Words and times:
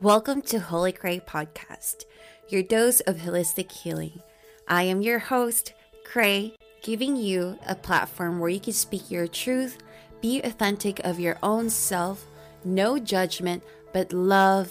Welcome 0.00 0.42
to 0.42 0.60
Holy 0.60 0.92
Khrey 0.92 1.18
Podcast, 1.18 2.04
your 2.48 2.62
dose 2.62 3.00
of 3.00 3.16
holistic 3.16 3.72
healing. 3.72 4.22
I 4.68 4.84
am 4.84 5.02
your 5.02 5.18
host, 5.18 5.72
Khrey, 6.04 6.54
giving 6.82 7.16
you 7.16 7.58
a 7.66 7.74
platform 7.74 8.38
where 8.38 8.48
you 8.48 8.60
can 8.60 8.74
speak 8.74 9.10
your 9.10 9.26
truth, 9.26 9.78
be 10.20 10.40
authentic 10.42 11.00
of 11.00 11.18
your 11.18 11.36
own 11.42 11.68
self, 11.68 12.26
no 12.64 13.00
judgment, 13.00 13.64
but 13.92 14.12
love 14.12 14.70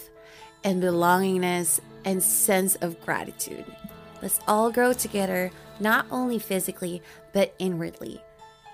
and 0.64 0.82
belongingness 0.82 1.82
and 2.06 2.24
sense 2.24 2.76
of 2.76 3.02
gratitude. 3.02 3.66
Let's 4.22 4.40
all 4.48 4.72
grow 4.72 4.94
together, 4.94 5.52
not 5.82 6.06
only 6.10 6.40
physically, 6.40 7.02
but 7.34 7.54
inwardly. 7.60 8.22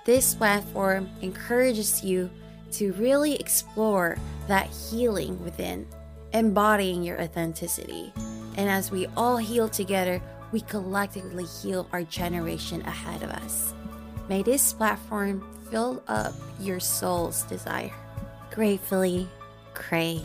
This 0.06 0.36
platform 0.36 1.10
encourages 1.24 2.04
you 2.04 2.30
to 2.74 2.94
really 2.94 3.38
explore 3.38 4.18
that 4.48 4.68
healing 4.68 5.44
within, 5.44 5.88
embodying 6.34 7.04
your 7.04 7.22
authenticity. 7.22 8.14
And 8.58 8.70
as 8.70 8.92
we 8.92 9.08
all 9.16 9.38
heal 9.38 9.70
together, 9.70 10.22
we 10.52 10.62
collectively 10.62 11.46
heal 11.46 11.88
our 11.92 12.04
generation 12.04 12.82
ahead 12.82 13.24
of 13.24 13.30
us. 13.30 13.74
May 14.30 14.44
this 14.44 14.74
platform 14.74 15.44
fill 15.70 16.04
up 16.08 16.34
your 16.60 16.80
soul's 16.80 17.44
desire. 17.44 17.92
Gratefully, 18.52 19.28
Khrey. 19.74 20.22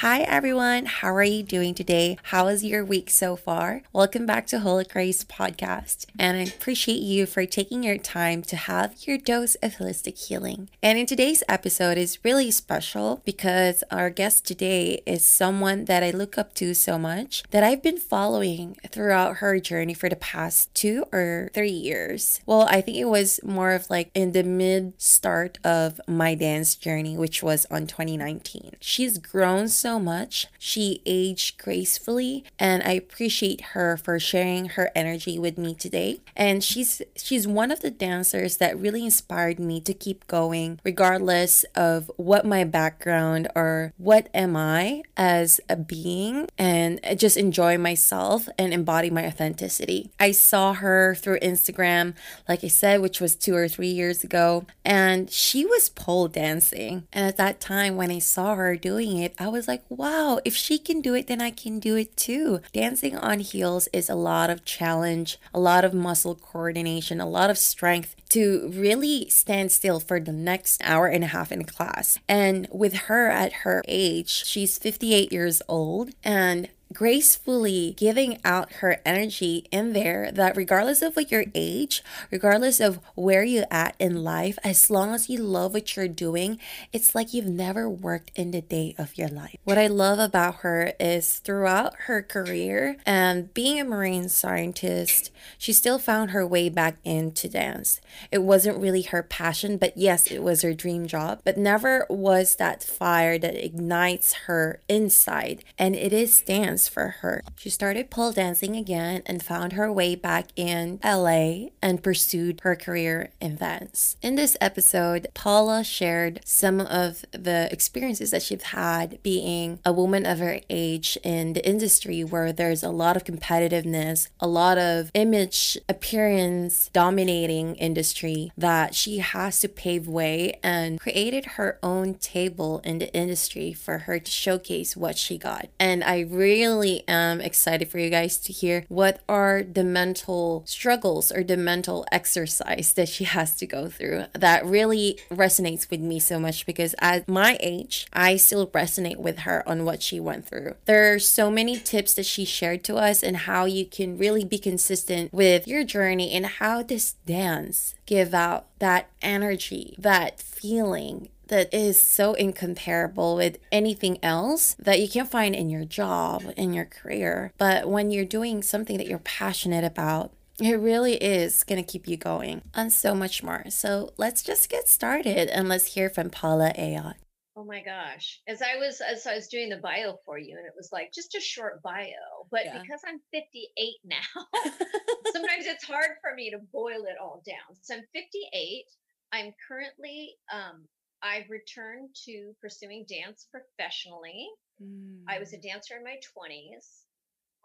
Hi 0.00 0.20
everyone, 0.20 0.86
how 0.86 1.14
are 1.14 1.22
you 1.22 1.42
doing 1.42 1.74
today? 1.74 2.16
How 2.22 2.48
is 2.48 2.64
your 2.64 2.82
week 2.82 3.10
so 3.10 3.36
far? 3.36 3.82
Welcome 3.92 4.24
back 4.24 4.46
to 4.46 4.60
Holy 4.60 4.84
Grace 4.84 5.24
podcast, 5.24 6.06
and 6.18 6.38
I 6.38 6.44
appreciate 6.44 7.02
you 7.02 7.26
for 7.26 7.44
taking 7.44 7.82
your 7.82 7.98
time 7.98 8.40
to 8.44 8.56
have 8.56 8.94
your 9.06 9.18
dose 9.18 9.56
of 9.56 9.74
holistic 9.74 10.16
healing. 10.26 10.70
And 10.82 10.98
in 10.98 11.04
today's 11.04 11.42
episode 11.50 11.98
is 11.98 12.24
really 12.24 12.50
special 12.50 13.20
because 13.26 13.84
our 13.90 14.08
guest 14.08 14.46
today 14.46 15.02
is 15.04 15.22
someone 15.22 15.84
that 15.84 16.02
I 16.02 16.12
look 16.12 16.38
up 16.38 16.54
to 16.54 16.72
so 16.72 16.98
much 16.98 17.42
that 17.50 17.62
I've 17.62 17.82
been 17.82 17.98
following 17.98 18.78
throughout 18.88 19.36
her 19.36 19.60
journey 19.60 19.92
for 19.92 20.08
the 20.08 20.16
past 20.16 20.74
two 20.74 21.04
or 21.12 21.50
three 21.52 21.68
years. 21.68 22.40
Well, 22.46 22.62
I 22.70 22.80
think 22.80 22.96
it 22.96 23.04
was 23.04 23.38
more 23.44 23.72
of 23.72 23.90
like 23.90 24.10
in 24.14 24.32
the 24.32 24.44
mid 24.44 24.94
start 24.96 25.58
of 25.62 26.00
my 26.08 26.34
dance 26.34 26.74
journey, 26.74 27.18
which 27.18 27.42
was 27.42 27.66
on 27.70 27.86
2019. 27.86 28.76
She's 28.80 29.18
grown 29.18 29.68
so 29.68 29.89
so 29.90 29.98
much. 29.98 30.46
She 30.56 31.02
aged 31.04 31.58
gracefully 31.58 32.44
and 32.60 32.80
I 32.84 32.92
appreciate 32.92 33.72
her 33.72 33.96
for 33.96 34.20
sharing 34.20 34.66
her 34.76 34.92
energy 34.94 35.36
with 35.36 35.58
me 35.58 35.74
today. 35.74 36.20
And 36.36 36.62
she's 36.62 37.02
she's 37.16 37.48
one 37.48 37.72
of 37.72 37.80
the 37.80 37.90
dancers 37.90 38.58
that 38.58 38.78
really 38.78 39.04
inspired 39.04 39.58
me 39.58 39.80
to 39.80 39.92
keep 39.92 40.28
going 40.28 40.78
regardless 40.84 41.64
of 41.74 42.08
what 42.16 42.46
my 42.46 42.62
background 42.62 43.48
or 43.56 43.92
what 43.96 44.28
am 44.32 44.54
I 44.54 45.02
as 45.16 45.60
a 45.68 45.74
being 45.74 46.46
and 46.56 47.00
just 47.16 47.36
enjoy 47.36 47.76
myself 47.76 48.48
and 48.56 48.72
embody 48.72 49.10
my 49.10 49.26
authenticity. 49.26 50.12
I 50.20 50.30
saw 50.30 50.74
her 50.74 51.16
through 51.16 51.40
Instagram 51.40 52.14
like 52.48 52.62
I 52.62 52.68
said 52.68 53.00
which 53.00 53.20
was 53.20 53.34
2 53.34 53.56
or 53.56 53.66
3 53.66 53.88
years 53.88 54.22
ago 54.22 54.66
and 54.84 55.28
she 55.30 55.66
was 55.66 55.88
pole 55.88 56.28
dancing. 56.28 57.08
And 57.12 57.26
at 57.26 57.38
that 57.38 57.60
time 57.60 57.96
when 57.96 58.12
I 58.12 58.20
saw 58.20 58.54
her 58.54 58.76
doing 58.76 59.18
it, 59.18 59.34
I 59.36 59.48
was 59.48 59.66
like 59.70 59.84
wow, 59.88 60.40
if 60.44 60.56
she 60.56 60.78
can 60.78 61.00
do 61.00 61.14
it, 61.14 61.28
then 61.28 61.40
I 61.40 61.50
can 61.50 61.78
do 61.78 61.94
it 61.94 62.16
too. 62.16 62.60
Dancing 62.72 63.16
on 63.16 63.38
heels 63.38 63.88
is 63.92 64.10
a 64.10 64.14
lot 64.16 64.50
of 64.50 64.64
challenge, 64.64 65.38
a 65.54 65.60
lot 65.60 65.84
of 65.84 65.94
muscle 65.94 66.34
coordination, 66.34 67.20
a 67.20 67.28
lot 67.28 67.50
of 67.50 67.56
strength 67.58 68.16
to 68.30 68.70
really 68.74 69.28
stand 69.30 69.70
still 69.70 70.00
for 70.00 70.18
the 70.18 70.32
next 70.32 70.80
hour 70.82 71.06
and 71.06 71.22
a 71.22 71.28
half 71.28 71.52
in 71.52 71.64
class. 71.64 72.18
And 72.28 72.66
with 72.72 72.94
her 73.08 73.30
at 73.30 73.52
her 73.64 73.82
age, 73.86 74.44
she's 74.44 74.76
58 74.76 75.32
years 75.32 75.62
old 75.68 76.10
and 76.24 76.68
gracefully 76.92 77.94
giving 77.96 78.38
out 78.44 78.72
her 78.74 79.00
energy 79.04 79.66
in 79.70 79.92
there 79.92 80.32
that 80.32 80.56
regardless 80.56 81.02
of 81.02 81.14
what 81.14 81.30
your 81.30 81.44
age, 81.54 82.02
regardless 82.30 82.80
of 82.80 82.98
where 83.14 83.44
you're 83.44 83.64
at 83.70 83.94
in 83.98 84.24
life, 84.24 84.58
as 84.64 84.90
long 84.90 85.14
as 85.14 85.28
you 85.28 85.38
love 85.38 85.72
what 85.72 85.94
you're 85.96 86.08
doing, 86.08 86.58
it's 86.92 87.14
like 87.14 87.32
you've 87.32 87.46
never 87.46 87.88
worked 87.88 88.32
in 88.34 88.50
the 88.50 88.60
day 88.60 88.94
of 88.98 89.16
your 89.16 89.28
life. 89.28 89.56
What 89.64 89.78
I 89.78 89.86
love 89.86 90.18
about 90.18 90.56
her 90.56 90.92
is 90.98 91.38
throughout 91.38 91.94
her 92.06 92.22
career 92.22 92.96
and 93.06 93.52
being 93.54 93.80
a 93.80 93.84
marine 93.84 94.28
scientist, 94.28 95.30
she 95.58 95.72
still 95.72 95.98
found 95.98 96.32
her 96.32 96.46
way 96.46 96.68
back 96.68 96.96
into 97.04 97.48
dance. 97.48 98.00
It 98.32 98.42
wasn't 98.42 98.78
really 98.78 99.02
her 99.02 99.22
passion, 99.22 99.76
but 99.76 99.96
yes, 99.96 100.26
it 100.30 100.42
was 100.42 100.62
her 100.62 100.74
dream 100.74 101.06
job, 101.06 101.40
but 101.44 101.56
never 101.56 102.06
was 102.08 102.56
that 102.56 102.82
fire 102.82 103.38
that 103.38 103.64
ignites 103.64 104.32
her 104.46 104.80
inside. 104.88 105.62
And 105.78 105.94
it 105.94 106.12
is 106.12 106.40
dance 106.40 106.79
for 106.88 107.16
her. 107.20 107.42
She 107.56 107.70
started 107.70 108.10
pole 108.10 108.32
dancing 108.32 108.76
again 108.76 109.22
and 109.26 109.42
found 109.42 109.72
her 109.74 109.92
way 109.92 110.14
back 110.14 110.48
in 110.56 111.00
LA 111.04 111.70
and 111.82 112.02
pursued 112.02 112.60
her 112.62 112.76
career 112.76 113.30
in 113.40 113.56
dance. 113.56 114.16
In 114.22 114.36
this 114.36 114.56
episode, 114.60 115.28
Paula 115.34 115.84
shared 115.84 116.40
some 116.44 116.80
of 116.80 117.24
the 117.32 117.68
experiences 117.72 118.30
that 118.30 118.42
she's 118.42 118.62
had 118.62 119.22
being 119.22 119.78
a 119.84 119.92
woman 119.92 120.26
of 120.26 120.38
her 120.38 120.60
age 120.68 121.18
in 121.22 121.52
the 121.52 121.66
industry 121.66 122.24
where 122.24 122.52
there's 122.52 122.82
a 122.82 122.90
lot 122.90 123.16
of 123.16 123.24
competitiveness, 123.24 124.28
a 124.40 124.48
lot 124.48 124.78
of 124.78 125.10
image 125.14 125.78
appearance 125.88 126.90
dominating 126.92 127.74
industry 127.76 128.52
that 128.56 128.94
she 128.94 129.18
has 129.18 129.60
to 129.60 129.68
pave 129.68 130.06
way 130.08 130.58
and 130.62 131.00
created 131.00 131.44
her 131.56 131.78
own 131.82 132.14
table 132.14 132.80
in 132.84 132.98
the 132.98 133.12
industry 133.14 133.72
for 133.72 133.98
her 133.98 134.18
to 134.18 134.30
showcase 134.30 134.96
what 134.96 135.16
she 135.16 135.38
got. 135.38 135.68
And 135.78 136.02
I 136.04 136.20
really 136.20 136.69
really 136.70 137.02
am 137.08 137.40
excited 137.40 137.88
for 137.88 137.98
you 137.98 138.10
guys 138.10 138.38
to 138.38 138.52
hear 138.52 138.84
what 138.88 139.20
are 139.28 139.62
the 139.62 139.82
mental 139.82 140.62
struggles 140.66 141.32
or 141.32 141.42
the 141.42 141.56
mental 141.56 142.06
exercise 142.12 142.92
that 142.94 143.08
she 143.08 143.24
has 143.24 143.56
to 143.56 143.66
go 143.66 143.88
through 143.88 144.24
that 144.34 144.64
really 144.64 145.18
resonates 145.30 145.90
with 145.90 146.00
me 146.00 146.20
so 146.20 146.38
much 146.38 146.66
because 146.66 146.94
at 146.98 147.28
my 147.28 147.56
age, 147.60 148.06
I 148.12 148.36
still 148.36 148.66
resonate 148.68 149.16
with 149.16 149.40
her 149.40 149.68
on 149.68 149.84
what 149.84 150.02
she 150.02 150.20
went 150.20 150.46
through. 150.46 150.74
There 150.84 151.12
are 151.12 151.18
so 151.18 151.50
many 151.50 151.76
tips 151.76 152.14
that 152.14 152.26
she 152.26 152.44
shared 152.44 152.84
to 152.84 152.96
us 152.96 153.22
and 153.22 153.36
how 153.36 153.64
you 153.64 153.84
can 153.84 154.16
really 154.16 154.44
be 154.44 154.58
consistent 154.58 155.32
with 155.32 155.66
your 155.66 155.84
journey 155.84 156.32
and 156.32 156.46
how 156.46 156.82
this 156.82 157.14
dance 157.26 157.94
give 158.06 158.32
out 158.32 158.66
that 158.78 159.10
energy, 159.22 159.96
that 159.98 160.40
feeling 160.40 161.28
that 161.50 161.72
is 161.74 162.00
so 162.00 162.34
incomparable 162.34 163.36
with 163.36 163.58
anything 163.70 164.18
else 164.22 164.74
that 164.78 165.00
you 165.00 165.08
can't 165.08 165.30
find 165.30 165.54
in 165.54 165.68
your 165.68 165.84
job, 165.84 166.42
in 166.56 166.72
your 166.72 166.86
career. 166.86 167.52
But 167.58 167.88
when 167.88 168.10
you're 168.10 168.24
doing 168.24 168.62
something 168.62 168.96
that 168.96 169.06
you're 169.06 169.18
passionate 169.18 169.84
about, 169.84 170.32
it 170.60 170.78
really 170.78 171.14
is 171.14 171.64
going 171.64 171.82
to 171.82 171.90
keep 171.90 172.06
you 172.06 172.16
going 172.16 172.62
and 172.74 172.92
so 172.92 173.14
much 173.14 173.42
more. 173.42 173.64
So 173.68 174.12
let's 174.16 174.42
just 174.42 174.68
get 174.68 174.88
started 174.88 175.48
and 175.48 175.68
let's 175.68 175.94
hear 175.94 176.08
from 176.08 176.30
Paula 176.30 176.72
Ayotte. 176.78 177.14
Oh 177.56 177.64
my 177.64 177.82
gosh. 177.82 178.40
As 178.46 178.62
I 178.62 178.76
was 178.76 179.00
as 179.00 179.26
I 179.26 179.34
was 179.34 179.48
doing 179.48 179.68
the 179.68 179.76
bio 179.78 180.16
for 180.24 180.38
you 180.38 180.56
and 180.56 180.66
it 180.66 180.72
was 180.76 180.90
like 180.92 181.12
just 181.12 181.34
a 181.34 181.40
short 181.40 181.82
bio, 181.82 182.06
but 182.50 182.64
yeah. 182.64 182.80
because 182.80 183.00
I'm 183.06 183.20
58 183.32 183.94
now, 184.04 184.16
sometimes 185.32 185.66
it's 185.66 185.84
hard 185.84 186.12
for 186.22 186.34
me 186.34 186.50
to 186.50 186.58
boil 186.72 187.04
it 187.04 187.16
all 187.20 187.42
down. 187.44 187.76
So 187.82 187.96
I'm 187.96 188.04
58. 188.14 188.84
I'm 189.32 189.52
currently 189.68 190.36
um, 190.52 190.86
I've 191.22 191.50
returned 191.50 192.10
to 192.24 192.54
pursuing 192.60 193.04
dance 193.08 193.46
professionally. 193.50 194.48
Mm. 194.82 195.22
I 195.28 195.38
was 195.38 195.52
a 195.52 195.58
mm. 195.58 195.62
dancer 195.62 195.96
in 195.96 196.04
my 196.04 196.16
20s, 196.36 197.04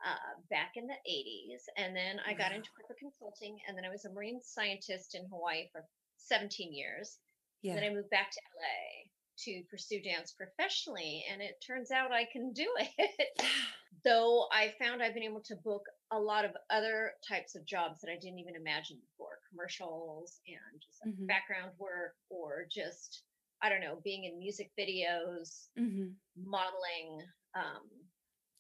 uh, 0.05 0.39
back 0.49 0.73
in 0.75 0.87
the 0.87 0.99
80s. 1.09 1.63
And 1.77 1.95
then 1.95 2.19
I 2.25 2.31
wow. 2.31 2.37
got 2.37 2.51
into 2.51 2.69
corporate 2.75 2.99
consulting. 2.99 3.57
And 3.67 3.77
then 3.77 3.85
I 3.85 3.89
was 3.89 4.05
a 4.05 4.11
marine 4.11 4.39
scientist 4.43 5.15
in 5.15 5.25
Hawaii 5.29 5.67
for 5.71 5.85
17 6.17 6.73
years. 6.73 7.17
Yeah. 7.61 7.75
Then 7.75 7.83
I 7.83 7.89
moved 7.93 8.09
back 8.09 8.31
to 8.31 8.39
LA 8.59 9.09
to 9.45 9.63
pursue 9.69 10.01
dance 10.01 10.33
professionally. 10.33 11.25
And 11.31 11.41
it 11.41 11.63
turns 11.65 11.91
out 11.91 12.11
I 12.11 12.27
can 12.31 12.53
do 12.53 12.67
it. 12.97 13.41
Though 14.03 14.45
I 14.51 14.73
found 14.79 15.01
I've 15.01 15.15
been 15.15 15.23
able 15.23 15.41
to 15.45 15.55
book 15.55 15.81
a 16.11 16.19
lot 16.19 16.45
of 16.45 16.51
other 16.69 17.13
types 17.27 17.55
of 17.55 17.65
jobs 17.65 18.01
that 18.01 18.11
I 18.11 18.19
didn't 18.21 18.37
even 18.37 18.55
imagine 18.55 18.97
before 19.01 19.39
commercials 19.49 20.39
and 20.45 20.81
just 20.81 21.01
mm-hmm. 21.07 21.25
background 21.25 21.71
work 21.79 22.13
or 22.29 22.67
just 22.69 23.23
I 23.65 23.69
don't 23.69 23.81
know, 23.81 23.97
being 24.03 24.25
in 24.25 24.37
music 24.37 24.69
videos, 24.77 25.69
mm-hmm. 25.79 26.09
modeling. 26.37 27.23
Um, 27.55 27.81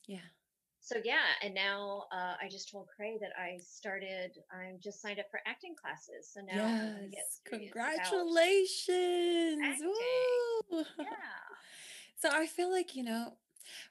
yeah. 0.07 0.17
So 0.79 0.95
yeah, 1.03 1.25
and 1.43 1.53
now 1.53 2.05
uh, 2.11 2.33
I 2.41 2.49
just 2.49 2.71
told 2.71 2.87
Khrey 2.95 3.19
that 3.21 3.29
I 3.39 3.59
started. 3.63 4.31
I'm 4.51 4.79
just 4.83 4.99
signed 5.01 5.19
up 5.19 5.27
for 5.29 5.41
acting 5.45 5.75
classes. 5.79 6.31
So 6.31 6.41
now 6.41 6.95
yes, 7.11 7.41
congratulations! 7.45 9.83
Yeah. 10.99 11.05
So 12.17 12.29
I 12.31 12.47
feel 12.47 12.71
like 12.71 12.95
you 12.95 13.03
know, 13.03 13.33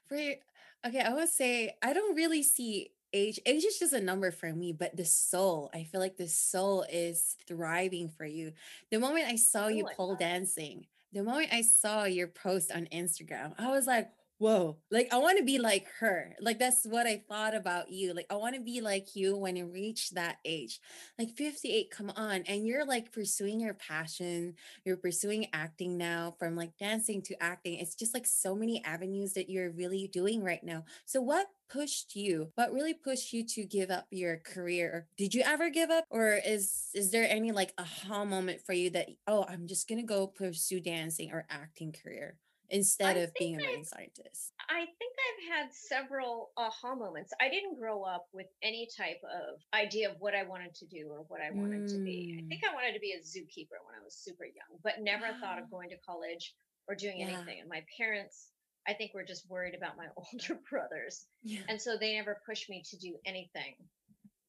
for 0.05 0.17
okay, 0.17 0.99
I 0.99 1.13
would 1.13 1.29
say 1.29 1.77
I 1.81 1.93
don't 1.93 2.15
really 2.15 2.43
see 2.43 2.91
age 3.13 3.39
age 3.45 3.63
is 3.63 3.79
just 3.79 3.93
a 3.93 4.01
number 4.01 4.29
for 4.29 4.51
me 4.51 4.73
but 4.73 4.97
the 4.97 5.05
soul 5.05 5.69
i 5.73 5.83
feel 5.83 6.01
like 6.01 6.17
the 6.17 6.27
soul 6.27 6.83
is 6.91 7.37
thriving 7.47 8.09
for 8.09 8.25
you 8.25 8.51
the 8.91 8.99
moment 8.99 9.25
i 9.25 9.37
saw 9.37 9.67
you 9.67 9.85
pole 9.95 10.15
dancing 10.15 10.85
the 11.15 11.23
moment 11.23 11.47
I 11.53 11.61
saw 11.61 12.03
your 12.03 12.27
post 12.27 12.71
on 12.73 12.87
Instagram, 12.91 13.53
I 13.57 13.69
was 13.71 13.87
like, 13.87 14.09
whoa, 14.37 14.77
like 14.91 15.07
I 15.13 15.17
want 15.17 15.37
to 15.37 15.43
be 15.43 15.59
like 15.59 15.87
her. 15.99 16.35
Like 16.41 16.59
that's 16.59 16.85
what 16.85 17.07
I 17.07 17.23
thought 17.27 17.55
about 17.55 17.91
you. 17.91 18.13
Like 18.13 18.27
I 18.29 18.35
want 18.35 18.55
to 18.55 18.61
be 18.61 18.81
like 18.81 19.15
you 19.15 19.37
when 19.37 19.55
you 19.55 19.65
reach 19.65 20.11
that 20.11 20.37
age. 20.43 20.79
Like 21.17 21.31
58, 21.31 21.89
come 21.91 22.11
on. 22.15 22.43
And 22.47 22.67
you're 22.67 22.85
like 22.85 23.11
pursuing 23.11 23.59
your 23.59 23.73
passion. 23.73 24.55
You're 24.83 24.97
pursuing 24.97 25.47
acting 25.53 25.97
now 25.97 26.35
from 26.37 26.55
like 26.55 26.77
dancing 26.77 27.21
to 27.23 27.41
acting. 27.41 27.79
It's 27.79 27.95
just 27.95 28.13
like 28.13 28.25
so 28.25 28.55
many 28.55 28.83
avenues 28.83 29.33
that 29.33 29.49
you're 29.49 29.71
really 29.71 30.09
doing 30.11 30.43
right 30.43 30.63
now. 30.63 30.83
So 31.05 31.21
what 31.21 31.47
pushed 31.69 32.15
you? 32.15 32.51
What 32.55 32.73
really 32.73 32.93
pushed 32.93 33.33
you 33.33 33.45
to 33.47 33.63
give 33.63 33.89
up 33.89 34.07
your 34.11 34.37
career? 34.37 35.07
Did 35.17 35.33
you 35.33 35.43
ever 35.45 35.69
give 35.69 35.89
up 35.89 36.05
or 36.09 36.39
is 36.45 36.89
is 36.93 37.11
there 37.11 37.27
any 37.29 37.51
like 37.51 37.73
aha 37.77 38.25
moment 38.25 38.61
for 38.65 38.73
you 38.73 38.89
that 38.91 39.09
oh, 39.27 39.45
I'm 39.47 39.67
just 39.67 39.87
to 39.87 40.01
go 40.03 40.27
pursue 40.27 40.79
dancing 40.79 41.31
or 41.31 41.45
acting 41.49 41.93
career? 41.93 42.37
Instead 42.69 43.17
I 43.17 43.21
of 43.21 43.33
being 43.37 43.55
a 43.55 43.63
marine 43.63 43.85
scientist? 43.85 44.53
I 44.69 44.85
think 44.85 45.13
I've 45.19 45.57
had 45.57 45.73
several 45.73 46.51
aha 46.57 46.95
moments. 46.95 47.33
I 47.39 47.49
didn't 47.49 47.79
grow 47.79 48.03
up 48.03 48.27
with 48.33 48.47
any 48.63 48.87
type 48.97 49.21
of 49.23 49.59
idea 49.73 50.09
of 50.09 50.15
what 50.19 50.33
I 50.33 50.43
wanted 50.43 50.73
to 50.75 50.85
do 50.87 51.07
or 51.09 51.25
what 51.27 51.41
I 51.41 51.51
wanted 51.51 51.83
mm. 51.83 51.89
to 51.89 52.03
be. 52.03 52.41
I 52.43 52.47
think 52.47 52.63
mm. 52.63 52.69
I 52.71 52.73
wanted 52.73 52.93
to 52.93 52.99
be 52.99 53.13
a 53.13 53.21
zookeeper 53.21 53.77
when 53.85 53.95
I 53.99 54.03
was 54.03 54.15
super 54.15 54.45
young, 54.45 54.79
but 54.83 55.01
never 55.01 55.25
wow. 55.25 55.37
thought 55.39 55.59
of 55.59 55.69
going 55.69 55.89
to 55.89 55.97
college 56.07 56.53
or 56.87 56.95
doing 56.95 57.19
yeah. 57.19 57.27
anything. 57.27 57.59
And 57.61 57.69
my 57.69 57.83
parents, 57.97 58.49
I 58.87 58.93
think, 58.93 59.13
were 59.13 59.23
just 59.23 59.49
worried 59.49 59.75
about 59.75 59.97
my 59.97 60.07
older 60.17 60.59
brothers. 60.69 61.25
Yeah. 61.43 61.61
And 61.69 61.81
so 61.81 61.97
they 61.97 62.15
never 62.15 62.41
pushed 62.45 62.69
me 62.69 62.83
to 62.89 62.97
do 62.97 63.15
anything. 63.25 63.75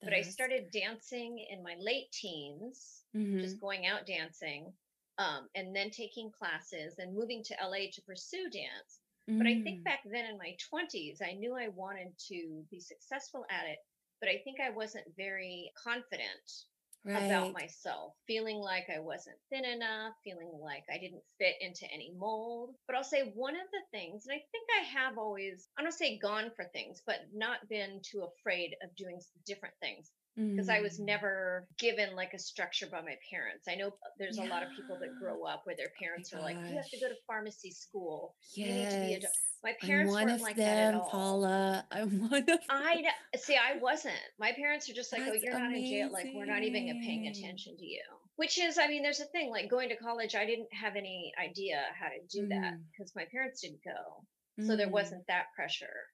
That 0.00 0.10
but 0.10 0.14
I 0.14 0.22
started 0.22 0.70
dancing 0.72 1.44
in 1.50 1.62
my 1.62 1.74
late 1.80 2.12
teens, 2.12 3.02
mm-hmm. 3.16 3.40
just 3.40 3.60
going 3.60 3.86
out 3.86 4.06
dancing 4.06 4.72
um, 5.18 5.48
and 5.54 5.74
then 5.74 5.90
taking 5.90 6.30
classes 6.30 6.94
and 6.98 7.14
moving 7.14 7.42
to 7.44 7.56
LA 7.62 7.90
to 7.92 8.02
pursue 8.02 8.50
dance. 8.50 9.00
Mm. 9.30 9.38
But 9.38 9.46
I 9.46 9.62
think 9.62 9.80
mm. 9.80 9.84
back 9.84 10.00
then 10.04 10.26
in 10.26 10.38
my 10.38 10.56
20s, 10.72 11.22
I 11.22 11.32
knew 11.32 11.54
I 11.54 11.68
wanted 11.68 12.12
to 12.28 12.64
be 12.70 12.80
successful 12.80 13.44
at 13.50 13.68
it, 13.68 13.78
but 14.20 14.28
I 14.28 14.40
think 14.44 14.60
I 14.60 14.70
wasn't 14.70 15.06
very 15.16 15.72
confident 15.82 16.64
right. 17.04 17.24
about 17.24 17.52
myself, 17.52 18.12
feeling 18.26 18.58
like 18.58 18.86
I 18.94 19.00
wasn't 19.00 19.36
thin 19.50 19.64
enough, 19.64 20.14
feeling 20.22 20.50
like 20.60 20.84
I 20.92 20.98
didn't 20.98 21.22
fit 21.38 21.54
into 21.60 21.86
any 21.92 22.12
mold. 22.16 22.74
But 22.86 22.96
I'll 22.96 23.04
say 23.04 23.32
one 23.34 23.54
of 23.54 23.66
the 23.72 23.98
things, 23.98 24.26
and 24.26 24.34
I 24.34 24.42
think 24.52 24.68
I 24.80 25.00
have 25.00 25.18
always, 25.18 25.68
I 25.78 25.82
don't 25.82 25.92
say 25.92 26.18
gone 26.18 26.50
for 26.54 26.66
things, 26.66 27.02
but 27.06 27.26
not 27.34 27.68
been 27.68 28.00
too 28.02 28.22
afraid 28.22 28.76
of 28.82 28.94
doing 28.96 29.20
different 29.46 29.74
things 29.80 30.10
because. 30.36 30.68
I 30.68 30.80
was 30.80 31.00
mm. 31.00 31.06
never 31.06 31.66
given 31.78 32.14
like 32.14 32.32
a 32.34 32.38
structure 32.38 32.86
by 32.86 33.00
my 33.00 33.16
parents. 33.30 33.66
I 33.68 33.74
know 33.74 33.92
there's 34.18 34.38
yeah. 34.38 34.46
a 34.46 34.48
lot 34.48 34.62
of 34.62 34.68
people 34.76 34.98
that 35.00 35.08
grow 35.18 35.44
up 35.44 35.62
where 35.64 35.76
their 35.76 35.92
parents 35.98 36.32
oh 36.34 36.38
are 36.38 36.42
like, 36.42 36.56
you 36.56 36.76
have 36.76 36.88
to 36.90 37.00
go 37.00 37.08
to 37.08 37.14
pharmacy 37.26 37.70
school. 37.70 38.34
Yes. 38.54 38.68
You 38.68 38.74
need 38.74 38.90
to 38.90 39.20
be 39.20 39.26
a 39.26 39.28
my 39.66 39.74
parents 39.80 40.10
I'm 40.10 40.14
one 40.14 40.26
weren't 40.26 40.36
of 40.36 40.42
like 40.42 40.56
them, 40.56 40.64
that 40.64 40.94
at 40.94 41.00
all. 41.00 41.10
Paula. 41.10 41.84
I'm 41.90 42.30
one 42.30 42.48
of 42.48 42.60
I 42.70 43.02
see. 43.36 43.56
I 43.56 43.78
wasn't. 43.80 44.14
My 44.38 44.52
parents 44.52 44.88
are 44.88 44.92
just 44.92 45.12
like, 45.12 45.24
That's 45.24 45.38
oh, 45.38 45.40
you're 45.42 45.58
not 45.58 45.72
in 45.72 45.84
jail. 45.84 46.12
Like 46.12 46.28
we're 46.34 46.46
not 46.46 46.62
even 46.62 47.00
paying 47.02 47.26
attention 47.26 47.76
to 47.76 47.84
you. 47.84 48.02
Which 48.36 48.60
is, 48.60 48.78
I 48.78 48.86
mean, 48.86 49.02
there's 49.02 49.20
a 49.20 49.24
thing 49.24 49.50
like 49.50 49.68
going 49.68 49.88
to 49.88 49.96
college. 49.96 50.34
I 50.36 50.44
didn't 50.44 50.68
have 50.72 50.94
any 50.94 51.32
idea 51.42 51.82
how 51.98 52.08
to 52.08 52.20
do 52.30 52.46
mm. 52.46 52.50
that 52.50 52.74
because 52.92 53.12
my 53.16 53.24
parents 53.32 53.62
didn't 53.62 53.80
go, 53.82 54.64
so 54.64 54.74
mm. 54.74 54.76
there 54.76 54.90
wasn't 54.90 55.26
that 55.26 55.46
pressure. 55.56 56.04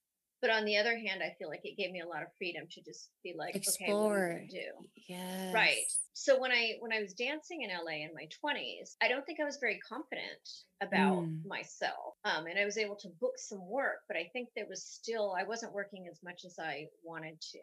But 0.43 0.50
on 0.50 0.65
the 0.65 0.77
other 0.77 0.99
hand, 0.99 1.23
I 1.25 1.35
feel 1.39 1.49
like 1.49 1.61
it 1.65 1.77
gave 1.79 1.93
me 1.93 2.00
a 2.00 2.06
lot 2.06 2.23
of 2.23 2.29
freedom 2.37 2.65
to 2.73 2.83
just 2.83 3.11
be 3.23 3.33
like, 3.39 3.55
Explore. 3.55 4.33
okay, 4.33 4.41
what 4.41 4.50
do 4.50 4.56
do? 4.59 4.89
Yeah. 5.09 5.53
Right. 5.53 5.85
So 6.15 6.39
when 6.39 6.50
I 6.50 6.75
when 6.81 6.93
I 6.93 7.00
was 7.00 7.15
dancing 7.15 7.62
in 7.62 7.71
LA 7.71 8.05
in 8.05 8.11
my 8.15 8.27
20s, 8.44 8.97
I 9.00 9.09
don't 9.09 9.25
think 9.25 9.39
I 9.41 9.44
was 9.44 9.59
very 9.61 9.79
confident 9.89 10.27
about 10.83 11.23
mm. 11.23 11.47
myself. 11.47 12.17
Um, 12.25 12.47
and 12.47 12.59
I 12.59 12.65
was 12.65 12.77
able 12.77 12.97
to 12.97 13.09
book 13.21 13.35
some 13.37 13.67
work, 13.67 14.00
but 14.09 14.17
I 14.17 14.29
think 14.33 14.49
there 14.55 14.67
was 14.69 14.85
still 14.85 15.35
I 15.39 15.44
wasn't 15.44 15.73
working 15.73 16.09
as 16.11 16.19
much 16.23 16.44
as 16.44 16.56
I 16.59 16.89
wanted 17.03 17.41
to 17.41 17.59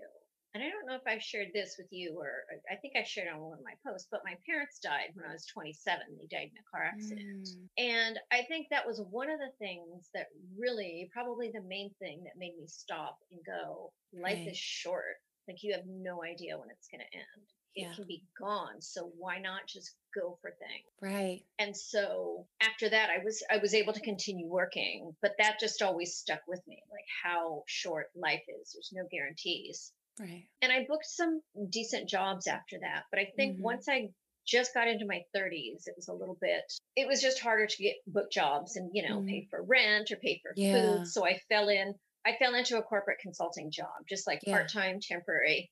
and 0.54 0.64
I 0.64 0.70
don't 0.70 0.88
know 0.88 0.96
if 0.96 1.06
I've 1.06 1.22
shared 1.22 1.50
this 1.54 1.76
with 1.78 1.88
you 1.92 2.18
or 2.18 2.32
I 2.72 2.76
think 2.76 2.96
I 2.98 3.04
shared 3.04 3.28
on 3.28 3.40
one 3.40 3.54
of 3.54 3.64
my 3.64 3.78
posts, 3.86 4.08
but 4.10 4.26
my 4.26 4.34
parents 4.48 4.80
died 4.80 5.14
when 5.14 5.26
I 5.30 5.34
was 5.34 5.46
27. 5.46 6.00
They 6.18 6.26
died 6.26 6.50
in 6.50 6.58
a 6.58 6.70
car 6.72 6.84
accident. 6.86 7.50
Mm. 7.50 7.68
And 7.78 8.20
I 8.32 8.42
think 8.48 8.68
that 8.72 8.88
was 8.88 9.02
one 9.12 9.30
of 9.30 9.38
the 9.38 9.54
things 9.60 10.10
that 10.16 10.28
really, 10.58 11.10
probably 11.14 11.52
the 11.54 11.62
main 11.62 11.92
thing 12.00 12.24
that 12.24 12.40
made 12.40 12.58
me 12.58 12.66
stop 12.66 13.20
and 13.32 13.40
go, 13.46 13.92
life 14.14 14.40
right. 14.40 14.48
is 14.48 14.58
short. 14.58 15.22
Like 15.48 15.62
you 15.62 15.74
have 15.74 15.86
no 15.88 16.24
idea 16.24 16.58
when 16.58 16.70
it's 16.72 16.88
going 16.88 17.02
to 17.02 17.18
end. 17.18 17.46
It 17.76 17.96
can 17.96 18.06
be 18.08 18.24
gone. 18.38 18.82
So 18.82 19.12
why 19.18 19.40
not 19.40 19.62
just 19.68 19.96
go 20.14 20.38
for 20.42 20.52
things? 20.52 20.90
Right. 21.02 21.42
And 21.60 21.78
so 21.78 22.48
after 22.62 22.90
that 22.90 23.10
I 23.10 23.24
was 23.24 23.42
I 23.50 23.58
was 23.58 23.74
able 23.74 23.94
to 23.94 24.02
continue 24.02 24.48
working, 24.48 25.16
but 25.22 25.36
that 25.38 25.60
just 25.60 25.82
always 25.82 26.16
stuck 26.16 26.42
with 26.48 26.62
me, 26.68 26.82
like 26.92 27.06
how 27.24 27.64
short 27.68 28.08
life 28.16 28.44
is. 28.62 28.74
There's 28.74 28.92
no 28.92 29.08
guarantees. 29.10 29.94
Right. 30.20 30.46
And 30.62 30.72
I 30.72 30.86
booked 30.88 31.06
some 31.06 31.42
decent 31.70 32.10
jobs 32.10 32.48
after 32.48 32.78
that. 32.82 33.04
But 33.10 33.20
I 33.20 33.28
think 33.36 33.56
mm-hmm. 33.56 33.64
once 33.64 33.88
I 33.90 34.10
just 34.46 34.74
got 34.74 34.88
into 34.88 35.06
my 35.06 35.22
30s, 35.36 35.88
it 35.88 35.94
was 35.96 36.08
a 36.10 36.14
little 36.14 36.38
bit, 36.42 36.62
it 36.96 37.08
was 37.08 37.22
just 37.22 37.40
harder 37.40 37.68
to 37.68 37.84
get 37.84 37.96
book 38.08 38.32
jobs 38.32 38.76
and, 38.76 38.92
you 38.94 39.08
know, 39.08 39.18
mm-hmm. 39.18 39.28
pay 39.28 39.48
for 39.50 39.64
rent 39.64 40.12
or 40.12 40.18
pay 40.18 40.42
for 40.44 40.52
yeah. 40.56 40.74
food. 40.74 41.08
So 41.08 41.26
I 41.26 41.40
fell 41.50 41.70
in, 41.70 41.94
I 42.26 42.36
fell 42.38 42.56
into 42.56 42.78
a 42.78 42.84
corporate 42.84 43.20
consulting 43.22 43.72
job, 43.72 43.88
just 44.10 44.28
like 44.28 44.40
yeah. 44.44 44.56
part 44.56 44.72
time, 44.72 45.00
temporary. 45.02 45.72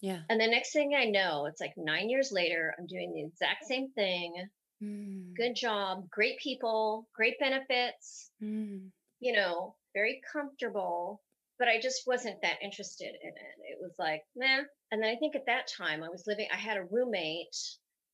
Yeah. 0.00 0.20
And 0.28 0.40
the 0.40 0.46
next 0.46 0.72
thing 0.72 0.94
I 0.96 1.06
know, 1.06 1.46
it's 1.46 1.60
like 1.60 1.74
nine 1.76 2.10
years 2.10 2.30
later, 2.32 2.74
I'm 2.78 2.86
doing 2.86 3.12
the 3.14 3.22
exact 3.22 3.66
same 3.66 3.90
thing. 3.92 4.34
Mm. 4.82 5.34
Good 5.34 5.54
job, 5.56 6.08
great 6.10 6.38
people, 6.38 7.08
great 7.14 7.38
benefits, 7.40 8.30
mm. 8.42 8.88
you 9.20 9.32
know, 9.32 9.74
very 9.94 10.20
comfortable 10.32 11.20
but 11.58 11.68
I 11.68 11.80
just 11.80 12.02
wasn't 12.06 12.40
that 12.42 12.62
interested 12.62 13.14
in 13.22 13.30
it. 13.30 13.72
It 13.72 13.78
was 13.80 13.94
like, 13.98 14.22
nah. 14.36 14.62
And 14.90 15.02
then 15.02 15.10
I 15.10 15.16
think 15.16 15.34
at 15.34 15.46
that 15.46 15.68
time 15.76 16.02
I 16.02 16.08
was 16.08 16.24
living, 16.26 16.48
I 16.52 16.56
had 16.56 16.76
a 16.76 16.86
roommate, 16.90 17.56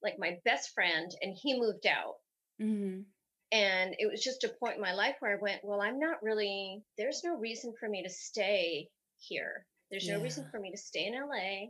like 0.03 0.15
my 0.19 0.39
best 0.45 0.71
friend, 0.75 1.11
and 1.21 1.37
he 1.41 1.61
moved 1.61 1.87
out. 1.87 2.15
Mm-hmm. 2.61 3.01
And 3.53 3.95
it 3.99 4.11
was 4.11 4.23
just 4.23 4.45
a 4.45 4.55
point 4.61 4.77
in 4.77 4.81
my 4.81 4.95
life 4.95 5.17
where 5.21 5.33
I 5.33 5.41
went, 5.41 5.61
well, 5.63 5.81
I'm 5.81 5.99
not 5.99 6.23
really, 6.23 6.83
there's 6.99 7.23
no 7.23 7.37
reason 7.37 7.73
for 7.79 7.89
me 7.89 8.03
to 8.03 8.11
stay 8.11 8.89
here. 9.19 9.67
There's 9.91 10.07
yeah. 10.07 10.17
no 10.17 10.23
reason 10.23 10.49
for 10.51 10.59
me 10.59 10.71
to 10.71 10.77
stay 10.77 11.07
in 11.07 11.15
LA 11.15 11.69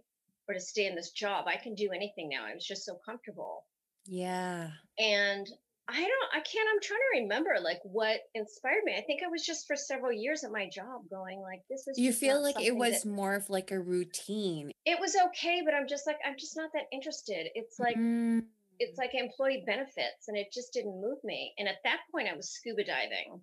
or 0.48 0.54
to 0.54 0.60
stay 0.60 0.86
in 0.86 0.94
this 0.94 1.10
job. 1.10 1.46
I 1.46 1.56
can 1.56 1.74
do 1.74 1.90
anything 1.94 2.30
now. 2.30 2.46
I 2.46 2.54
was 2.54 2.64
just 2.64 2.86
so 2.86 2.98
comfortable. 3.04 3.66
Yeah. 4.06 4.70
And 4.98 5.46
I 5.86 6.00
don't, 6.00 6.30
I 6.32 6.40
can't, 6.40 6.68
I'm 6.72 6.80
trying 6.80 7.00
to 7.00 7.20
remember 7.20 7.56
like 7.62 7.80
what 7.82 8.20
inspired 8.34 8.84
me. 8.84 8.94
I 8.96 9.02
think 9.02 9.20
I 9.22 9.28
was 9.28 9.44
just 9.44 9.66
for 9.66 9.76
several 9.76 10.12
years 10.12 10.42
at 10.42 10.50
my 10.50 10.66
job 10.68 11.02
going 11.10 11.40
like, 11.42 11.60
this 11.68 11.86
is. 11.86 11.98
You 11.98 12.12
feel 12.12 12.42
like 12.42 12.58
it 12.58 12.74
was 12.74 13.02
that, 13.02 13.08
more 13.08 13.34
of 13.34 13.50
like 13.50 13.70
a 13.70 13.78
routine. 13.78 14.70
It 14.86 14.98
was 14.98 15.14
okay, 15.26 15.60
but 15.62 15.74
I'm 15.74 15.86
just 15.86 16.06
like, 16.06 16.16
I'm 16.24 16.36
just 16.38 16.56
not 16.56 16.70
that 16.72 16.84
interested. 16.90 17.48
It's 17.54 17.78
like, 17.78 17.96
mm. 17.98 18.42
it's 18.78 18.96
like 18.96 19.10
employee 19.12 19.62
benefits 19.66 20.28
and 20.28 20.38
it 20.38 20.46
just 20.52 20.72
didn't 20.72 21.02
move 21.02 21.18
me. 21.22 21.52
And 21.58 21.68
at 21.68 21.82
that 21.84 21.98
point 22.10 22.28
I 22.32 22.36
was 22.36 22.48
scuba 22.48 22.84
diving 22.84 23.42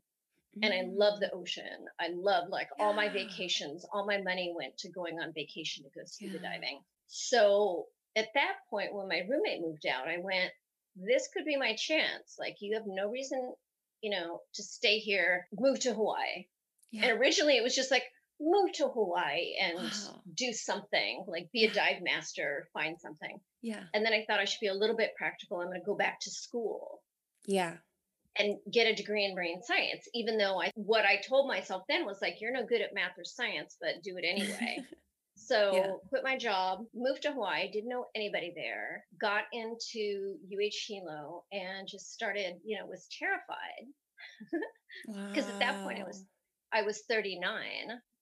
and 0.63 0.73
I 0.73 0.81
love 0.91 1.19
the 1.19 1.27
mm. 1.27 1.41
ocean. 1.41 1.85
I 1.99 2.07
love 2.11 2.49
like 2.49 2.69
yeah. 2.77 2.85
all 2.85 2.93
my 2.93 3.07
vacations, 3.07 3.85
all 3.93 4.07
my 4.07 4.19
money 4.19 4.51
went 4.55 4.79
to 4.79 4.89
going 4.89 5.19
on 5.19 5.31
vacation 5.33 5.83
to 5.83 5.89
go 5.95 6.01
scuba 6.05 6.39
yeah. 6.41 6.53
diving. 6.53 6.79
So 7.07 7.85
at 8.15 8.29
that 8.33 8.53
point, 8.69 8.95
when 8.95 9.07
my 9.07 9.21
roommate 9.29 9.61
moved 9.61 9.85
out, 9.85 10.07
I 10.07 10.17
went, 10.17 10.51
this 10.95 11.29
could 11.33 11.45
be 11.45 11.57
my 11.57 11.75
chance. 11.75 12.35
Like 12.39 12.57
you 12.59 12.75
have 12.75 12.83
no 12.85 13.09
reason, 13.09 13.53
you 14.01 14.11
know, 14.11 14.41
to 14.55 14.63
stay 14.63 14.99
here, 14.99 15.47
move 15.57 15.79
to 15.81 15.93
Hawaii. 15.93 16.45
Yeah. 16.91 17.05
And 17.05 17.19
originally 17.19 17.57
it 17.57 17.63
was 17.63 17.75
just 17.75 17.91
like 17.91 18.03
move 18.39 18.71
to 18.73 18.87
Hawaii 18.87 19.53
and 19.61 19.77
wow. 19.77 20.21
do 20.35 20.51
something, 20.51 21.23
like 21.27 21.51
be 21.51 21.65
a 21.65 21.73
dive 21.73 22.01
master, 22.01 22.67
find 22.73 22.99
something. 22.99 23.39
Yeah. 23.61 23.83
And 23.93 24.05
then 24.05 24.13
I 24.13 24.25
thought 24.27 24.39
I 24.39 24.45
should 24.45 24.59
be 24.59 24.67
a 24.67 24.73
little 24.73 24.97
bit 24.97 25.15
practical. 25.17 25.59
I'm 25.59 25.67
going 25.67 25.79
to 25.79 25.85
go 25.85 25.95
back 25.95 26.19
to 26.21 26.31
school. 26.31 27.01
Yeah. 27.45 27.77
And 28.37 28.57
get 28.71 28.87
a 28.87 28.95
degree 28.95 29.25
in 29.25 29.35
marine 29.35 29.61
science, 29.61 30.07
even 30.13 30.37
though 30.37 30.61
I 30.61 30.71
what 30.75 31.05
I 31.05 31.17
told 31.17 31.47
myself 31.47 31.83
then 31.89 32.05
was 32.05 32.21
like, 32.21 32.39
you're 32.39 32.53
no 32.53 32.65
good 32.65 32.81
at 32.81 32.93
math 32.93 33.17
or 33.17 33.25
science, 33.25 33.75
but 33.79 34.01
do 34.03 34.17
it 34.17 34.25
anyway. 34.27 34.85
So 35.51 35.75
yeah. 35.75 35.91
quit 36.07 36.23
my 36.23 36.37
job, 36.37 36.85
moved 36.95 37.23
to 37.23 37.33
Hawaii, 37.33 37.69
didn't 37.69 37.89
know 37.89 38.05
anybody 38.15 38.53
there, 38.55 39.03
got 39.19 39.43
into 39.51 40.37
UH 40.49 40.77
Hilo 40.87 41.43
and 41.51 41.87
just 41.87 42.13
started, 42.13 42.55
you 42.63 42.77
know, 42.77 42.85
was 42.85 43.07
terrified. 43.17 43.87
Because 45.07 45.45
wow. 45.45 45.53
at 45.53 45.59
that 45.59 45.83
point 45.83 46.01
I 46.01 46.03
was 46.03 46.25
I 46.73 46.81
was 46.81 47.03
39, 47.07 47.61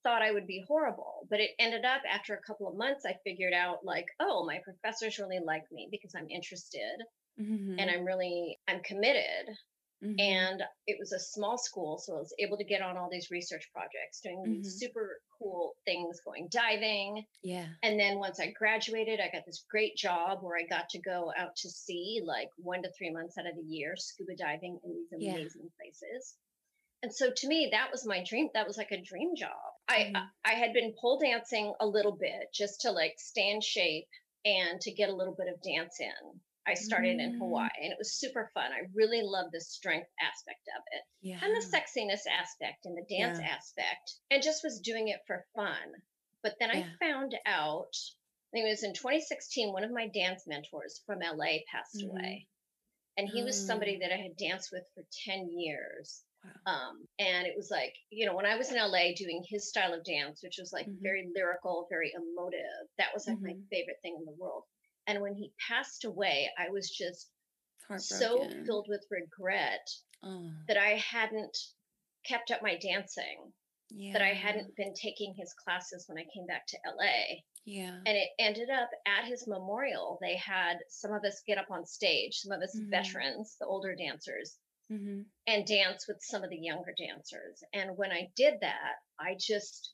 thought 0.03 0.21
I 0.21 0.31
would 0.31 0.45
be 0.45 0.63
horrible. 0.67 1.27
But 1.29 1.39
it 1.39 1.51
ended 1.59 1.83
up 1.83 2.01
after 2.09 2.36
a 2.36 2.41
couple 2.45 2.67
of 2.67 2.77
months, 2.77 3.05
I 3.05 3.15
figured 3.24 3.53
out 3.53 3.79
like, 3.83 4.05
oh, 4.19 4.45
my 4.45 4.59
professors 4.63 5.17
really 5.17 5.39
like 5.43 5.63
me 5.71 5.88
because 5.91 6.13
I'm 6.15 6.29
interested 6.29 6.98
mm-hmm. 7.41 7.79
and 7.79 7.89
I'm 7.89 8.05
really 8.05 8.59
I'm 8.67 8.81
committed. 8.83 9.50
Mm-hmm. 10.03 10.15
And 10.20 10.63
it 10.88 10.98
was 10.98 11.12
a 11.12 11.20
small 11.20 11.58
school, 11.58 11.98
so 11.98 12.15
I 12.15 12.20
was 12.20 12.34
able 12.39 12.58
to 12.58 12.63
get 12.63 12.82
on 12.82 12.98
all 12.98 13.10
these 13.12 13.32
research 13.32 13.70
projects, 13.74 14.22
doing 14.24 14.44
mm-hmm. 14.48 14.63
super 14.63 15.20
cool 15.38 15.74
things, 15.86 16.22
going 16.24 16.48
diving. 16.51 17.25
Yeah. 17.44 17.65
And 17.84 18.00
then 18.00 18.18
once 18.18 18.39
I 18.39 18.51
graduated, 18.58 19.20
I 19.20 19.29
got 19.29 19.46
this 19.46 19.65
great 19.70 19.98
job 19.98 20.39
where 20.41 20.58
I 20.58 20.68
got 20.68 20.89
to 20.89 21.01
go 21.01 21.32
out 21.38 21.56
to 21.58 21.70
sea 21.70 22.22
like 22.25 22.50
one 22.58 22.82
to 22.84 22.89
three 22.98 23.12
months 23.12 23.38
out 23.38 23.48
of 23.48 23.56
the 23.56 23.68
year, 23.68 23.96
scuba 23.98 24.36
diving 24.38 24.79
in 24.84 24.94
these 24.94 25.12
amazing 25.12 25.62
yeah. 25.63 25.77
places. 25.77 26.36
And 27.03 27.13
so 27.13 27.32
to 27.36 27.48
me, 27.48 27.70
that 27.72 27.91
was 27.91 28.06
my 28.06 28.24
dream. 28.27 28.50
That 28.53 28.68
was 28.68 28.77
like 28.77 28.91
a 28.91 29.01
dream 29.01 29.36
job. 29.36 29.50
Mm-hmm. 29.89 30.15
I 30.15 30.51
I 30.51 30.53
had 30.53 30.74
been 30.74 30.94
pole 31.00 31.20
dancing 31.20 31.74
a 31.79 31.86
little 31.86 32.15
bit 32.15 32.53
just 32.53 32.82
to 32.82 32.91
like 32.91 33.15
stay 33.18 33.51
in 33.51 33.62
shape 33.62 34.08
and 34.46 34.79
to 34.82 34.91
get 34.91 35.10
a 35.10 35.15
little 35.15 35.36
bit 35.36 35.48
of 35.48 35.62
dance 35.62 36.00
in. 36.00 36.39
I 36.70 36.76
started 36.76 37.18
mm. 37.18 37.24
in 37.24 37.40
Hawaii 37.40 37.70
and 37.82 37.92
it 37.92 37.98
was 37.98 38.14
super 38.14 38.52
fun. 38.54 38.72
I 38.72 38.88
really 38.94 39.22
loved 39.24 39.50
the 39.52 39.62
strength 39.62 40.10
aspect 40.22 40.70
of 40.78 40.84
it 40.94 41.04
yeah. 41.22 41.40
and 41.42 41.56
the 41.56 41.66
sexiness 41.66 42.22
aspect 42.30 42.86
and 42.86 42.96
the 42.96 43.06
dance 43.10 43.40
yeah. 43.42 43.48
aspect 43.48 44.14
and 44.30 44.44
just 44.44 44.64
was 44.64 44.80
doing 44.80 45.08
it 45.08 45.20
for 45.26 45.46
fun. 45.56 45.88
But 46.44 46.56
then 46.60 46.70
yeah. 46.74 46.86
I 46.86 47.06
found 47.06 47.36
out, 47.46 47.92
I 47.92 48.50
think 48.54 48.68
it 48.68 48.70
was 48.70 48.84
in 48.84 48.94
2016, 48.94 49.74
one 49.74 49.84
of 49.84 49.92
my 49.92 50.08
dance 50.08 50.44
mentors 50.48 51.02
from 51.06 51.20
LA 51.20 51.66
passed 51.72 51.98
mm-hmm. 51.98 52.12
away. 52.12 52.48
And 53.18 53.28
he 53.28 53.44
was 53.44 53.66
somebody 53.68 53.98
oh. 53.98 54.08
that 54.08 54.14
I 54.14 54.22
had 54.22 54.38
danced 54.38 54.70
with 54.72 54.84
for 54.96 55.04
10 55.26 55.50
years. 55.52 56.24
Wow. 56.44 56.72
Um, 56.72 57.08
and 57.20 57.48
it 57.48 57.54
was 57.58 57.70
like, 57.70 57.94
you 58.10 58.26
know, 58.26 58.36
when 58.36 58.46
I 58.46 58.56
was 58.56 58.72
in 58.72 58.78
LA 58.78 59.12
doing 59.18 59.44
his 59.50 59.68
style 59.68 59.94
of 59.94 60.06
dance, 60.06 60.40
which 60.42 60.56
was 60.58 60.72
like 60.72 60.86
mm-hmm. 60.86 61.04
very 61.04 61.28
lyrical, 61.36 61.88
very 61.90 62.14
emotive, 62.16 62.88
that 62.98 63.10
was 63.14 63.28
like 63.28 63.38
mm-hmm. 63.38 63.60
my 63.60 63.68
favorite 63.70 64.00
thing 64.02 64.16
in 64.18 64.26
the 64.26 64.40
world. 64.40 64.64
And 65.08 65.22
when 65.22 65.36
he 65.36 65.51
passed 65.68 66.06
away, 66.06 66.50
I 66.58 66.70
was 66.70 66.89
just 66.89 67.29
so 67.98 68.48
filled 68.65 68.88
with 68.88 69.06
regret 69.10 69.89
oh. 70.24 70.51
that 70.68 70.77
I 70.77 71.01
hadn't 71.12 71.58
kept 72.25 72.51
up 72.51 72.62
my 72.62 72.77
dancing, 72.77 73.51
yeah. 73.89 74.13
that 74.13 74.22
I 74.22 74.34
hadn't 74.34 74.75
been 74.75 74.94
taking 74.94 75.34
his 75.36 75.53
classes 75.53 76.06
when 76.08 76.18
I 76.18 76.25
came 76.34 76.46
back 76.46 76.68
to 76.68 76.77
LA. 76.86 77.41
Yeah. 77.65 77.98
And 78.06 78.18
it 78.18 78.29
ended 78.39 78.70
up 78.70 78.89
at 79.08 79.27
his 79.27 79.48
memorial, 79.48 80.18
they 80.22 80.38
had 80.38 80.77
some 80.89 81.13
of 81.13 81.24
us 81.24 81.41
get 81.48 81.58
up 81.58 81.72
on 81.72 81.86
stage, 81.86 82.36
some 82.36 82.51
of 82.51 82.62
us 82.62 82.75
mm-hmm. 82.75 82.89
veterans, 82.89 83.56
the 83.60 83.68
older 83.68 83.96
dancers, 83.96 84.58
mm-hmm. 84.91 85.22
and 85.48 85.65
dance 85.65 86.06
with 86.08 86.18
some 86.22 86.44
of 86.44 86.50
the 86.50 86.58
younger 86.58 86.94
dancers. 86.98 87.63
And 87.74 87.98
when 87.98 88.12
I 88.12 88.29
did 88.36 88.56
that, 88.62 88.96
I 89.20 89.36
just, 89.39 89.94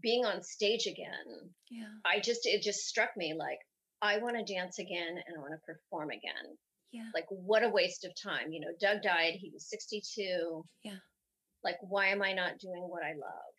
being 0.00 0.24
on 0.24 0.42
stage 0.42 0.86
again, 0.86 1.50
yeah. 1.70 1.88
I 2.04 2.20
just, 2.20 2.46
it 2.46 2.62
just 2.62 2.80
struck 2.80 3.10
me 3.16 3.34
like, 3.38 3.58
I 4.02 4.18
want 4.18 4.36
to 4.36 4.54
dance 4.54 4.78
again 4.78 5.20
and 5.26 5.36
I 5.36 5.40
want 5.40 5.52
to 5.52 5.72
perform 5.72 6.10
again. 6.10 6.56
Yeah. 6.92 7.08
Like, 7.14 7.26
what 7.28 7.62
a 7.62 7.68
waste 7.68 8.04
of 8.04 8.12
time. 8.20 8.52
You 8.52 8.60
know, 8.60 8.68
Doug 8.80 9.02
died, 9.02 9.34
he 9.34 9.50
was 9.52 9.68
62. 9.68 10.64
Yeah. 10.84 10.92
Like, 11.64 11.76
why 11.82 12.06
am 12.06 12.22
I 12.22 12.32
not 12.32 12.58
doing 12.58 12.82
what 12.82 13.02
I 13.02 13.10
love? 13.10 13.52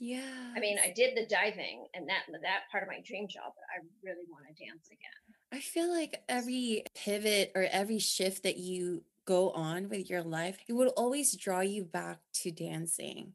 Yeah. 0.00 0.52
I 0.56 0.60
mean, 0.60 0.76
I 0.82 0.92
did 0.94 1.16
the 1.16 1.26
diving 1.26 1.86
and 1.94 2.08
that 2.08 2.22
that 2.42 2.62
part 2.70 2.82
of 2.82 2.88
my 2.88 3.00
dream 3.06 3.28
job, 3.28 3.52
but 3.54 3.64
I 3.72 3.86
really 4.02 4.24
want 4.28 4.44
to 4.46 4.64
dance 4.64 4.88
again. 4.88 5.34
I 5.52 5.60
feel 5.60 5.88
like 5.88 6.22
every 6.28 6.84
pivot 6.96 7.52
or 7.54 7.62
every 7.70 8.00
shift 8.00 8.42
that 8.42 8.56
you 8.56 9.04
go 9.24 9.50
on 9.50 9.88
with 9.88 10.10
your 10.10 10.22
life, 10.22 10.58
it 10.68 10.72
would 10.72 10.88
always 10.88 11.36
draw 11.36 11.60
you 11.60 11.84
back 11.84 12.18
to 12.42 12.50
dancing. 12.50 13.34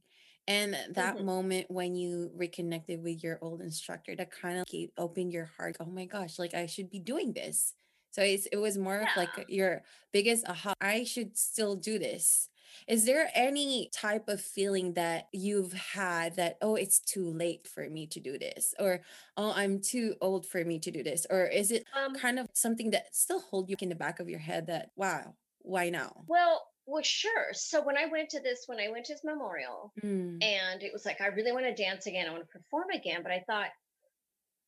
And 0.50 0.76
that 0.96 1.16
mm-hmm. 1.16 1.26
moment 1.26 1.66
when 1.70 1.96
you 1.96 2.32
reconnected 2.36 3.04
with 3.04 3.24
your 3.24 3.38
old 3.42 3.62
instructor, 3.62 4.16
that 4.16 4.32
kind 4.32 4.58
of 4.58 4.66
opened 4.98 5.32
your 5.32 5.52
heart. 5.56 5.78
Oh 5.80 5.86
my 5.86 6.06
gosh, 6.06 6.40
like 6.40 6.56
I 6.56 6.66
should 6.66 6.90
be 6.90 7.00
doing 7.00 7.34
this. 7.34 7.74
So 8.12 8.24
it's, 8.24 8.48
it 8.48 8.58
was 8.58 8.76
more 8.76 8.96
yeah. 8.96 9.12
of 9.12 9.16
like 9.16 9.46
your 9.48 9.84
biggest 10.12 10.48
aha. 10.48 10.74
I 10.82 11.04
should 11.04 11.38
still 11.38 11.76
do 11.76 12.00
this. 12.00 12.50
Is 12.88 13.06
there 13.06 13.30
any 13.36 13.90
type 13.94 14.28
of 14.28 14.42
feeling 14.42 14.94
that 14.94 15.28
you've 15.32 15.74
had 15.74 16.36
that, 16.38 16.58
oh, 16.62 16.76
it's 16.76 17.00
too 17.00 17.30
late 17.30 17.68
for 17.68 17.88
me 17.88 18.08
to 18.08 18.20
do 18.20 18.40
this? 18.40 18.74
Or, 18.80 19.02
oh, 19.38 19.54
I'm 19.56 19.82
too 19.82 20.16
old 20.22 20.46
for 20.46 20.64
me 20.64 20.80
to 20.80 20.90
do 20.90 21.04
this? 21.04 21.28
Or 21.30 21.46
is 21.46 21.72
it 21.72 21.86
um, 21.96 22.16
kind 22.16 22.40
of 22.40 22.48
something 22.54 22.90
that 22.92 23.16
still 23.16 23.42
hold 23.42 23.70
you 23.70 23.76
in 23.82 23.90
the 23.90 23.96
back 23.96 24.20
of 24.20 24.30
your 24.30 24.40
head 24.40 24.68
that, 24.68 24.92
wow, 24.96 25.36
why 25.60 25.90
now? 25.90 26.24
Well, 26.28 26.68
well, 26.90 27.04
sure. 27.04 27.48
So 27.54 27.84
when 27.84 27.98
I 27.98 28.08
went 28.12 28.30
to 28.30 28.42
this, 28.42 28.64
when 28.66 28.80
I 28.80 28.90
went 28.90 29.06
to 29.06 29.14
his 29.14 29.22
memorial, 29.24 29.94
mm. 30.04 30.44
and 30.44 30.82
it 30.82 30.92
was 30.92 31.06
like, 31.06 31.22
I 31.22 31.28
really 31.28 31.52
want 31.52 31.66
to 31.66 31.84
dance 31.84 32.08
again. 32.08 32.28
I 32.28 32.32
want 32.32 32.44
to 32.44 32.60
perform 32.60 32.90
again. 32.94 33.22
But 33.22 33.32
I 33.32 33.44
thought, 33.46 33.70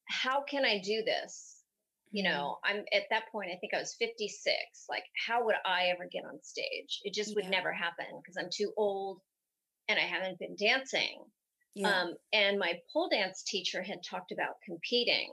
how 0.05 0.43
can 0.43 0.63
I 0.63 0.79
do 0.79 1.01
this? 1.03 1.57
Mm. 2.13 2.17
You 2.17 2.23
know, 2.23 2.57
mm-hmm. 2.65 2.77
I'm 2.77 2.85
at 2.93 3.07
that 3.09 3.31
point, 3.31 3.49
I 3.51 3.57
think 3.57 3.73
I 3.73 3.79
was 3.79 3.95
56. 3.97 4.53
Like, 4.87 5.03
how 5.27 5.45
would 5.45 5.55
I 5.65 5.85
ever 5.85 6.07
get 6.11 6.25
on 6.25 6.39
stage? 6.43 6.99
It 7.03 7.13
just 7.13 7.35
would 7.35 7.45
yeah. 7.45 7.51
never 7.51 7.73
happen 7.73 8.05
because 8.21 8.37
I'm 8.37 8.49
too 8.53 8.71
old 8.77 9.19
and 9.89 9.97
I 9.97 10.03
haven't 10.03 10.37
been 10.37 10.55
dancing. 10.55 11.23
Yeah. 11.73 12.01
Um, 12.01 12.13
and 12.33 12.59
my 12.59 12.79
pole 12.93 13.09
dance 13.09 13.43
teacher 13.43 13.81
had 13.81 14.03
talked 14.03 14.31
about 14.31 14.61
competing 14.63 15.31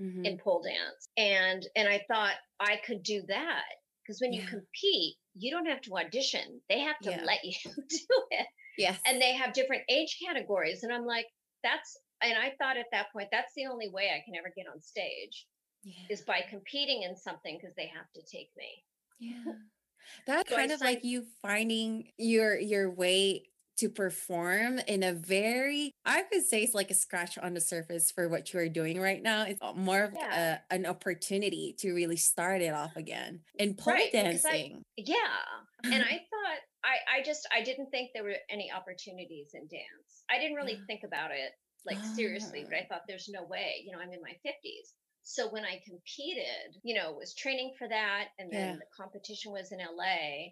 mm-hmm. 0.00 0.24
in 0.24 0.38
pole 0.38 0.62
dance. 0.62 1.08
And 1.16 1.66
and 1.74 1.88
I 1.88 2.04
thought 2.06 2.34
I 2.60 2.76
could 2.86 3.02
do 3.02 3.22
that. 3.28 3.64
Because 4.08 4.20
when 4.22 4.32
yeah. 4.32 4.40
you 4.40 4.48
compete, 4.48 5.16
you 5.36 5.50
don't 5.50 5.66
have 5.66 5.82
to 5.82 5.98
audition. 5.98 6.62
They 6.70 6.80
have 6.80 6.98
to 7.00 7.10
yeah. 7.10 7.22
let 7.24 7.44
you 7.44 7.52
do 7.64 8.24
it. 8.30 8.46
Yes. 8.78 8.98
And 9.06 9.20
they 9.20 9.34
have 9.34 9.52
different 9.52 9.82
age 9.90 10.16
categories. 10.24 10.82
And 10.82 10.92
I'm 10.92 11.04
like, 11.04 11.26
that's, 11.62 11.98
and 12.22 12.32
I 12.38 12.52
thought 12.58 12.78
at 12.78 12.86
that 12.92 13.12
point, 13.12 13.28
that's 13.30 13.52
the 13.54 13.66
only 13.66 13.90
way 13.90 14.08
I 14.08 14.24
can 14.24 14.34
ever 14.34 14.50
get 14.56 14.66
on 14.72 14.80
stage 14.80 15.46
yeah. 15.84 16.06
is 16.08 16.22
by 16.22 16.40
competing 16.48 17.02
in 17.02 17.16
something 17.16 17.58
because 17.60 17.74
they 17.76 17.86
have 17.86 18.10
to 18.14 18.22
take 18.22 18.48
me. 18.56 18.82
Yeah. 19.20 19.52
That's 20.26 20.48
so 20.48 20.56
kind 20.56 20.70
I 20.70 20.74
of 20.74 20.80
like 20.80 21.04
you 21.04 21.26
finding 21.42 22.12
your 22.16 22.58
your 22.58 22.90
way 22.90 23.42
to 23.78 23.88
perform 23.88 24.80
in 24.86 25.02
a 25.02 25.12
very 25.12 25.92
i 26.04 26.22
could 26.22 26.42
say 26.42 26.62
it's 26.62 26.74
like 26.74 26.90
a 26.90 26.94
scratch 26.94 27.38
on 27.38 27.54
the 27.54 27.60
surface 27.60 28.10
for 28.10 28.28
what 28.28 28.52
you 28.52 28.60
are 28.60 28.68
doing 28.68 29.00
right 29.00 29.22
now 29.22 29.44
it's 29.44 29.60
more 29.76 30.04
of 30.04 30.14
yeah. 30.14 30.58
a, 30.70 30.74
an 30.74 30.84
opportunity 30.84 31.74
to 31.78 31.92
really 31.92 32.16
start 32.16 32.60
it 32.60 32.74
off 32.74 32.96
again 32.96 33.40
and 33.58 33.78
pole 33.78 33.94
right, 33.94 34.12
dancing 34.12 34.82
I, 34.98 35.04
yeah 35.06 35.92
and 35.92 36.02
i 36.02 36.18
thought 36.30 36.58
i 36.84 37.18
i 37.18 37.22
just 37.24 37.48
i 37.56 37.62
didn't 37.62 37.90
think 37.90 38.10
there 38.14 38.24
were 38.24 38.36
any 38.50 38.70
opportunities 38.72 39.50
in 39.54 39.62
dance 39.62 40.24
i 40.30 40.38
didn't 40.38 40.56
really 40.56 40.80
think 40.86 41.02
about 41.04 41.30
it 41.30 41.52
like 41.86 41.98
seriously 42.16 42.64
but 42.68 42.76
i 42.76 42.80
ah. 42.82 42.86
thought 42.88 43.02
there's 43.06 43.30
no 43.32 43.44
way 43.44 43.82
you 43.84 43.92
know 43.92 43.98
i'm 43.98 44.12
in 44.12 44.20
my 44.20 44.34
50s 44.44 44.92
so 45.22 45.48
when 45.50 45.64
i 45.64 45.80
competed 45.86 46.74
you 46.82 46.96
know 46.96 47.12
was 47.12 47.34
training 47.34 47.72
for 47.78 47.88
that 47.88 48.28
and 48.38 48.52
then 48.52 48.70
yeah. 48.70 48.74
the 48.74 48.86
competition 48.96 49.52
was 49.52 49.70
in 49.70 49.78
la 49.78 50.50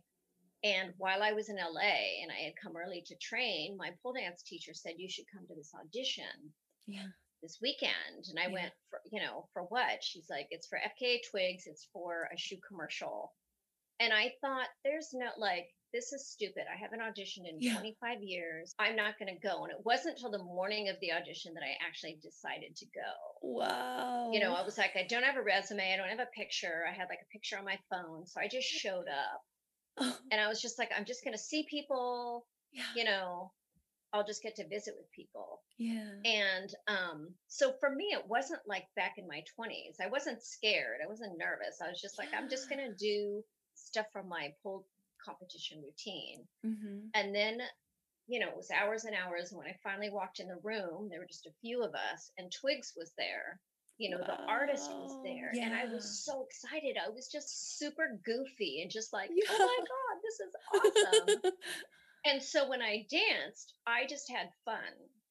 and 0.65 0.93
while 0.97 1.23
I 1.23 1.33
was 1.33 1.49
in 1.49 1.57
LA 1.57 2.23
and 2.23 2.31
I 2.31 2.45
had 2.45 2.55
come 2.61 2.77
early 2.77 3.03
to 3.07 3.17
train, 3.17 3.77
my 3.77 3.91
pole 4.03 4.15
dance 4.15 4.43
teacher 4.43 4.73
said, 4.75 4.95
You 4.97 5.09
should 5.09 5.27
come 5.33 5.47
to 5.47 5.55
this 5.55 5.73
audition. 5.79 6.53
Yeah. 6.87 7.07
This 7.43 7.59
weekend. 7.61 8.25
And 8.29 8.39
I 8.39 8.47
yeah. 8.49 8.53
went 8.53 8.73
for, 8.91 9.01
you 9.13 9.21
know, 9.21 9.49
for 9.53 9.63
what? 9.63 10.03
She's 10.03 10.29
like, 10.31 10.49
It's 10.51 10.67
for 10.67 10.79
FKA 10.79 11.19
Twigs, 11.31 11.65
it's 11.67 11.89
for 11.93 12.29
a 12.33 12.39
shoe 12.39 12.59
commercial. 12.67 13.33
And 14.01 14.13
I 14.13 14.33
thought, 14.41 14.69
There's 14.85 15.11
no 15.13 15.29
like, 15.39 15.69
this 15.93 16.13
is 16.13 16.29
stupid. 16.29 16.65
I 16.71 16.77
haven't 16.77 17.01
auditioned 17.01 17.49
in 17.49 17.61
yeah. 17.61 17.75
25 17.75 18.23
years. 18.23 18.75
I'm 18.79 18.97
not 18.97 19.19
going 19.19 19.33
to 19.33 19.41
go. 19.41 19.63
And 19.63 19.71
it 19.71 19.79
wasn't 19.85 20.17
until 20.17 20.31
the 20.31 20.45
morning 20.45 20.89
of 20.89 20.97
the 21.01 21.13
audition 21.13 21.55
that 21.55 21.63
I 21.63 21.77
actually 21.87 22.19
decided 22.23 22.77
to 22.77 22.87
go. 22.87 23.13
Wow. 23.41 24.31
You 24.33 24.41
know, 24.41 24.53
I 24.53 24.63
was 24.63 24.77
like, 24.77 24.93
I 24.97 25.07
don't 25.09 25.23
have 25.23 25.37
a 25.37 25.43
resume. 25.43 25.95
I 25.95 25.97
don't 25.97 26.09
have 26.09 26.19
a 26.19 26.37
picture. 26.37 26.85
I 26.87 26.93
had 26.93 27.09
like 27.09 27.21
a 27.23 27.33
picture 27.33 27.57
on 27.57 27.65
my 27.65 27.79
phone. 27.89 28.27
So 28.27 28.41
I 28.41 28.49
just 28.49 28.67
showed 28.67 29.07
up. 29.09 29.43
And 29.99 30.41
I 30.41 30.49
was 30.49 30.61
just 30.61 30.79
like, 30.79 30.91
I'm 30.97 31.05
just 31.05 31.25
going 31.25 31.35
to 31.35 31.43
see 31.43 31.67
people, 31.69 32.47
yeah. 32.73 32.83
you 32.95 33.05
know, 33.05 33.53
I'll 34.12 34.26
just 34.26 34.43
get 34.43 34.57
to 34.57 34.69
visit 34.69 34.95
with 34.97 35.11
people. 35.12 35.61
Yeah. 35.79 36.11
And 36.25 36.75
um, 36.88 37.29
so 37.49 37.75
for 37.81 37.91
me, 37.91 38.07
it 38.12 38.25
wasn't 38.26 38.61
like 38.67 38.85
back 38.97 39.15
in 39.19 39.26
my 39.26 39.43
20s. 39.59 40.00
I 40.03 40.09
wasn't 40.09 40.43
scared. 40.43 40.99
I 41.05 41.09
wasn't 41.09 41.38
nervous. 41.38 41.81
I 41.85 41.88
was 41.88 42.00
just 42.00 42.19
like, 42.19 42.29
yeah. 42.33 42.38
I'm 42.38 42.49
just 42.49 42.71
going 42.71 42.81
to 42.81 42.95
do 42.95 43.43
stuff 43.75 44.07
from 44.12 44.29
my 44.29 44.53
pole 44.62 44.87
competition 45.25 45.83
routine. 45.83 46.45
Mm-hmm. 46.65 47.09
And 47.15 47.35
then, 47.35 47.59
you 48.26 48.41
know, 48.41 48.49
it 48.49 48.57
was 48.57 48.71
hours 48.71 49.05
and 49.05 49.15
hours. 49.15 49.50
And 49.50 49.59
when 49.59 49.67
I 49.67 49.76
finally 49.83 50.11
walked 50.11 50.41
in 50.41 50.49
the 50.49 50.61
room, 50.62 51.09
there 51.11 51.21
were 51.21 51.26
just 51.26 51.47
a 51.47 51.59
few 51.61 51.83
of 51.83 51.95
us, 51.95 52.31
and 52.38 52.50
Twigs 52.53 52.93
was 52.97 53.12
there 53.19 53.61
you 53.99 54.11
know, 54.11 54.19
the 54.19 54.38
artist 54.47 54.91
was 54.91 55.19
there. 55.25 55.50
Yeah. 55.55 55.67
And 55.67 55.75
I 55.75 55.87
was 55.87 56.25
so 56.25 56.45
excited. 56.45 56.97
I 57.03 57.09
was 57.09 57.29
just 57.29 57.79
super 57.79 58.21
goofy 58.25 58.83
and 58.83 58.91
just 58.91 59.12
like, 59.12 59.31
yeah. 59.33 59.50
oh 59.50 59.59
my 59.59 59.85
God, 59.95 60.17
this 60.23 60.41
is 60.41 61.43
awesome. 61.43 61.53
and 62.26 62.43
so 62.43 62.69
when 62.69 62.83
I 62.83 63.07
danced, 63.11 63.75
I 63.87 64.07
just 64.07 64.31
had 64.31 64.49
fun. 64.65 64.76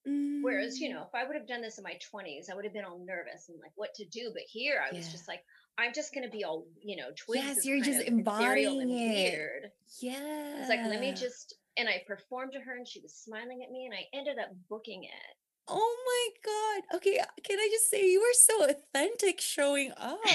Mm. 0.08 0.42
Whereas, 0.42 0.80
you 0.80 0.90
know, 0.90 1.02
mm. 1.02 1.08
if 1.08 1.16
I 1.16 1.26
would 1.26 1.36
have 1.36 1.48
done 1.48 1.62
this 1.62 1.78
in 1.78 1.84
my 1.84 1.98
20s, 2.14 2.52
I 2.52 2.56
would 2.56 2.66
have 2.66 2.74
been 2.74 2.86
all 2.86 3.04
nervous 3.06 3.50
and 3.50 3.60
like 3.60 3.72
what 3.76 3.94
to 3.96 4.06
do. 4.06 4.32
But 4.34 4.44
here 4.48 4.82
I 4.82 4.96
was 4.96 5.12
just 5.12 5.28
like, 5.28 5.42
I'm 5.78 5.94
just 5.94 6.14
going 6.14 6.24
to 6.24 6.32
be 6.32 6.44
all, 6.44 6.66
you 6.82 6.96
know, 6.96 7.10
twigs. 7.16 7.44
Yes, 7.46 7.66
you're 7.66 7.84
just 7.84 8.08
embodying 8.08 8.90
it. 8.90 9.32
Weird. 9.32 9.72
Yeah. 10.02 10.54
I 10.56 10.60
was 10.60 10.70
like, 10.70 10.86
let 10.86 11.02
me 11.02 11.12
just, 11.14 11.56
and 11.78 11.90
I 11.90 12.02
performed 12.08 12.54
to 12.54 12.60
her 12.60 12.76
and 12.76 12.88
she 12.88 13.02
was 13.02 13.14
smiling 13.14 13.62
at 13.64 13.72
me 13.72 13.86
and 13.86 13.94
I 13.94 14.18
ended 14.18 14.38
up 14.40 14.50
booking 14.70 15.04
it. 15.04 15.36
Oh 15.68 15.96
my 16.06 16.52
God. 16.52 16.98
Okay. 16.98 17.20
Uh, 17.20 17.26
can 17.44 17.60
I 17.60 17.68
just 17.72 17.90
say 17.90 18.08
you 18.08 18.22
were 18.22 18.34
so 18.34 18.70
authentic 18.70 19.42
showing 19.42 19.92
up? 19.98 20.20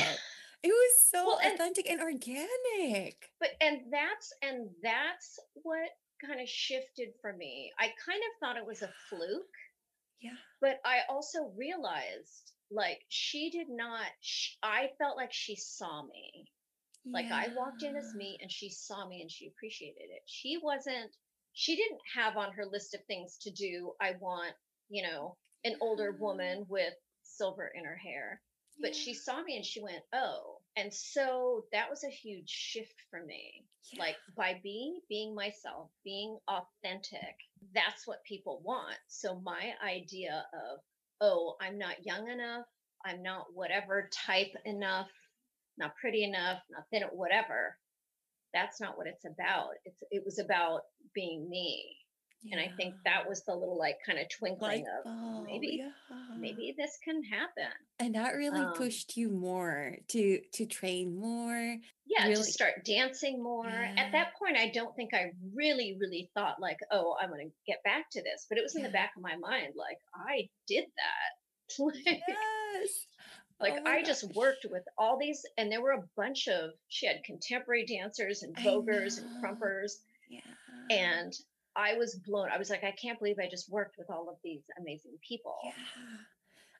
It 0.62 0.68
was 0.68 1.04
so 1.10 1.24
well, 1.24 1.40
authentic 1.54 1.88
and, 1.88 2.00
and 2.00 2.06
organic. 2.06 3.30
But 3.40 3.50
and 3.62 3.80
that's 3.90 4.30
and 4.42 4.68
that's 4.82 5.38
what 5.54 5.88
kind 6.24 6.38
of 6.40 6.46
shifted 6.46 7.14
for 7.22 7.32
me. 7.32 7.72
I 7.78 7.86
kind 8.04 8.20
of 8.20 8.38
thought 8.38 8.58
it 8.58 8.66
was 8.66 8.82
a 8.82 8.92
fluke. 9.08 9.56
Yeah. 10.20 10.36
But 10.60 10.80
I 10.84 10.98
also 11.08 11.50
realized 11.56 12.52
like 12.70 13.00
she 13.08 13.50
did 13.50 13.68
not 13.70 14.04
she, 14.20 14.56
I 14.62 14.90
felt 14.98 15.16
like 15.16 15.32
she 15.32 15.56
saw 15.56 16.02
me. 16.02 16.46
Like 17.10 17.26
yeah. 17.30 17.36
I 17.36 17.48
walked 17.56 17.82
in 17.82 17.96
as 17.96 18.14
me 18.14 18.36
and 18.42 18.52
she 18.52 18.68
saw 18.68 19.08
me 19.08 19.22
and 19.22 19.30
she 19.30 19.48
appreciated 19.48 20.10
it. 20.10 20.22
She 20.26 20.58
wasn't 20.62 21.10
she 21.54 21.74
didn't 21.74 22.00
have 22.14 22.36
on 22.36 22.52
her 22.52 22.66
list 22.66 22.94
of 22.94 23.00
things 23.06 23.38
to 23.42 23.50
do 23.50 23.92
I 24.00 24.12
want, 24.20 24.52
you 24.90 25.02
know, 25.02 25.36
an 25.64 25.76
older 25.80 26.12
woman 26.12 26.66
with 26.68 26.94
silver 27.22 27.68
in 27.74 27.84
her 27.86 27.96
hair. 27.96 28.42
But 28.80 28.96
she 28.96 29.14
saw 29.14 29.42
me 29.42 29.56
and 29.56 29.64
she 29.66 29.82
went, 29.82 30.02
"Oh, 30.14 30.60
and 30.76 30.92
so 30.94 31.66
that 31.72 31.90
was 31.90 32.04
a 32.04 32.10
huge 32.10 32.50
shift 32.50 32.94
for 33.10 33.22
me. 33.24 33.64
Yeah. 33.92 34.00
like 34.04 34.16
by 34.36 34.60
being 34.62 35.00
being 35.08 35.34
myself 35.34 35.90
being 36.04 36.38
authentic 36.48 37.36
that's 37.74 38.06
what 38.06 38.24
people 38.24 38.60
want. 38.64 38.98
So 39.08 39.40
my 39.40 39.74
idea 39.84 40.46
of 40.54 40.80
oh 41.22 41.56
i'm 41.60 41.78
not 41.78 42.06
young 42.06 42.28
enough 42.28 42.66
i'm 43.06 43.22
not 43.22 43.46
whatever 43.54 44.08
type 44.12 44.52
enough 44.66 45.10
not 45.78 45.96
pretty 45.96 46.24
enough 46.24 46.60
not 46.70 46.84
thin 46.90 47.02
whatever 47.12 47.76
that's 48.54 48.80
not 48.80 48.96
what 48.98 49.06
it's 49.06 49.24
about. 49.26 49.72
It's 49.84 50.02
it 50.10 50.24
was 50.24 50.38
about 50.38 50.82
being 51.14 51.48
me 51.50 51.96
yeah. 52.42 52.56
And 52.56 52.60
I 52.60 52.74
think 52.74 52.94
that 53.04 53.28
was 53.28 53.42
the 53.42 53.54
little 53.54 53.78
like 53.78 53.98
kind 54.04 54.18
of 54.18 54.26
twinkling 54.30 54.84
like, 54.84 55.04
of 55.04 55.06
oh, 55.06 55.44
maybe 55.44 55.82
yeah. 55.82 56.38
maybe 56.38 56.74
this 56.76 56.98
can 57.04 57.22
happen. 57.22 57.70
And 57.98 58.14
that 58.14 58.34
really 58.34 58.60
um, 58.60 58.72
pushed 58.72 59.16
you 59.16 59.30
more 59.30 59.96
to 60.08 60.40
to 60.54 60.66
train 60.66 61.18
more. 61.18 61.76
Yeah, 62.06 62.22
really... 62.22 62.36
to 62.36 62.44
start 62.44 62.84
dancing 62.86 63.42
more. 63.42 63.66
Yeah. 63.66 63.94
At 63.96 64.12
that 64.12 64.28
point 64.38 64.56
I 64.56 64.70
don't 64.70 64.94
think 64.96 65.12
I 65.12 65.32
really 65.54 65.98
really 66.00 66.30
thought 66.34 66.60
like, 66.60 66.78
"Oh, 66.90 67.14
I'm 67.20 67.30
to 67.30 67.50
get 67.66 67.82
back 67.84 68.10
to 68.12 68.22
this." 68.22 68.46
But 68.48 68.56
it 68.56 68.62
was 68.62 68.74
in 68.74 68.82
the 68.82 68.88
back 68.88 69.12
of 69.16 69.22
my 69.22 69.36
mind 69.36 69.74
like, 69.76 69.98
"I 70.14 70.48
did 70.66 70.84
that." 70.84 71.78
like, 71.78 72.22
yes. 72.26 73.06
Like 73.60 73.74
oh 73.76 73.90
I 73.90 73.98
gosh. 73.98 74.06
just 74.06 74.34
worked 74.34 74.64
with 74.70 74.84
all 74.96 75.18
these 75.18 75.44
and 75.58 75.70
there 75.70 75.82
were 75.82 75.92
a 75.92 76.04
bunch 76.16 76.48
of 76.48 76.70
she 76.88 77.06
had 77.06 77.22
contemporary 77.24 77.84
dancers 77.84 78.42
and 78.42 78.56
voguers 78.56 79.18
and 79.18 79.28
krumpers. 79.44 79.98
Yeah. 80.30 80.40
And 80.90 81.34
I 81.80 81.96
was 81.96 82.14
blown. 82.16 82.48
I 82.52 82.58
was 82.58 82.70
like, 82.70 82.84
I 82.84 82.92
can't 82.92 83.18
believe 83.18 83.38
I 83.38 83.48
just 83.48 83.70
worked 83.70 83.96
with 83.98 84.10
all 84.10 84.28
of 84.28 84.36
these 84.44 84.64
amazing 84.78 85.16
people. 85.26 85.56
Yeah. 85.64 85.72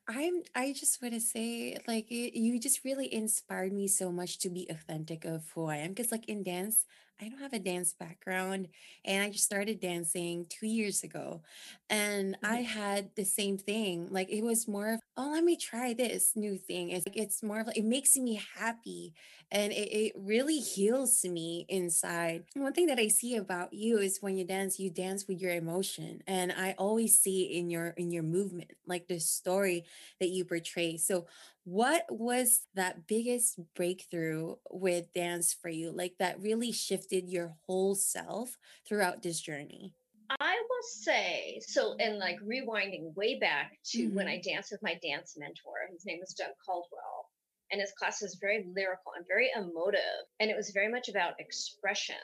I'm 0.08 0.42
I 0.54 0.72
just 0.72 1.00
want 1.00 1.14
to 1.14 1.20
say 1.20 1.76
like 1.86 2.10
it, 2.10 2.38
you 2.38 2.58
just 2.58 2.84
really 2.84 3.12
inspired 3.12 3.72
me 3.72 3.86
so 3.86 4.10
much 4.10 4.38
to 4.40 4.50
be 4.50 4.66
authentic 4.68 5.24
of 5.24 5.50
who 5.54 5.66
I 5.66 5.76
am 5.76 5.90
because 5.90 6.10
like 6.10 6.28
in 6.28 6.42
dance 6.42 6.84
I 7.20 7.28
don't 7.28 7.40
have 7.40 7.52
a 7.52 7.58
dance 7.58 7.92
background 7.92 8.68
and 9.04 9.22
I 9.22 9.30
just 9.30 9.44
started 9.44 9.80
dancing 9.80 10.46
2 10.48 10.66
years 10.66 11.02
ago 11.02 11.42
and 11.88 12.34
mm-hmm. 12.34 12.52
I 12.52 12.62
had 12.62 13.10
the 13.14 13.24
same 13.24 13.58
thing 13.58 14.08
like 14.10 14.30
it 14.30 14.42
was 14.42 14.66
more 14.66 14.94
of 14.94 15.00
oh 15.16 15.30
let 15.32 15.44
me 15.44 15.56
try 15.56 15.92
this 15.92 16.32
new 16.34 16.56
thing. 16.56 16.90
It's 16.90 17.06
like 17.06 17.16
it's 17.16 17.42
more 17.42 17.60
of 17.60 17.66
like 17.66 17.76
it 17.76 17.84
makes 17.84 18.16
me 18.16 18.40
happy 18.56 19.12
and 19.52 19.72
it, 19.72 19.92
it 19.92 20.12
really 20.16 20.58
heals 20.58 21.24
me 21.24 21.66
inside. 21.68 22.44
One 22.54 22.72
thing 22.72 22.86
that 22.86 22.98
I 22.98 23.08
see 23.08 23.36
about 23.36 23.72
you 23.74 23.98
is 23.98 24.18
when 24.20 24.36
you 24.36 24.44
dance 24.44 24.78
you 24.78 24.90
dance 24.90 25.26
with 25.28 25.40
your 25.40 25.52
emotion 25.52 26.22
and 26.26 26.52
I 26.52 26.74
always 26.78 27.18
see 27.18 27.42
in 27.42 27.68
your 27.68 27.88
in 27.88 28.10
your 28.10 28.22
movement 28.22 28.72
like 28.86 29.08
the 29.08 29.20
story 29.20 29.84
that 30.20 30.28
you 30.28 30.44
portray. 30.44 30.96
So 30.96 31.26
what 31.64 32.06
was 32.08 32.66
that 32.74 33.06
biggest 33.06 33.60
breakthrough 33.74 34.56
with 34.70 35.12
dance 35.12 35.52
for 35.52 35.68
you? 35.68 35.90
Like 35.90 36.14
that 36.18 36.40
really 36.40 36.72
shifted 36.72 37.28
your 37.28 37.56
whole 37.66 37.94
self 37.94 38.56
throughout 38.88 39.22
this 39.22 39.40
journey? 39.40 39.94
I 40.38 40.54
will 40.54 40.82
say 40.82 41.60
so, 41.66 41.96
and 41.98 42.18
like 42.18 42.38
rewinding 42.40 43.14
way 43.16 43.38
back 43.38 43.72
to 43.86 44.06
mm-hmm. 44.06 44.14
when 44.14 44.28
I 44.28 44.40
danced 44.40 44.70
with 44.70 44.82
my 44.82 44.98
dance 45.02 45.34
mentor, 45.36 45.90
his 45.92 46.06
name 46.06 46.18
was 46.20 46.34
Doug 46.34 46.52
Caldwell, 46.64 47.26
and 47.72 47.80
his 47.80 47.92
class 47.98 48.22
was 48.22 48.38
very 48.40 48.64
lyrical 48.76 49.12
and 49.16 49.26
very 49.26 49.50
emotive, 49.56 50.24
and 50.38 50.48
it 50.48 50.56
was 50.56 50.70
very 50.70 50.90
much 50.90 51.08
about 51.08 51.40
expression. 51.40 52.14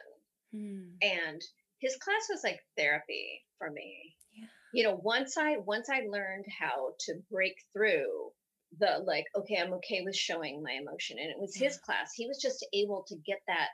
Mm. 0.55 0.93
And 1.03 1.43
his 1.81 1.97
class 1.97 2.29
was 2.31 2.45
like 2.45 2.61
therapy 2.77 3.43
for 3.59 3.71
me. 3.71 4.15
Yeah. 4.33 4.47
You 4.73 4.85
know, 4.85 5.01
once 5.03 5.37
I 5.37 5.57
once 5.57 5.89
I 5.91 6.07
learned 6.09 6.47
how 6.61 6.95
to 7.01 7.15
break 7.31 7.55
through 7.73 8.31
the 8.79 9.03
like 9.07 9.25
okay 9.37 9.57
i'm 9.57 9.73
okay 9.73 10.03
with 10.03 10.17
showing 10.17 10.63
my 10.63 10.73
emotion 10.73 11.17
and 11.19 11.31
it 11.31 11.39
was 11.39 11.55
his 11.55 11.79
class 11.79 12.13
he 12.15 12.27
was 12.27 12.41
just 12.41 12.67
able 12.73 13.05
to 13.07 13.17
get 13.27 13.41
that 13.47 13.69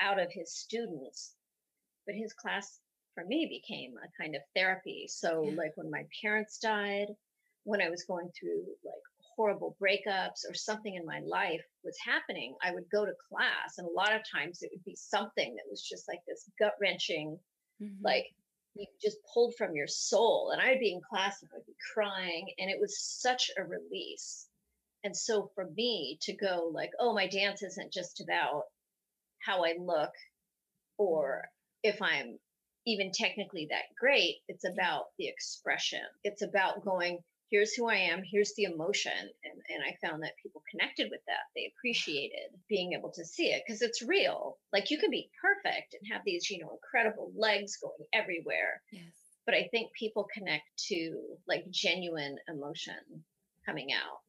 out 0.00 0.20
of 0.20 0.30
his 0.32 0.54
students 0.54 1.34
but 2.06 2.14
his 2.14 2.32
class 2.32 2.80
for 3.14 3.24
me 3.24 3.46
became 3.46 3.94
a 3.96 4.22
kind 4.22 4.34
of 4.34 4.42
therapy 4.54 5.06
so 5.08 5.44
yeah. 5.44 5.54
like 5.56 5.72
when 5.76 5.90
my 5.90 6.04
parents 6.22 6.58
died 6.58 7.06
when 7.64 7.80
i 7.80 7.88
was 7.88 8.04
going 8.04 8.28
through 8.38 8.64
like 8.84 8.94
horrible 9.36 9.76
breakups 9.80 10.44
or 10.48 10.54
something 10.54 10.96
in 10.96 11.06
my 11.06 11.20
life 11.20 11.62
was 11.84 11.96
happening 12.04 12.54
i 12.62 12.72
would 12.72 12.84
go 12.90 13.06
to 13.06 13.12
class 13.28 13.78
and 13.78 13.86
a 13.86 13.90
lot 13.90 14.14
of 14.14 14.20
times 14.30 14.62
it 14.62 14.70
would 14.72 14.84
be 14.84 14.96
something 14.96 15.54
that 15.54 15.70
was 15.70 15.82
just 15.82 16.06
like 16.08 16.20
this 16.26 16.50
gut 16.58 16.74
wrenching 16.80 17.38
mm-hmm. 17.80 18.04
like 18.04 18.26
you 18.74 18.86
just 19.00 19.18
pulled 19.32 19.54
from 19.56 19.74
your 19.74 19.86
soul. 19.86 20.50
And 20.52 20.60
I'd 20.60 20.80
be 20.80 20.92
in 20.92 21.00
class 21.00 21.42
and 21.42 21.50
I'd 21.54 21.66
be 21.66 21.76
crying, 21.92 22.48
and 22.58 22.70
it 22.70 22.80
was 22.80 22.98
such 23.00 23.50
a 23.56 23.64
release. 23.64 24.46
And 25.04 25.16
so 25.16 25.50
for 25.54 25.68
me 25.76 26.18
to 26.22 26.36
go 26.36 26.70
like, 26.72 26.90
oh, 27.00 27.12
my 27.12 27.26
dance 27.26 27.62
isn't 27.62 27.92
just 27.92 28.20
about 28.20 28.64
how 29.44 29.64
I 29.64 29.74
look 29.78 30.12
or 30.96 31.48
if 31.82 32.00
I'm 32.00 32.38
even 32.86 33.10
technically 33.12 33.66
that 33.70 33.84
great, 33.98 34.36
it's 34.48 34.64
mm. 34.64 34.72
about 34.72 35.06
the 35.18 35.28
expression. 35.28 36.02
It's 36.24 36.42
about 36.42 36.84
going, 36.84 37.18
here's 37.52 37.74
who 37.74 37.86
I 37.86 37.96
am, 37.96 38.22
here's 38.24 38.54
the 38.54 38.64
emotion. 38.64 39.12
And, 39.14 39.60
and 39.68 39.82
I 39.86 39.94
found 40.04 40.22
that 40.22 40.32
people 40.42 40.62
connected 40.70 41.08
with 41.10 41.20
that. 41.26 41.44
They 41.54 41.70
appreciated 41.76 42.50
being 42.68 42.94
able 42.94 43.12
to 43.12 43.24
see 43.26 43.48
it 43.48 43.62
because 43.64 43.82
it's 43.82 44.02
real. 44.02 44.56
Like 44.72 44.90
you 44.90 44.98
can 44.98 45.10
be 45.10 45.30
perfect 45.40 45.94
and 45.94 46.10
have 46.10 46.22
these, 46.24 46.50
you 46.50 46.60
know, 46.60 46.72
incredible 46.72 47.30
legs 47.36 47.76
going 47.76 48.08
everywhere. 48.14 48.80
Yes. 48.90 49.04
But 49.44 49.54
I 49.54 49.68
think 49.70 49.92
people 49.92 50.26
connect 50.32 50.64
to 50.88 51.20
like 51.46 51.70
genuine 51.70 52.36
emotion 52.48 52.94
coming 53.66 53.92
out. 53.92 54.20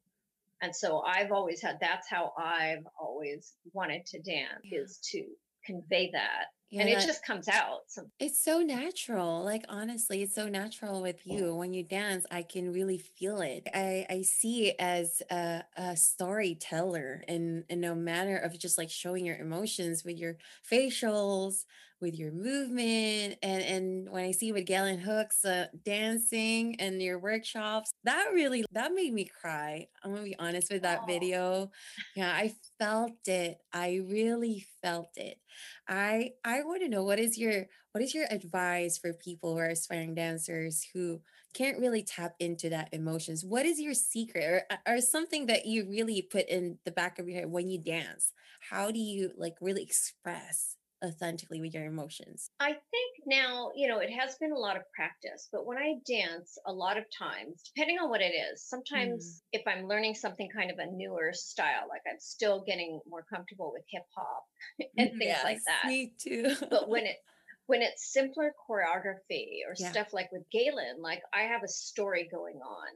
And 0.61 0.75
so 0.75 1.01
I've 1.01 1.31
always 1.31 1.61
had 1.61 1.77
that's 1.79 2.09
how 2.09 2.33
I've 2.37 2.85
always 2.99 3.53
wanted 3.73 4.05
to 4.07 4.21
dance 4.21 4.63
yeah. 4.65 4.79
is 4.79 4.99
to 5.11 5.25
convey 5.65 6.09
that 6.13 6.45
yeah, 6.73 6.81
and 6.81 6.89
it 6.89 6.97
that, 6.97 7.05
just 7.05 7.23
comes 7.23 7.47
out. 7.47 7.81
So. 7.87 8.01
It's 8.19 8.43
so 8.43 8.61
natural. 8.61 9.43
Like 9.43 9.63
honestly, 9.69 10.23
it's 10.23 10.33
so 10.33 10.49
natural 10.49 11.03
with 11.03 11.19
you. 11.23 11.53
When 11.53 11.71
you 11.71 11.83
dance, 11.83 12.25
I 12.31 12.41
can 12.41 12.73
really 12.73 12.97
feel 12.97 13.41
it. 13.41 13.67
I, 13.75 14.07
I 14.09 14.21
see 14.23 14.69
it 14.69 14.77
as 14.79 15.21
a, 15.29 15.63
a 15.77 15.95
storyteller 15.95 17.23
and, 17.27 17.63
and 17.69 17.79
no 17.79 17.93
matter 17.93 18.37
of 18.37 18.57
just 18.57 18.79
like 18.79 18.89
showing 18.89 19.23
your 19.23 19.37
emotions 19.37 20.03
with 20.03 20.17
your 20.17 20.37
facials, 20.67 21.65
with 22.03 22.19
your 22.19 22.31
movement 22.31 23.37
and 23.41 23.63
and 23.63 24.09
when 24.11 24.25
I 24.25 24.31
see 24.31 24.51
with 24.51 24.65
Galen 24.65 24.99
Hooks 24.99 25.43
uh, 25.45 25.67
dancing 25.83 26.75
and 26.79 27.01
your 27.01 27.17
workshops, 27.17 27.91
that 28.03 28.27
really 28.33 28.65
that 28.73 28.93
made 28.93 29.13
me 29.13 29.25
cry. 29.25 29.87
I'm 30.03 30.11
gonna 30.11 30.23
be 30.23 30.37
honest 30.37 30.71
with 30.71 30.83
that 30.83 31.07
video. 31.07 31.71
Yeah, 32.15 32.31
I 32.31 32.53
felt 32.77 33.27
it. 33.27 33.57
I 33.71 34.01
really 34.07 34.67
felt 34.83 35.09
it. 35.15 35.39
I 35.87 36.31
I 36.43 36.61
want 36.63 36.81
to 36.83 36.89
know 36.89 37.03
what 37.03 37.19
is 37.19 37.37
your 37.37 37.65
what 37.93 38.03
is 38.03 38.13
your 38.13 38.25
advice 38.29 38.97
for 38.97 39.13
people 39.13 39.53
who 39.53 39.59
are 39.59 39.69
aspiring 39.69 40.13
dancers 40.13 40.85
who 40.93 41.21
can't 41.53 41.79
really 41.79 42.03
tap 42.03 42.33
into 42.39 42.69
that 42.69 42.89
emotions? 42.91 43.45
What 43.45 43.65
is 43.65 43.79
your 43.79 43.93
secret 43.93 44.43
or, 44.43 44.95
or 44.95 45.01
something 45.01 45.45
that 45.45 45.65
you 45.65 45.87
really 45.87 46.21
put 46.21 46.49
in 46.49 46.79
the 46.83 46.91
back 46.91 47.19
of 47.19 47.29
your 47.29 47.39
head 47.39 47.51
when 47.51 47.69
you 47.69 47.79
dance? 47.79 48.33
How 48.71 48.91
do 48.91 48.99
you 48.99 49.31
like 49.37 49.55
really 49.61 49.83
express 49.83 50.77
authentically 51.03 51.61
with 51.61 51.73
your 51.73 51.85
emotions? 51.85 52.49
I 52.59 52.69
think 52.69 53.13
now, 53.25 53.71
you 53.75 53.87
know, 53.87 53.99
it 53.99 54.09
has 54.09 54.35
been 54.37 54.51
a 54.51 54.57
lot 54.57 54.77
of 54.77 54.83
practice, 54.95 55.49
but 55.51 55.65
when 55.65 55.77
I 55.77 55.95
dance, 56.07 56.57
a 56.65 56.73
lot 56.73 56.97
of 56.97 57.05
times, 57.17 57.61
depending 57.75 57.99
on 57.99 58.09
what 58.09 58.21
it 58.21 58.33
is, 58.33 58.63
sometimes 58.63 59.41
mm. 59.53 59.59
if 59.59 59.67
I'm 59.67 59.87
learning 59.87 60.15
something 60.15 60.49
kind 60.55 60.71
of 60.71 60.79
a 60.79 60.91
newer 60.91 61.31
style, 61.33 61.87
like 61.89 62.01
I'm 62.09 62.19
still 62.19 62.63
getting 62.65 62.99
more 63.07 63.25
comfortable 63.29 63.71
with 63.73 63.83
hip 63.91 64.03
hop 64.15 64.43
and 64.97 65.09
things 65.11 65.21
yes, 65.21 65.43
like 65.43 65.59
that. 65.65 65.87
Me 65.87 66.13
too. 66.17 66.55
but 66.69 66.89
when 66.89 67.05
it 67.05 67.17
when 67.65 67.81
it's 67.81 68.11
simpler 68.11 68.53
choreography 68.69 69.63
or 69.65 69.73
yeah. 69.77 69.89
stuff 69.89 70.07
like 70.11 70.29
with 70.31 70.43
Galen, 70.51 71.01
like 71.01 71.21
I 71.33 71.43
have 71.43 71.63
a 71.63 71.67
story 71.67 72.27
going 72.29 72.57
on 72.57 72.87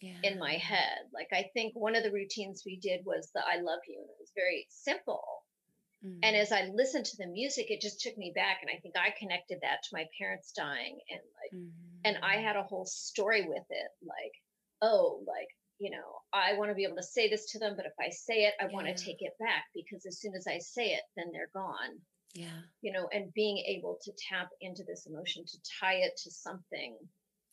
yeah. 0.00 0.18
in 0.22 0.38
my 0.38 0.54
head. 0.54 1.08
Like 1.12 1.28
I 1.32 1.46
think 1.54 1.72
one 1.74 1.96
of 1.96 2.02
the 2.02 2.12
routines 2.12 2.62
we 2.66 2.76
did 2.76 3.00
was 3.06 3.30
the 3.34 3.40
I 3.40 3.62
love 3.62 3.80
you. 3.88 3.96
And 3.96 4.10
it 4.10 4.16
was 4.20 4.30
very 4.36 4.66
simple 4.68 5.24
And 6.22 6.36
as 6.36 6.52
I 6.52 6.70
listened 6.74 7.06
to 7.06 7.16
the 7.18 7.26
music, 7.26 7.70
it 7.70 7.80
just 7.80 8.00
took 8.00 8.16
me 8.18 8.32
back. 8.34 8.58
And 8.60 8.70
I 8.70 8.78
think 8.80 8.94
I 8.96 9.14
connected 9.18 9.58
that 9.62 9.82
to 9.84 9.94
my 9.94 10.06
parents 10.18 10.52
dying 10.52 10.98
and 11.10 11.20
like, 11.20 11.60
mm-hmm. 11.60 12.00
and 12.04 12.18
I 12.22 12.36
mm-hmm. 12.36 12.44
had 12.44 12.56
a 12.56 12.62
whole 12.62 12.84
story 12.84 13.46
with 13.48 13.64
it. 13.70 13.90
Like, 14.02 14.32
oh, 14.82 15.24
like 15.26 15.48
you 15.78 15.90
know, 15.90 16.20
I 16.32 16.54
want 16.54 16.70
to 16.70 16.74
be 16.74 16.84
able 16.84 16.96
to 16.96 17.02
say 17.02 17.28
this 17.28 17.50
to 17.52 17.58
them, 17.58 17.74
but 17.76 17.86
if 17.86 17.92
I 18.00 18.10
say 18.10 18.44
it, 18.44 18.54
I 18.60 18.66
yeah. 18.66 18.72
want 18.72 18.86
to 18.86 18.94
take 18.94 19.18
it 19.20 19.32
back 19.40 19.64
because 19.74 20.06
as 20.06 20.20
soon 20.20 20.34
as 20.34 20.46
I 20.46 20.58
say 20.58 20.92
it, 20.92 21.02
then 21.16 21.26
they're 21.32 21.50
gone. 21.52 21.98
Yeah. 22.34 22.60
You 22.82 22.92
know, 22.92 23.08
and 23.12 23.32
being 23.34 23.58
able 23.58 23.98
to 24.02 24.12
tap 24.28 24.48
into 24.60 24.82
this 24.84 25.06
emotion 25.06 25.44
to 25.46 25.58
tie 25.80 25.96
it 25.96 26.16
to 26.22 26.30
something. 26.30 26.96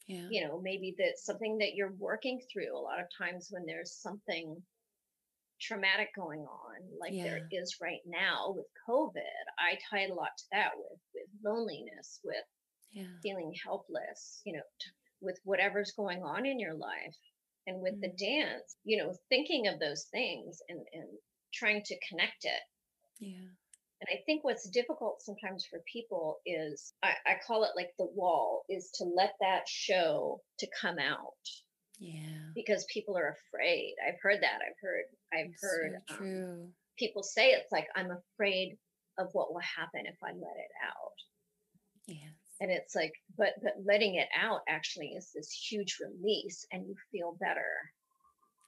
Yeah. 0.07 0.27
You 0.29 0.47
know, 0.47 0.59
maybe 0.61 0.95
that's 0.97 1.25
something 1.25 1.57
that 1.59 1.75
you're 1.75 1.93
working 1.97 2.41
through 2.51 2.75
a 2.75 2.79
lot 2.79 2.99
of 2.99 3.05
times 3.17 3.47
when 3.51 3.65
there's 3.65 3.93
something 3.93 4.61
traumatic 5.61 6.09
going 6.15 6.41
on 6.41 6.75
like 6.99 7.13
yeah. 7.13 7.23
there 7.23 7.47
is 7.51 7.77
right 7.81 8.01
now 8.05 8.53
with 8.55 8.65
covid 8.89 9.43
i 9.59 9.77
tied 9.89 10.09
a 10.09 10.13
lot 10.13 10.29
to 10.37 10.43
that 10.51 10.71
with 10.75 10.99
with 11.13 11.27
loneliness 11.43 12.19
with 12.23 12.45
yeah. 12.91 13.03
feeling 13.21 13.53
helpless 13.63 14.41
you 14.45 14.53
know 14.53 14.63
t- 14.79 14.91
with 15.21 15.39
whatever's 15.43 15.93
going 15.95 16.23
on 16.23 16.45
in 16.45 16.59
your 16.59 16.73
life 16.73 17.17
and 17.67 17.81
with 17.81 17.93
mm-hmm. 17.93 18.01
the 18.01 18.25
dance 18.25 18.75
you 18.83 18.97
know 18.97 19.13
thinking 19.29 19.67
of 19.67 19.79
those 19.79 20.05
things 20.11 20.59
and 20.69 20.79
and 20.93 21.07
trying 21.53 21.81
to 21.83 21.95
connect 22.09 22.43
it 22.43 22.61
yeah 23.19 23.49
and 24.01 24.07
I 24.11 24.23
think 24.25 24.43
what's 24.43 24.67
difficult 24.67 25.21
sometimes 25.21 25.65
for 25.69 25.79
people 25.91 26.39
is 26.43 26.93
I, 27.03 27.11
I, 27.25 27.33
call 27.45 27.65
it 27.65 27.71
like 27.75 27.91
the 27.99 28.09
wall 28.15 28.63
is 28.67 28.89
to 28.95 29.03
let 29.03 29.33
that 29.41 29.67
show 29.67 30.41
to 30.57 30.67
come 30.81 30.97
out. 30.97 31.35
Yeah. 32.01 32.51
Because 32.55 32.85
people 32.85 33.17
are 33.17 33.37
afraid. 33.37 33.95
I've 34.05 34.19
heard 34.21 34.41
that. 34.41 34.59
I've 34.67 34.79
heard 34.81 35.05
I've 35.33 35.53
heard 35.61 36.01
so 36.07 36.13
um, 36.13 36.17
true. 36.17 36.53
Um, 36.63 36.73
people 36.97 37.23
say 37.23 37.51
it's 37.51 37.71
like 37.71 37.87
I'm 37.95 38.11
afraid 38.11 38.77
of 39.17 39.29
what 39.33 39.53
will 39.53 39.61
happen 39.61 40.05
if 40.05 40.17
I 40.23 40.31
let 40.31 40.57
it 40.57 40.71
out. 40.85 41.13
Yes. 42.07 42.33
And 42.59 42.71
it's 42.71 42.95
like, 42.95 43.13
but 43.37 43.53
but 43.61 43.73
letting 43.85 44.15
it 44.15 44.27
out 44.37 44.61
actually 44.67 45.09
is 45.09 45.31
this 45.33 45.51
huge 45.51 45.97
release 46.01 46.65
and 46.71 46.85
you 46.87 46.95
feel 47.11 47.37
better. 47.39 47.71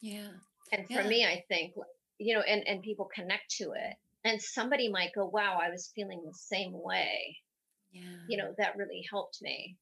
Yeah. 0.01 0.29
And 0.71 0.87
for 0.87 1.01
yeah. 1.01 1.07
me, 1.07 1.25
I 1.25 1.43
think, 1.49 1.73
you 2.19 2.35
know, 2.35 2.41
and, 2.41 2.67
and 2.67 2.81
people 2.81 3.09
connect 3.13 3.49
to 3.57 3.71
it 3.71 3.95
and 4.25 4.41
somebody 4.41 4.89
might 4.89 5.13
go 5.13 5.25
wow 5.25 5.59
i 5.61 5.69
was 5.69 5.91
feeling 5.95 6.21
the 6.25 6.33
same 6.33 6.71
way 6.73 7.37
yeah 7.91 8.01
you 8.27 8.37
know 8.37 8.53
that 8.57 8.75
really 8.77 9.03
helped 9.09 9.41
me 9.41 9.75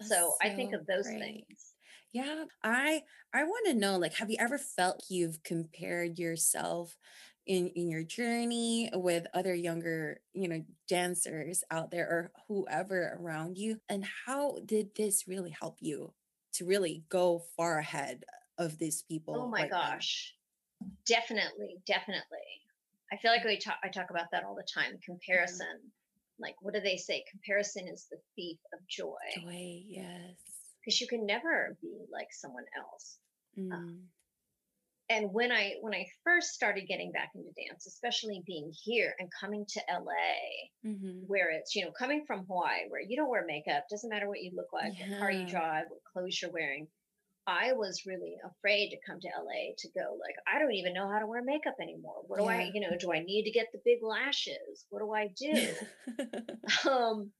so, 0.00 0.06
so, 0.06 0.32
i 0.42 0.50
think 0.50 0.72
of 0.72 0.86
those 0.86 1.06
great. 1.06 1.20
things 1.20 1.69
yeah 2.12 2.44
i 2.62 3.02
i 3.32 3.44
want 3.44 3.66
to 3.66 3.74
know 3.74 3.96
like 3.98 4.14
have 4.14 4.30
you 4.30 4.36
ever 4.38 4.58
felt 4.58 5.04
you've 5.08 5.42
compared 5.42 6.18
yourself 6.18 6.96
in 7.46 7.68
in 7.68 7.88
your 7.88 8.02
journey 8.02 8.90
with 8.94 9.26
other 9.34 9.54
younger 9.54 10.20
you 10.32 10.48
know 10.48 10.62
dancers 10.88 11.64
out 11.70 11.90
there 11.90 12.06
or 12.06 12.32
whoever 12.48 13.18
around 13.20 13.56
you 13.56 13.78
and 13.88 14.04
how 14.26 14.58
did 14.66 14.94
this 14.96 15.26
really 15.26 15.50
help 15.50 15.76
you 15.80 16.12
to 16.52 16.64
really 16.64 17.04
go 17.08 17.42
far 17.56 17.78
ahead 17.78 18.24
of 18.58 18.78
these 18.78 19.02
oh 19.02 19.08
people 19.08 19.36
oh 19.38 19.48
my 19.48 19.62
right 19.62 19.70
gosh 19.70 20.34
now? 20.80 20.88
definitely 21.06 21.76
definitely 21.86 22.60
I 23.12 23.16
feel 23.16 23.32
like 23.32 23.44
we 23.44 23.58
talk, 23.58 23.76
I 23.82 23.88
talk 23.88 24.10
about 24.10 24.30
that 24.32 24.44
all 24.44 24.54
the 24.54 24.66
time. 24.72 24.98
Comparison. 25.04 25.80
Like, 26.38 26.54
what 26.60 26.74
do 26.74 26.80
they 26.80 26.96
say? 26.96 27.24
Comparison 27.30 27.88
is 27.88 28.06
the 28.10 28.18
thief 28.36 28.58
of 28.72 28.78
joy. 28.86 29.16
Joy, 29.34 29.82
yes. 29.86 30.36
Because 30.90 31.00
you 31.00 31.06
can 31.06 31.24
never 31.24 31.76
be 31.80 32.04
like 32.12 32.32
someone 32.32 32.64
else. 32.76 33.18
Mm. 33.56 33.72
Um, 33.72 33.98
and 35.08 35.32
when 35.32 35.52
I 35.52 35.74
when 35.80 35.94
I 35.94 36.06
first 36.24 36.50
started 36.50 36.88
getting 36.88 37.12
back 37.12 37.30
into 37.36 37.50
dance, 37.66 37.86
especially 37.86 38.42
being 38.44 38.72
here 38.84 39.14
and 39.20 39.28
coming 39.40 39.64
to 39.68 39.80
LA, 39.88 40.84
mm-hmm. 40.84 41.20
where 41.26 41.50
it's 41.50 41.76
you 41.76 41.84
know 41.84 41.92
coming 41.92 42.24
from 42.26 42.44
Hawaii, 42.46 42.88
where 42.88 43.00
you 43.00 43.16
don't 43.16 43.30
wear 43.30 43.44
makeup, 43.46 43.84
doesn't 43.88 44.10
matter 44.10 44.28
what 44.28 44.42
you 44.42 44.50
look 44.54 44.72
like, 44.72 44.92
yeah. 44.98 45.10
what 45.10 45.18
car 45.20 45.30
you 45.30 45.46
drive, 45.46 45.86
what 45.88 46.00
clothes 46.12 46.40
you're 46.42 46.50
wearing, 46.50 46.88
I 47.46 47.72
was 47.72 48.04
really 48.06 48.36
afraid 48.44 48.90
to 48.90 48.96
come 49.06 49.20
to 49.20 49.28
LA 49.28 49.74
to 49.78 49.88
go 49.88 50.16
like 50.20 50.36
I 50.46 50.58
don't 50.58 50.74
even 50.74 50.92
know 50.92 51.08
how 51.08 51.18
to 51.18 51.26
wear 51.26 51.42
makeup 51.42 51.76
anymore. 51.80 52.22
What 52.26 52.38
do 52.38 52.44
yeah. 52.44 52.50
I, 52.50 52.70
you 52.72 52.80
know, 52.80 52.96
do 52.98 53.12
I 53.12 53.20
need 53.20 53.44
to 53.44 53.50
get 53.50 53.66
the 53.72 53.80
big 53.84 54.02
lashes? 54.02 54.86
What 54.90 55.00
do 55.00 55.12
I 55.12 55.28
do? 55.36 56.88
um 56.90 57.30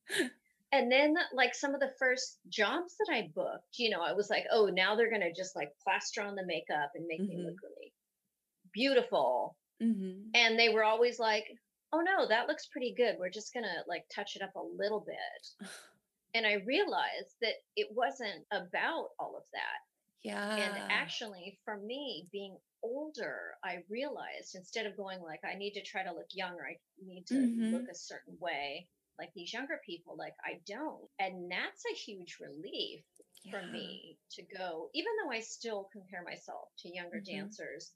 and 0.73 0.91
then 0.91 1.15
like 1.35 1.55
some 1.55 1.75
of 1.75 1.81
the 1.81 1.93
first 1.99 2.39
jobs 2.49 2.95
that 2.99 3.13
I 3.13 3.31
booked, 3.35 3.79
you 3.79 3.91
know, 3.91 4.03
I 4.03 4.13
was 4.13 4.31
like, 4.31 4.45
"Oh, 4.53 4.67
now 4.67 4.95
they're 4.95 5.11
going 5.11 5.23
to 5.23 5.33
just 5.33 5.57
like 5.57 5.71
plaster 5.83 6.23
on 6.23 6.37
the 6.37 6.47
makeup 6.47 6.93
and 6.95 7.07
make 7.07 7.21
mm-hmm. 7.21 7.39
me 7.39 7.45
look 7.45 7.57
really 7.63 7.93
beautiful." 8.73 9.57
Mm-hmm. 9.83 10.31
And 10.35 10.59
they 10.59 10.69
were 10.69 10.85
always 10.85 11.19
like, 11.19 11.45
"Oh 11.93 12.01
no, 12.01 12.29
that 12.29 12.47
looks 12.47 12.69
pretty 12.69 12.95
good. 12.97 13.17
We're 13.19 13.31
just 13.31 13.53
going 13.53 13.65
to 13.65 13.89
like 13.89 14.05
touch 14.15 14.37
it 14.37 14.43
up 14.43 14.55
a 14.55 14.63
little 14.63 15.05
bit." 15.07 15.69
and 16.35 16.47
I 16.47 16.63
realized 16.67 17.35
that 17.43 17.55
it 17.77 17.89
wasn't 17.91 18.45
about 18.53 19.09
all 19.19 19.35
of 19.37 19.45
that. 19.53 19.81
Yeah. 20.23 20.55
And 20.57 20.75
actually, 20.91 21.59
for 21.65 21.79
me, 21.79 22.29
being 22.31 22.57
older, 22.83 23.55
I 23.65 23.79
realized 23.89 24.55
instead 24.55 24.87
of 24.87 24.97
going 24.97 25.21
like, 25.23 25.41
I 25.45 25.57
need 25.57 25.73
to 25.73 25.83
try 25.83 26.03
to 26.03 26.13
look 26.13 26.29
younger, 26.33 26.63
I 26.63 26.77
need 27.05 27.27
to 27.29 27.35
mm-hmm. 27.35 27.75
look 27.75 27.89
a 27.91 27.95
certain 27.95 28.37
way, 28.39 28.87
like 29.21 29.33
these 29.35 29.53
younger 29.53 29.81
people, 29.85 30.17
like 30.19 30.35
I 30.45 30.61
don't. 30.67 31.09
And 31.19 31.51
that's 31.51 31.85
a 31.91 31.95
huge 31.95 32.39
relief 32.41 33.03
yeah. 33.45 33.53
for 33.53 33.67
me 33.67 34.19
to 34.33 34.43
go, 34.43 34.89
even 34.95 35.13
though 35.23 35.31
I 35.31 35.41
still 35.41 35.89
compare 35.93 36.23
myself 36.25 36.69
to 36.81 36.95
younger 36.95 37.19
mm-hmm. 37.19 37.37
dancers. 37.37 37.93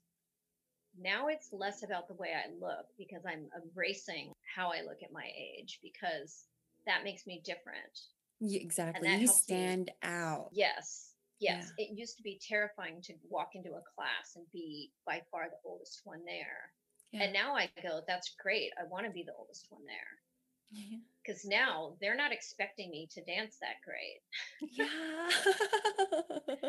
Now 0.97 1.27
it's 1.27 1.49
less 1.51 1.83
about 1.83 2.07
the 2.07 2.13
way 2.13 2.29
I 2.33 2.49
look 2.57 2.85
because 2.97 3.23
I'm 3.27 3.49
embracing 3.61 4.31
how 4.55 4.71
I 4.71 4.81
look 4.81 5.03
at 5.03 5.11
my 5.11 5.27
age 5.37 5.79
because 5.83 6.45
that 6.87 7.03
makes 7.03 7.27
me 7.27 7.41
different. 7.43 7.99
Yeah, 8.39 8.61
exactly. 8.61 9.13
You 9.13 9.27
stand 9.27 9.87
me. 9.87 9.93
out. 10.09 10.49
Yes 10.53 11.15
Yes, 11.39 11.71
yeah. 11.77 11.85
it 11.85 11.97
used 11.97 12.17
to 12.17 12.23
be 12.23 12.39
terrifying 12.39 13.01
to 13.03 13.13
walk 13.29 13.49
into 13.55 13.71
a 13.71 13.83
class 13.95 14.35
and 14.35 14.45
be 14.53 14.91
by 15.05 15.21
far 15.31 15.49
the 15.49 15.59
oldest 15.65 16.01
one 16.05 16.23
there. 16.25 16.71
And 17.13 17.31
now 17.31 17.55
I 17.55 17.69
go, 17.81 18.01
that's 18.07 18.35
great. 18.43 18.71
I 18.77 18.83
want 18.91 19.05
to 19.05 19.11
be 19.11 19.23
the 19.23 19.35
oldest 19.39 19.67
one 19.69 19.85
there. 19.85 20.19
Because 20.71 21.43
yeah. 21.43 21.59
now 21.59 21.97
they're 22.01 22.15
not 22.15 22.31
expecting 22.31 22.89
me 22.91 23.07
to 23.13 23.23
dance 23.23 23.57
that 23.61 23.81
great. 23.85 24.21
Yeah. 24.71 25.27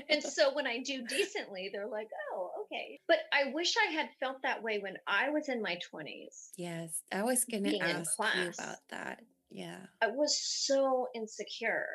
and 0.09 0.23
so 0.23 0.55
when 0.55 0.67
I 0.67 0.83
do 0.83 1.05
decently, 1.07 1.71
they're 1.73 1.89
like, 1.89 2.09
oh, 2.33 2.51
okay. 2.65 2.99
But 3.09 3.19
I 3.33 3.53
wish 3.53 3.75
I 3.77 3.93
had 3.93 4.09
felt 4.21 4.43
that 4.43 4.63
way 4.63 4.79
when 4.79 4.97
I 5.07 5.31
was 5.31 5.49
in 5.49 5.63
my 5.63 5.79
20s. 5.93 6.51
Yes. 6.57 7.03
I 7.13 7.23
was 7.23 7.45
going 7.45 7.65
to 7.65 7.79
ask 7.79 8.19
you 8.19 8.53
about 8.59 8.79
that. 8.91 9.23
Yeah. 9.51 9.79
I 10.03 10.09
was 10.09 10.39
so 10.39 11.09
insecure 11.15 11.87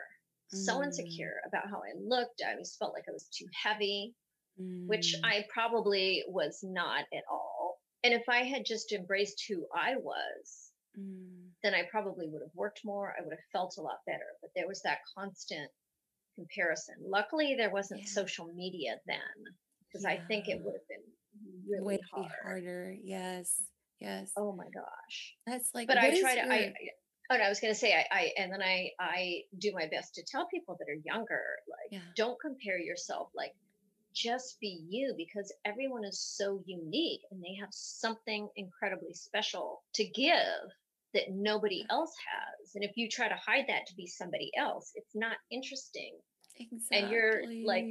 so 0.54 0.80
mm. 0.80 0.86
insecure 0.86 1.36
about 1.48 1.70
how 1.70 1.78
I 1.78 1.94
looked. 2.00 2.42
I 2.46 2.52
always 2.52 2.76
felt 2.78 2.94
like 2.94 3.06
I 3.08 3.12
was 3.12 3.28
too 3.32 3.46
heavy, 3.54 4.14
mm. 4.62 4.88
which 4.88 5.16
I 5.24 5.46
probably 5.50 6.24
was 6.28 6.60
not 6.64 7.06
at 7.14 7.24
all. 7.30 7.80
And 8.04 8.14
if 8.14 8.24
I 8.28 8.40
had 8.40 8.66
just 8.66 8.92
embraced 8.92 9.46
who 9.48 9.66
I 9.76 9.96
was, 9.98 10.72
mm. 11.00 11.48
Then 11.64 11.74
I 11.74 11.84
probably 11.90 12.28
would 12.28 12.42
have 12.42 12.56
worked 12.56 12.82
more. 12.84 13.14
I 13.18 13.24
would 13.24 13.34
have 13.34 13.52
felt 13.52 13.76
a 13.78 13.82
lot 13.82 14.00
better. 14.06 14.20
But 14.42 14.52
there 14.56 14.68
was 14.68 14.82
that 14.84 15.00
constant 15.18 15.70
comparison. 16.36 16.96
Luckily, 17.06 17.56
there 17.58 17.72
wasn't 17.72 18.02
yeah. 18.02 18.08
social 18.08 18.48
media 18.56 18.96
then, 19.06 19.18
because 19.88 20.04
yeah. 20.04 20.12
I 20.12 20.22
think 20.28 20.48
it 20.48 20.62
would 20.64 20.74
have 20.74 20.88
been 20.88 21.06
really 21.70 21.86
Way 21.86 22.00
hard. 22.12 22.32
harder. 22.44 22.96
Yes. 23.04 23.64
Yes. 24.00 24.32
Oh 24.36 24.54
my 24.54 24.66
gosh. 24.74 25.36
That's 25.46 25.70
like, 25.76 25.88
but 25.88 25.98
I 25.98 26.20
try 26.20 26.36
to, 26.36 26.42
your... 26.42 26.54
I, 26.54 26.74
Oh, 27.32 27.38
no, 27.38 27.46
I 27.46 27.50
was 27.50 27.62
going 27.62 27.74
to 27.74 27.80
say, 27.80 27.94
I, 27.94 28.06
I, 28.12 28.32
and 28.38 28.52
then 28.52 28.62
I, 28.62 28.90
I 29.00 29.44
do 29.58 29.72
my 29.74 29.88
best 29.88 30.16
to 30.16 30.24
tell 30.30 30.48
people 30.48 30.76
that 30.78 30.92
are 30.92 31.00
younger, 31.06 31.42
like, 31.70 31.90
yeah. 31.90 32.00
don't 32.18 32.38
compare 32.42 32.78
yourself. 32.78 33.30
Like, 33.34 33.54
just 34.14 34.60
be 34.60 34.84
you 34.90 35.14
because 35.16 35.54
everyone 35.64 36.04
is 36.04 36.20
so 36.20 36.62
unique 36.66 37.22
and 37.32 37.42
they 37.42 37.56
have 37.58 37.70
something 37.72 38.50
incredibly 38.58 39.14
special 39.14 39.82
to 39.94 40.04
give 40.04 40.36
that 41.14 41.32
nobody 41.32 41.86
else 41.90 42.14
has. 42.28 42.76
And 42.76 42.84
if 42.84 42.92
you 42.96 43.10
try 43.10 43.28
to 43.28 43.36
hide 43.36 43.66
that 43.68 43.88
to 43.88 43.96
be 43.96 44.08
somebody 44.08 44.52
else, 44.58 44.92
it's 44.96 45.16
not 45.16 45.38
interesting. 45.52 46.14
Exactly. 46.58 46.98
And 46.98 47.12
you're 47.12 47.66
like 47.66 47.86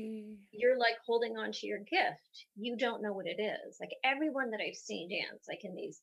you're 0.53 0.79
like 0.79 0.97
holding 1.05 1.37
on 1.37 1.53
to 1.53 1.67
your 1.67 1.79
gift. 1.79 2.47
You 2.57 2.77
don't 2.77 3.03
know 3.03 3.13
what 3.13 3.27
it 3.27 3.41
is. 3.41 3.79
Like 3.81 3.91
everyone 4.05 4.51
that 4.51 4.61
I've 4.61 4.77
seen 4.77 5.09
dance, 5.09 5.47
like 5.49 5.65
in 5.65 5.75
these 5.75 6.01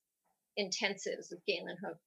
intensives 0.60 1.30
with 1.30 1.46
Galen 1.46 1.78
Hook 1.84 1.98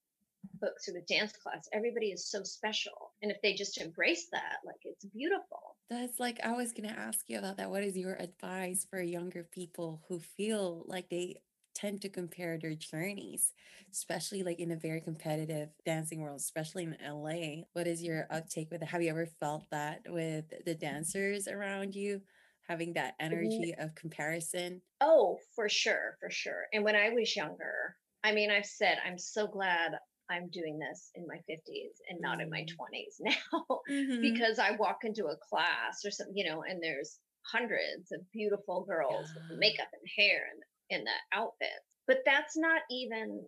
books 0.61 0.89
or 0.89 0.93
the 0.93 1.03
dance 1.03 1.33
class 1.33 1.69
everybody 1.73 2.07
is 2.07 2.31
so 2.31 2.43
special 2.43 3.13
and 3.23 3.31
if 3.31 3.41
they 3.43 3.55
just 3.55 3.81
embrace 3.81 4.29
that 4.33 4.57
like 4.65 4.81
it's 4.85 5.05
beautiful 5.05 5.77
that's 5.89 6.19
like 6.19 6.41
i 6.43 6.53
was 6.53 6.73
going 6.73 6.89
to 6.89 6.99
ask 6.99 7.25
you 7.29 7.39
about 7.39 7.57
that 7.57 7.71
what 7.71 7.83
is 7.83 7.97
your 7.97 8.15
advice 8.15 8.87
for 8.89 9.01
younger 9.01 9.45
people 9.45 10.03
who 10.09 10.19
feel 10.19 10.85
like 10.87 11.09
they 11.11 11.37
tend 11.75 12.01
to 12.03 12.09
compare 12.09 12.59
their 12.59 12.75
journeys 12.75 13.53
especially 13.93 14.43
like 14.43 14.61
in 14.61 14.71
a 14.71 14.77
very 14.77 15.01
competitive 15.01 15.69
dancing 15.85 16.21
world 16.21 16.39
especially 16.41 16.85
in 16.85 16.97
la 17.13 17.63
what 17.73 17.87
is 17.87 18.03
your 18.03 18.27
uptake 18.31 18.71
with 18.71 18.83
it 18.83 18.89
have 18.89 19.03
you 19.03 19.11
ever 19.11 19.27
felt 19.27 19.65
that 19.71 20.01
with 20.09 20.45
the 20.65 20.75
dancers 20.75 21.49
around 21.49 21.95
you 21.95 22.21
having 22.69 22.93
that 22.93 23.15
energy 23.19 23.75
of 23.79 23.95
comparison 23.95 24.81
oh 25.01 25.39
for 25.55 25.69
sure 25.69 26.17
for 26.21 26.31
sure 26.31 26.67
and 26.73 26.85
when 26.85 26.95
i 26.95 27.11
was 27.11 27.35
younger 27.35 27.97
I 28.23 28.33
mean, 28.33 28.51
I've 28.51 28.67
said 28.67 28.99
I'm 29.07 29.19
so 29.19 29.47
glad 29.47 29.93
I'm 30.31 30.49
doing 30.51 30.79
this 30.79 31.11
in 31.15 31.27
my 31.27 31.39
50s 31.51 31.97
and 32.09 32.21
not 32.21 32.39
mm-hmm. 32.39 32.43
in 32.43 32.51
my 32.51 32.61
20s 32.61 33.17
now 33.21 33.81
mm-hmm. 33.91 34.21
because 34.21 34.59
I 34.59 34.77
walk 34.77 34.99
into 35.03 35.27
a 35.27 35.37
class 35.49 36.05
or 36.05 36.11
something, 36.11 36.37
you 36.37 36.49
know, 36.49 36.63
and 36.69 36.83
there's 36.83 37.19
hundreds 37.43 38.13
of 38.13 38.21
beautiful 38.33 38.85
girls 38.89 39.29
yeah. 39.35 39.43
with 39.51 39.59
makeup 39.59 39.89
and 39.93 40.09
hair 40.17 40.43
and 40.53 40.63
in 40.91 41.05
the 41.05 41.39
outfit. 41.39 41.69
But 42.07 42.19
that's 42.27 42.57
not 42.57 42.83
even 42.91 43.47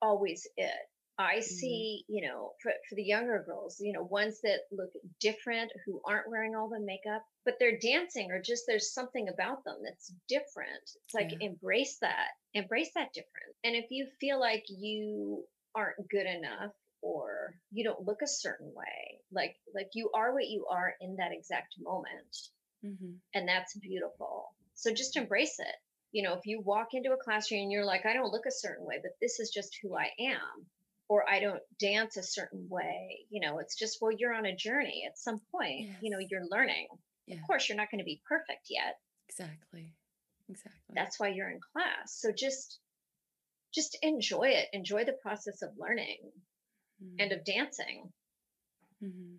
always 0.00 0.46
it. 0.56 0.70
I 1.18 1.36
mm-hmm. 1.36 1.42
see, 1.42 2.04
you 2.08 2.26
know, 2.26 2.52
for, 2.62 2.72
for 2.88 2.94
the 2.94 3.02
younger 3.02 3.42
girls, 3.46 3.80
you 3.80 3.92
know, 3.92 4.02
ones 4.02 4.40
that 4.42 4.60
look 4.70 4.90
different, 5.20 5.72
who 5.86 6.00
aren't 6.04 6.28
wearing 6.30 6.54
all 6.54 6.68
the 6.68 6.80
makeup, 6.80 7.22
but 7.44 7.54
they're 7.58 7.78
dancing 7.78 8.30
or 8.30 8.40
just 8.40 8.64
there's 8.66 8.92
something 8.92 9.28
about 9.28 9.64
them 9.64 9.76
that's 9.82 10.12
different. 10.28 10.82
It's 10.82 11.14
like 11.14 11.30
yeah. 11.32 11.48
embrace 11.48 11.98
that, 12.02 12.28
embrace 12.52 12.90
that 12.94 13.14
difference. 13.14 13.56
And 13.64 13.74
if 13.74 13.86
you 13.90 14.06
feel 14.20 14.38
like 14.38 14.64
you 14.68 15.44
aren't 15.74 16.08
good 16.10 16.26
enough 16.26 16.72
or 17.02 17.54
you 17.70 17.84
don't 17.84 18.06
look 18.06 18.20
a 18.22 18.28
certain 18.28 18.72
way, 18.74 19.20
like 19.32 19.56
like 19.74 19.90
you 19.94 20.10
are 20.14 20.34
what 20.34 20.48
you 20.48 20.66
are 20.70 20.94
in 21.00 21.16
that 21.16 21.32
exact 21.32 21.74
moment. 21.80 22.36
Mm-hmm. 22.84 23.12
And 23.34 23.48
that's 23.48 23.76
beautiful. 23.78 24.48
So 24.74 24.92
just 24.92 25.16
embrace 25.16 25.58
it. 25.58 25.74
You 26.16 26.22
know, 26.22 26.32
if 26.32 26.46
you 26.46 26.62
walk 26.62 26.94
into 26.94 27.12
a 27.12 27.22
classroom 27.22 27.64
and 27.64 27.70
you're 27.70 27.84
like, 27.84 28.06
I 28.06 28.14
don't 28.14 28.32
look 28.32 28.46
a 28.46 28.50
certain 28.50 28.86
way, 28.86 28.96
but 29.02 29.12
this 29.20 29.38
is 29.38 29.50
just 29.50 29.76
who 29.82 29.94
I 29.94 30.08
am 30.18 30.66
or 31.10 31.28
I 31.28 31.40
don't 31.40 31.60
dance 31.78 32.16
a 32.16 32.22
certain 32.22 32.66
way. 32.70 33.26
You 33.28 33.42
know, 33.42 33.58
it's 33.58 33.76
just, 33.76 33.98
well, 34.00 34.10
you're 34.10 34.32
on 34.32 34.46
a 34.46 34.56
journey 34.56 35.04
at 35.06 35.18
some 35.18 35.42
point, 35.52 35.88
yes. 35.88 35.96
you 36.00 36.10
know, 36.10 36.18
you're 36.18 36.48
learning. 36.50 36.86
Yeah. 37.26 37.34
Of 37.34 37.42
course, 37.46 37.68
you're 37.68 37.76
not 37.76 37.90
going 37.90 37.98
to 37.98 38.04
be 38.06 38.22
perfect 38.26 38.68
yet. 38.70 38.94
Exactly. 39.28 39.92
Exactly. 40.48 40.94
That's 40.94 41.20
why 41.20 41.28
you're 41.28 41.50
in 41.50 41.60
class. 41.74 42.16
So 42.18 42.32
just, 42.32 42.78
just 43.74 43.98
enjoy 44.00 44.48
it. 44.48 44.68
Enjoy 44.72 45.04
the 45.04 45.18
process 45.20 45.60
of 45.60 45.68
learning 45.78 46.16
mm-hmm. 47.04 47.16
and 47.18 47.32
of 47.32 47.44
dancing. 47.44 48.10
Mm-hmm. 49.04 49.34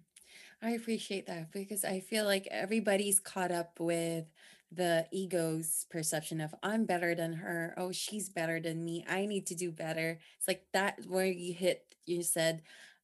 I 0.62 0.72
appreciate 0.72 1.26
that 1.26 1.52
because 1.52 1.84
I 1.84 2.02
feel 2.02 2.26
like 2.26 2.48
everybody's 2.52 3.20
caught 3.20 3.52
up 3.52 3.80
with 3.80 4.26
the 4.72 5.08
ego's 5.12 5.86
perception 5.90 6.42
of 6.42 6.54
I'm 6.62 6.86
better 6.86 7.16
than 7.16 7.34
her. 7.34 7.74
Oh, 7.78 7.92
she's 7.92 8.30
better 8.30 8.60
than 8.60 8.84
me. 8.84 9.06
I 9.08 9.26
need 9.26 9.48
to 9.48 9.56
do 9.56 9.72
better. 9.72 10.20
It's 10.38 10.48
like 10.48 10.64
that 10.74 11.00
where 11.08 11.26
you 11.26 11.54
hit, 11.54 11.96
you 12.06 12.24
said, 12.24 12.62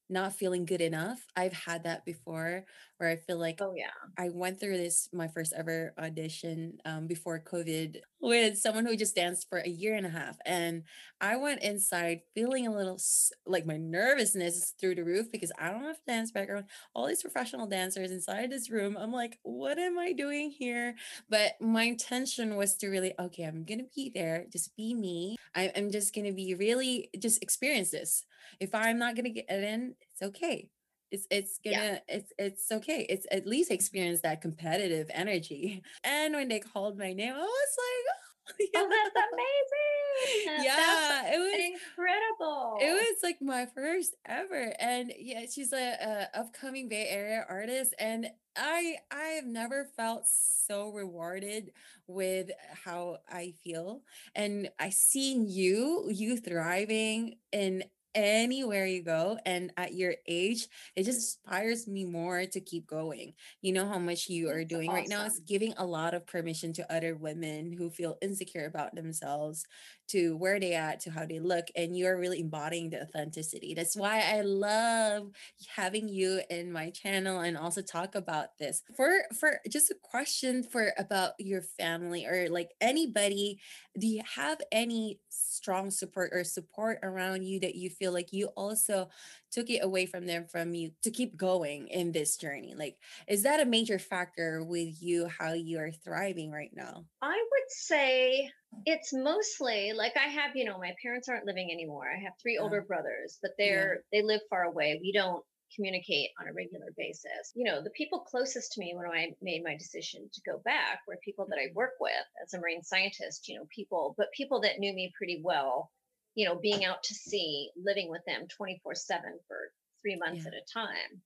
not 0.09 0.33
feeling 0.33 0.65
good 0.65 0.81
enough. 0.81 1.25
I've 1.35 1.53
had 1.53 1.83
that 1.83 2.05
before 2.05 2.65
where 2.97 3.09
I 3.09 3.15
feel 3.15 3.37
like 3.37 3.59
oh 3.61 3.73
yeah. 3.75 3.87
I 4.17 4.29
went 4.29 4.59
through 4.59 4.77
this 4.77 5.09
my 5.11 5.27
first 5.27 5.53
ever 5.55 5.93
audition 5.97 6.77
um, 6.85 7.07
before 7.07 7.39
COVID 7.39 7.97
with 8.21 8.57
someone 8.57 8.85
who 8.85 8.95
just 8.95 9.15
danced 9.15 9.49
for 9.49 9.59
a 9.59 9.67
year 9.67 9.95
and 9.95 10.05
a 10.05 10.09
half 10.09 10.37
and 10.45 10.83
I 11.19 11.35
went 11.37 11.63
inside 11.63 12.21
feeling 12.35 12.67
a 12.67 12.73
little 12.73 12.99
like 13.45 13.65
my 13.65 13.77
nervousness 13.77 14.55
is 14.55 14.73
through 14.79 14.95
the 14.95 15.03
roof 15.03 15.31
because 15.31 15.51
I 15.59 15.69
don't 15.71 15.83
have 15.83 15.97
a 16.07 16.11
dance 16.11 16.31
background. 16.31 16.65
All 16.93 17.07
these 17.07 17.21
professional 17.21 17.67
dancers 17.67 18.11
inside 18.11 18.51
this 18.51 18.69
room. 18.69 18.97
I'm 18.97 19.11
like, 19.11 19.39
what 19.43 19.77
am 19.79 19.97
I 19.97 20.13
doing 20.13 20.51
here? 20.51 20.95
But 21.29 21.53
my 21.61 21.83
intention 21.83 22.55
was 22.55 22.75
to 22.77 22.87
really 22.87 23.13
okay, 23.19 23.43
I'm 23.43 23.63
gonna 23.63 23.83
be 23.95 24.11
there, 24.13 24.45
just 24.51 24.75
be 24.75 24.93
me. 24.93 25.37
I, 25.55 25.71
I'm 25.75 25.91
just 25.91 26.13
gonna 26.13 26.33
be 26.33 26.55
really 26.55 27.09
just 27.19 27.41
experience 27.41 27.91
this. 27.91 28.25
If 28.59 28.73
I'm 28.75 28.99
not 28.99 29.15
gonna 29.15 29.29
get 29.29 29.45
it 29.49 29.63
in, 29.63 29.95
it's 30.01 30.21
okay. 30.21 30.69
It's 31.13 31.27
it's 31.29 31.59
gonna 31.63 31.77
yeah. 31.77 31.99
it's 32.07 32.33
it's 32.39 32.71
okay. 32.71 33.05
It's 33.07 33.27
at 33.31 33.45
least 33.45 33.69
experience 33.69 34.21
that 34.21 34.41
competitive 34.41 35.11
energy. 35.13 35.83
And 36.03 36.33
when 36.33 36.47
they 36.47 36.59
called 36.59 36.97
my 36.97 37.13
name 37.13 37.33
i 37.33 37.37
was 37.37 37.77
like 37.77 38.17
oh, 38.49 38.65
oh 38.77 38.89
that's 38.89 39.27
amazing. 39.31 40.65
Yeah 40.65 40.75
that's 40.75 41.35
it 41.35 41.39
was 41.39 41.53
incredible. 41.53 42.77
it 42.81 42.93
was 42.93 43.17
like 43.21 43.37
my 43.41 43.67
first 43.75 44.15
ever. 44.25 44.73
And 44.79 45.13
yeah 45.19 45.45
she's 45.53 45.71
a, 45.71 46.29
a 46.33 46.39
upcoming 46.39 46.89
bay 46.89 47.07
area 47.09 47.45
artist 47.47 47.93
and 47.99 48.27
i 48.57 48.95
i 49.11 49.23
have 49.35 49.45
never 49.45 49.85
felt 49.95 50.23
so 50.27 50.89
rewarded 50.89 51.71
with 52.07 52.49
how 52.85 53.17
i 53.29 53.53
feel. 53.63 54.01
And 54.33 54.69
i 54.79 54.89
seen 54.89 55.47
you 55.47 56.09
you 56.11 56.37
thriving 56.37 57.35
in 57.51 57.83
anywhere 58.15 58.85
you 58.85 59.01
go 59.03 59.37
and 59.45 59.71
at 59.77 59.93
your 59.93 60.15
age 60.27 60.67
it 60.95 61.03
just 61.03 61.39
inspires 61.45 61.87
me 61.87 62.05
more 62.05 62.45
to 62.45 62.59
keep 62.59 62.85
going 62.87 63.33
you 63.61 63.73
know 63.73 63.87
how 63.87 63.99
much 63.99 64.29
you 64.29 64.49
are 64.49 64.63
doing 64.63 64.89
awesome. 64.89 64.95
right 64.95 65.09
now 65.09 65.25
is 65.25 65.41
giving 65.47 65.73
a 65.77 65.85
lot 65.85 66.13
of 66.13 66.25
permission 66.27 66.73
to 66.73 66.93
other 66.93 67.15
women 67.15 67.73
who 67.73 67.89
feel 67.89 68.17
insecure 68.21 68.65
about 68.65 68.93
themselves 68.95 69.65
to 70.09 70.35
where 70.37 70.59
they 70.59 70.73
at 70.73 70.99
to 71.01 71.11
how 71.11 71.25
they 71.25 71.39
look 71.39 71.67
and 71.75 71.97
you're 71.97 72.17
really 72.17 72.39
embodying 72.39 72.89
the 72.89 73.01
authenticity. 73.01 73.73
That's 73.73 73.95
why 73.95 74.21
i 74.21 74.41
love 74.41 75.29
having 75.75 76.07
you 76.07 76.41
in 76.49 76.71
my 76.71 76.89
channel 76.89 77.39
and 77.39 77.57
also 77.57 77.81
talk 77.81 78.15
about 78.15 78.57
this. 78.59 78.83
For 78.95 79.23
for 79.39 79.59
just 79.69 79.91
a 79.91 79.95
question 80.01 80.63
for 80.63 80.93
about 80.97 81.33
your 81.39 81.61
family 81.61 82.25
or 82.25 82.49
like 82.49 82.71
anybody 82.81 83.59
do 83.97 84.07
you 84.07 84.21
have 84.35 84.59
any 84.71 85.19
strong 85.29 85.91
support 85.91 86.31
or 86.33 86.43
support 86.43 86.99
around 87.03 87.43
you 87.43 87.59
that 87.59 87.75
you 87.75 87.89
feel 87.89 88.11
like 88.11 88.33
you 88.33 88.47
also 88.57 89.09
took 89.51 89.69
it 89.69 89.83
away 89.83 90.05
from 90.05 90.25
them 90.25 90.45
from 90.51 90.73
you 90.73 90.91
to 91.03 91.11
keep 91.11 91.37
going 91.37 91.87
in 91.87 92.11
this 92.11 92.37
journey? 92.37 92.73
Like 92.75 92.97
is 93.27 93.43
that 93.43 93.59
a 93.59 93.65
major 93.65 93.99
factor 93.99 94.63
with 94.63 95.01
you 95.01 95.27
how 95.27 95.53
you 95.53 95.79
are 95.79 95.91
thriving 95.91 96.51
right 96.51 96.71
now? 96.73 97.05
I 97.21 97.43
say 97.73 98.49
it's 98.85 99.13
mostly 99.13 99.93
like 99.93 100.13
i 100.17 100.27
have 100.27 100.55
you 100.55 100.65
know 100.65 100.77
my 100.77 100.93
parents 101.01 101.29
aren't 101.29 101.45
living 101.45 101.69
anymore 101.71 102.05
i 102.11 102.21
have 102.21 102.33
three 102.41 102.57
older 102.57 102.81
brothers 102.81 103.37
but 103.41 103.51
they're 103.57 104.01
yeah. 104.11 104.19
they 104.19 104.25
live 104.25 104.41
far 104.49 104.63
away 104.63 104.99
we 105.01 105.11
don't 105.11 105.43
communicate 105.75 106.29
on 106.39 106.47
a 106.47 106.53
regular 106.53 106.87
basis. 106.97 107.51
You 107.55 107.65
know, 107.65 107.81
the 107.81 107.89
people 107.91 108.19
closest 108.19 108.73
to 108.73 108.79
me 108.79 108.93
when 108.95 109.09
I 109.09 109.33
made 109.41 109.63
my 109.63 109.75
decision 109.75 110.29
to 110.31 110.41
go 110.45 110.59
back 110.65 110.99
were 111.07 111.17
people 111.23 111.45
that 111.49 111.57
I 111.57 111.73
work 111.73 111.93
with 111.99 112.11
as 112.43 112.53
a 112.53 112.59
marine 112.59 112.83
scientist, 112.83 113.47
you 113.47 113.57
know, 113.57 113.65
people, 113.73 114.15
but 114.17 114.31
people 114.31 114.61
that 114.61 114.79
knew 114.79 114.93
me 114.93 115.11
pretty 115.17 115.41
well, 115.43 115.91
you 116.35 116.45
know, 116.45 116.55
being 116.55 116.85
out 116.85 117.03
to 117.03 117.13
sea, 117.13 117.71
living 117.75 118.09
with 118.09 118.21
them 118.25 118.47
24 118.55 118.95
7 118.95 119.23
for 119.47 119.57
three 120.01 120.15
months 120.15 120.43
yeah. 120.43 120.49
at 120.49 120.53
a 120.53 120.73
time. 120.73 121.21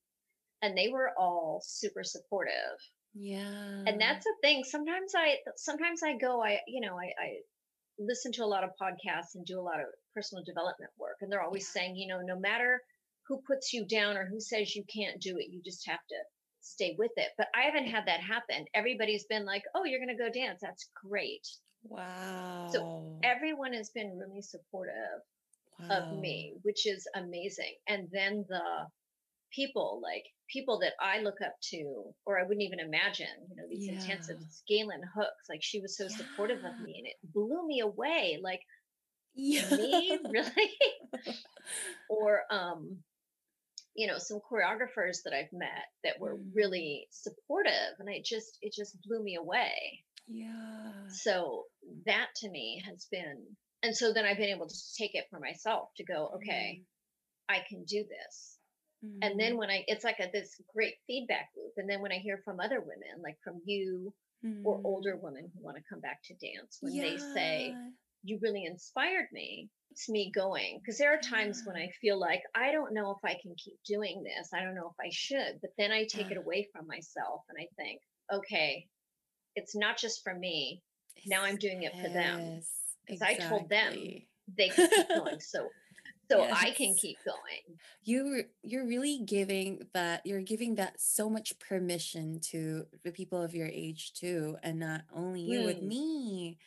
And 0.61 0.77
they 0.77 0.87
were 0.87 1.11
all 1.17 1.61
super 1.63 2.03
supportive. 2.03 2.53
Yeah. 3.19 3.83
And 3.85 3.99
that's 3.99 4.25
a 4.25 4.35
thing. 4.41 4.63
Sometimes 4.63 5.13
I, 5.15 5.37
sometimes 5.55 6.03
I 6.03 6.17
go, 6.17 6.43
I, 6.43 6.59
you 6.67 6.81
know, 6.81 6.95
I, 6.95 7.05
I 7.21 7.29
listen 7.99 8.31
to 8.33 8.43
a 8.43 8.45
lot 8.45 8.63
of 8.63 8.69
podcasts 8.81 9.35
and 9.35 9.45
do 9.45 9.59
a 9.59 9.61
lot 9.61 9.79
of 9.79 9.87
personal 10.13 10.43
development 10.43 10.91
work. 10.97 11.17
And 11.21 11.31
they're 11.31 11.41
always 11.41 11.69
yeah. 11.73 11.81
saying, 11.81 11.95
you 11.95 12.07
know, 12.07 12.21
no 12.21 12.39
matter 12.39 12.81
who 13.27 13.41
puts 13.45 13.73
you 13.73 13.85
down 13.85 14.17
or 14.17 14.25
who 14.25 14.39
says 14.39 14.75
you 14.75 14.83
can't 14.93 15.21
do 15.21 15.37
it. 15.37 15.47
You 15.49 15.61
just 15.63 15.87
have 15.87 15.99
to 16.09 16.15
stay 16.61 16.95
with 16.97 17.11
it. 17.17 17.29
But 17.37 17.47
I 17.55 17.63
haven't 17.63 17.87
had 17.87 18.05
that 18.07 18.21
happen. 18.21 18.65
Everybody's 18.73 19.25
been 19.25 19.45
like, 19.45 19.63
oh, 19.75 19.83
you're 19.83 19.99
going 19.99 20.15
to 20.15 20.23
go 20.23 20.29
dance. 20.31 20.59
That's 20.61 20.89
great. 21.03 21.47
Wow. 21.83 22.69
So 22.71 23.19
everyone 23.23 23.73
has 23.73 23.89
been 23.89 24.17
really 24.17 24.41
supportive 24.41 25.21
wow. 25.79 25.87
of 25.89 26.19
me, 26.19 26.55
which 26.63 26.87
is 26.87 27.07
amazing. 27.15 27.75
And 27.87 28.07
then 28.11 28.45
the 28.47 28.87
people, 29.53 29.99
like 30.03 30.23
people 30.49 30.79
that 30.79 30.93
I 31.01 31.21
look 31.21 31.41
up 31.45 31.55
to, 31.71 32.03
or 32.25 32.39
I 32.39 32.43
wouldn't 32.43 32.63
even 32.63 32.79
imagine, 32.79 33.27
you 33.49 33.55
know, 33.55 33.67
these 33.69 33.87
yeah. 33.87 33.93
intensive 33.93 34.37
Galen 34.67 35.01
Hooks, 35.15 35.49
like 35.49 35.63
she 35.63 35.79
was 35.79 35.97
so 35.97 36.05
yeah. 36.05 36.17
supportive 36.17 36.59
of 36.59 36.79
me 36.83 36.95
and 36.97 37.07
it 37.07 37.15
blew 37.23 37.65
me 37.65 37.81
away. 37.81 38.39
Like, 38.41 38.61
yeah. 39.37 39.69
me 39.69 40.17
really 40.29 40.51
or 42.09 42.41
um 42.51 42.97
you 43.95 44.07
know 44.07 44.17
some 44.17 44.39
choreographers 44.39 45.23
that 45.23 45.33
i've 45.33 45.51
met 45.51 45.85
that 46.03 46.19
were 46.19 46.35
mm. 46.35 46.43
really 46.53 47.07
supportive 47.11 47.95
and 47.99 48.09
i 48.09 48.21
just 48.23 48.57
it 48.61 48.73
just 48.73 48.97
blew 49.03 49.21
me 49.21 49.35
away 49.35 49.71
yeah 50.27 50.91
so 51.09 51.63
that 52.05 52.27
to 52.35 52.49
me 52.49 52.81
has 52.85 53.07
been 53.11 53.43
and 53.83 53.95
so 53.95 54.13
then 54.13 54.25
i've 54.25 54.37
been 54.37 54.55
able 54.55 54.67
to 54.67 54.75
take 54.97 55.15
it 55.15 55.25
for 55.29 55.39
myself 55.39 55.89
to 55.97 56.03
go 56.03 56.31
okay 56.35 56.81
mm. 56.81 57.55
i 57.55 57.59
can 57.67 57.83
do 57.85 58.03
this 58.03 58.56
mm. 59.03 59.17
and 59.21 59.39
then 59.39 59.51
mm-hmm. 59.51 59.59
when 59.59 59.69
i 59.69 59.83
it's 59.87 60.03
like 60.03 60.19
a 60.19 60.29
this 60.31 60.55
great 60.73 60.95
feedback 61.05 61.49
loop 61.55 61.73
and 61.77 61.89
then 61.89 62.01
when 62.01 62.11
i 62.11 62.17
hear 62.17 62.41
from 62.43 62.59
other 62.59 62.79
women 62.79 63.21
like 63.23 63.37
from 63.43 63.61
you 63.65 64.13
mm. 64.45 64.61
or 64.63 64.79
older 64.83 65.15
mm. 65.15 65.21
women 65.21 65.49
who 65.53 65.63
want 65.63 65.77
to 65.77 65.83
come 65.89 65.99
back 65.99 66.19
to 66.23 66.33
dance 66.35 66.77
when 66.81 66.93
yeah. 66.93 67.03
they 67.03 67.17
say 67.17 67.73
you 68.23 68.39
really 68.41 68.65
inspired 68.65 69.27
me 69.31 69.69
it's 69.97 70.09
me 70.09 70.31
going 70.33 70.79
because 70.79 70.99
there 70.99 71.11
are 71.11 71.19
times 71.19 71.63
when 71.65 71.75
I 71.75 71.89
feel 71.99 72.19
like 72.19 72.43
I 72.53 72.71
don't 72.71 72.93
know 72.93 73.11
if 73.11 73.25
I 73.25 73.35
can 73.41 73.55
keep 73.57 73.77
doing 73.83 74.23
this. 74.23 74.49
I 74.53 74.63
don't 74.63 74.75
know 74.75 74.91
if 74.93 75.03
I 75.03 75.09
should, 75.11 75.59
but 75.59 75.71
then 75.77 75.91
I 75.91 76.05
take 76.05 76.29
it 76.29 76.37
away 76.37 76.67
from 76.71 76.85
myself 76.85 77.41
and 77.49 77.57
I 77.59 77.67
think, 77.77 78.01
okay, 78.31 78.85
it's 79.55 79.75
not 79.75 79.97
just 79.97 80.23
for 80.23 80.35
me. 80.35 80.83
Now 81.25 81.43
I'm 81.43 81.57
doing 81.57 81.81
it 81.81 81.93
for 81.93 82.09
them 82.09 82.61
because 83.07 83.21
exactly. 83.21 83.45
I 83.45 83.49
told 83.49 83.69
them 83.69 83.93
they 84.55 84.69
can 84.69 84.87
keep 84.87 85.09
going. 85.09 85.39
So 85.39 85.67
so 86.29 86.39
yes. 86.39 86.57
I 86.61 86.71
can 86.71 86.95
keep 86.95 87.17
going. 87.25 87.79
You 88.03 88.43
you're 88.63 88.87
really 88.87 89.21
giving 89.25 89.87
that 89.93 90.25
you're 90.25 90.41
giving 90.41 90.75
that 90.75 90.99
so 90.99 91.29
much 91.29 91.57
permission 91.59 92.39
to 92.51 92.85
the 93.03 93.11
people 93.11 93.41
of 93.41 93.55
your 93.55 93.67
age 93.67 94.13
too, 94.13 94.57
and 94.63 94.79
not 94.79 95.01
only 95.15 95.41
you 95.41 95.61
mm. 95.61 95.65
with 95.65 95.81
me 95.81 96.57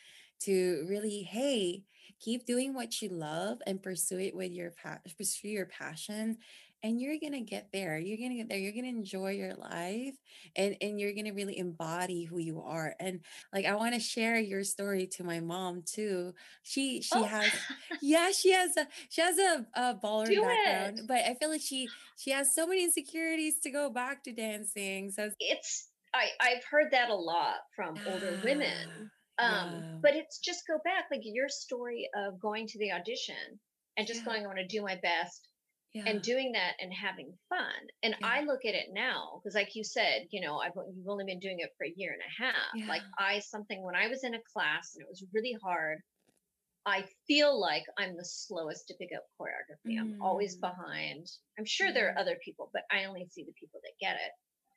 to 0.41 0.85
really 0.89 1.21
hey 1.21 1.83
keep 2.19 2.45
doing 2.45 2.73
what 2.73 3.01
you 3.01 3.09
love 3.09 3.59
and 3.65 3.81
pursue 3.81 4.19
it 4.19 4.35
with 4.35 4.51
your 4.51 4.71
pa- 4.71 4.99
pursue 5.17 5.47
your 5.47 5.65
passion 5.65 6.37
and 6.83 6.99
you're 6.99 7.19
going 7.19 7.33
to 7.33 7.41
get 7.41 7.69
there. 7.71 7.97
You're 7.99 8.17
going 8.17 8.31
to 8.31 8.37
get 8.37 8.49
there. 8.49 8.57
You're 8.57 8.71
going 8.73 8.83
to 8.85 8.89
enjoy 8.89 9.31
your 9.31 9.53
life 9.53 10.15
and 10.55 10.75
and 10.81 10.99
you're 10.99 11.13
going 11.13 11.25
to 11.25 11.31
really 11.31 11.57
embody 11.57 12.23
who 12.25 12.39
you 12.39 12.61
are. 12.61 12.95
And 12.99 13.23
like 13.53 13.65
I 13.65 13.75
want 13.75 13.93
to 13.93 13.99
share 13.99 14.37
your 14.39 14.63
story 14.63 15.07
to 15.13 15.23
my 15.23 15.39
mom 15.39 15.83
too. 15.83 16.33
She 16.63 17.01
she 17.01 17.23
Oh, 17.23 17.25
has 17.25 17.67
yeah, 18.01 18.31
she 18.31 18.51
has 18.51 18.75
a 18.77 18.87
she 19.09 19.21
has 19.21 19.37
a, 19.37 19.65
a 19.75 19.93
ballroom 19.95 20.39
do 20.39 20.41
background, 20.41 21.01
it. 21.01 21.07
but 21.07 21.19
I 21.25 21.35
feel 21.35 21.49
like 21.49 21.61
she 21.61 21.93
she 22.15 22.31
has 22.31 22.53
so 22.55 22.67
many 22.67 22.83
insecurities 22.83 23.59
to 23.61 23.69
go 23.71 23.89
back 23.89 24.23
to 24.23 24.31
dancing. 24.33 25.11
So 25.11 25.29
it's- 25.39 25.89
I 26.13 26.31
I've 26.39 26.63
heard 26.65 26.91
that 26.91 27.09
a 27.09 27.15
lot 27.15 27.57
from 27.75 28.01
older 28.05 28.35
Ah, 28.35 28.43
women. 28.43 29.11
Um, 29.37 29.85
yeah. 29.85 30.01
but 30.01 30.15
it's 30.15 30.39
just 30.39 30.67
go 30.67 30.77
back 30.83 31.05
like 31.11 31.21
your 31.23 31.47
story 31.49 32.09
of 32.15 32.39
going 32.39 32.67
to 32.67 32.77
the 32.79 32.91
audition 32.91 33.59
and 33.97 34.05
just 34.07 34.19
Yeah. 34.19 34.25
going, 34.25 34.43
I 34.43 34.47
want 34.47 34.59
to 34.59 34.67
do 34.67 34.81
my 34.81 34.95
best 34.97 35.47
yeah. 35.93 36.07
and 36.07 36.21
doing 36.21 36.53
that 36.53 36.75
and 36.79 36.93
having 36.93 37.37
fun. 37.49 37.87
And 38.03 38.15
Yeah. 38.17 38.33
I 38.33 38.41
look 38.41 38.65
at 38.65 38.75
it 38.75 38.89
now 38.91 39.39
because, 39.43 39.55
like 39.55 39.75
you 39.75 39.83
said, 39.83 40.27
you 40.31 40.41
know, 40.41 40.57
I've 40.59 40.73
you've 40.95 41.07
only 41.07 41.25
been 41.25 41.39
doing 41.39 41.59
it 41.59 41.71
for 41.77 41.85
a 41.85 41.93
year 41.95 42.13
and 42.13 42.21
a 42.23 42.43
half. 42.43 42.79
Like 42.87 43.03
I 43.19 43.39
something 43.39 43.83
when 43.83 43.95
I 43.95 44.07
was 44.07 44.23
in 44.23 44.33
a 44.35 44.41
class 44.53 44.95
and 44.95 45.03
it 45.03 45.09
was 45.09 45.23
really 45.33 45.57
hard. 45.63 45.99
I 46.85 47.07
feel 47.27 47.59
like 47.59 47.85
I'm 47.97 48.17
the 48.17 48.25
slowest 48.25 48.87
to 48.87 48.95
pick 48.99 49.09
up 49.15 49.25
choreography. 49.39 49.95
I'm 49.99 50.13
always 50.19 50.55
Mm. 50.55 50.61
behind. 50.61 51.27
I'm 51.57 51.65
sure 51.65 51.91
there 51.93 52.09
Mhm. 52.09 52.15
are 52.15 52.19
other 52.19 52.37
people, 52.45 52.69
but 52.73 52.83
I 52.91 53.05
only 53.05 53.25
see 53.27 53.43
the 53.43 53.53
people 53.59 53.81
that 53.83 53.93
get 53.99 54.17
it. 54.17 54.31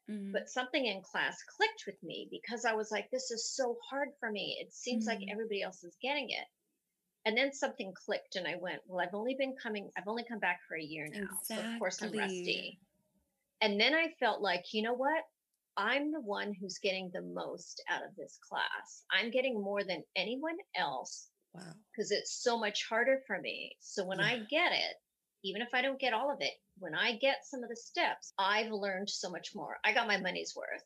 Mhm. 0.09 0.35
But 0.35 0.51
something 0.51 0.85
in 0.87 1.03
class 1.03 1.43
clicked 1.45 1.85
with 1.87 2.03
me 2.03 2.29
because 2.31 2.67
I 2.67 2.75
was 2.75 2.91
like, 2.91 3.11
this 3.11 3.31
is 3.31 3.55
so 3.55 3.79
hard 3.89 4.11
for 4.21 4.31
me. 4.31 4.59
It 4.61 4.73
seems 4.75 5.07
like 5.07 5.21
Mhm. 5.21 5.33
everybody 5.33 5.63
else 5.63 5.83
is 5.85 5.97
getting 6.03 6.31
it. 6.31 6.47
And 7.27 7.37
then 7.37 7.53
something 7.53 7.93
clicked, 7.95 8.37
and 8.37 8.47
I 8.47 8.57
went, 8.61 8.81
Well, 8.87 9.01
I've 9.01 9.15
only 9.15 9.35
been 9.39 9.55
coming, 9.63 9.91
I've 9.97 10.09
only 10.09 10.25
come 10.29 10.39
back 10.41 10.61
for 10.69 10.77
a 10.77 10.83
year 10.83 11.09
now. 11.11 11.29
So, 11.43 11.55
of 11.57 11.79
course, 11.79 12.03
I'm 12.03 12.13
rusty. 12.13 12.79
And 13.63 13.81
then 13.81 13.95
I 13.95 14.09
felt 14.21 14.43
like, 14.43 14.65
you 14.73 14.83
know 14.83 14.95
what? 14.95 15.23
I'm 15.77 16.13
the 16.13 16.21
one 16.21 16.53
who's 16.61 16.79
getting 16.79 17.11
the 17.13 17.23
most 17.23 17.83
out 17.89 18.03
of 18.05 18.15
this 18.17 18.39
class. 18.49 19.05
I'm 19.11 19.31
getting 19.31 19.61
more 19.61 19.83
than 19.83 20.05
anyone 20.17 20.57
else 20.77 21.29
Wow. 21.55 21.63
because 21.93 22.11
it's 22.11 22.43
so 22.43 22.59
much 22.59 22.85
harder 22.89 23.23
for 23.27 23.41
me. 23.41 23.77
So 23.81 24.05
when 24.05 24.21
I 24.21 24.39
get 24.51 24.73
it, 24.73 24.97
even 25.45 25.63
if 25.63 25.69
I 25.73 25.83
don't 25.83 26.01
get 26.01 26.13
all 26.13 26.31
of 26.31 26.39
it, 26.41 26.53
when 26.79 26.95
I 26.95 27.17
get 27.17 27.39
some 27.45 27.63
of 27.63 27.69
the 27.69 27.77
steps, 27.77 28.33
I've 28.39 28.73
learned 28.73 29.09
so 29.09 29.31
much 29.31 29.51
more. 29.55 29.79
I 29.85 29.93
got 29.93 30.09
my 30.09 30.17
money's 30.21 30.55
worth. 30.57 30.83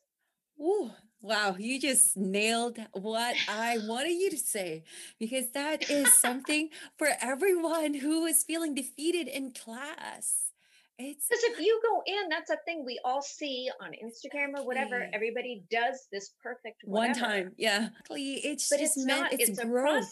Ooh, 0.61 0.91
wow, 1.21 1.55
you 1.59 1.79
just 1.79 2.15
nailed 2.17 2.77
what 2.93 3.35
I 3.47 3.77
wanted 3.87 4.13
you 4.13 4.29
to 4.29 4.37
say 4.37 4.83
because 5.19 5.51
that 5.51 5.89
is 5.89 6.13
something 6.13 6.69
for 6.97 7.09
everyone 7.21 7.93
who 7.95 8.25
is 8.25 8.43
feeling 8.43 8.73
defeated 8.75 9.27
in 9.27 9.51
class. 9.51 10.51
It's 11.01 11.27
Because 11.29 11.43
if 11.45 11.59
you 11.61 11.79
go 11.81 12.03
in, 12.05 12.27
that's 12.29 12.49
a 12.49 12.57
thing 12.65 12.83
we 12.85 12.99
all 13.05 13.21
see 13.21 13.69
on 13.81 13.91
Instagram 13.91 14.59
or 14.59 14.65
whatever. 14.65 15.07
Everybody 15.13 15.63
does 15.71 16.07
this 16.11 16.31
perfect 16.43 16.81
one 16.83 17.13
time. 17.13 17.53
Yeah. 17.57 17.87
Exactly. 17.87 18.33
It's 18.33 18.69
but 18.69 18.79
just 18.79 18.97
it's 18.97 19.05
meant 19.05 19.21
not. 19.21 19.33
it's, 19.33 19.49
It's, 19.49 19.59
a 19.59 19.65
process. 19.65 20.11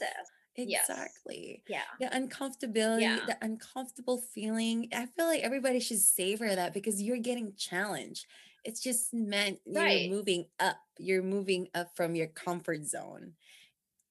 Yes. 0.56 0.89
Exactly. 0.89 1.62
Yeah. 1.67 1.82
The 2.00 2.08
uncomfortability, 2.08 3.02
Yeah. 3.02 3.20
the 3.28 3.38
uncomfortable 3.41 4.17
feeling. 4.17 4.88
I 4.93 5.06
feel 5.08 5.26
like 5.28 5.41
everybody 5.43 5.80
should 5.80 6.00
savor 6.00 6.56
that 6.56 6.74
because 6.74 7.02
you're 7.02 7.17
getting 7.17 7.54
challenged. 7.58 8.26
It's 8.63 8.80
just 8.82 9.13
meant 9.13 9.60
you're 9.65 9.84
Right. 9.84 10.10
moving 10.10 10.48
up. 10.60 10.78
You're 10.98 11.24
moving 11.24 11.70
up 11.74 11.96
from 11.96 12.15
your 12.15 12.28
comfort 12.28 12.86
zone. 12.86 13.34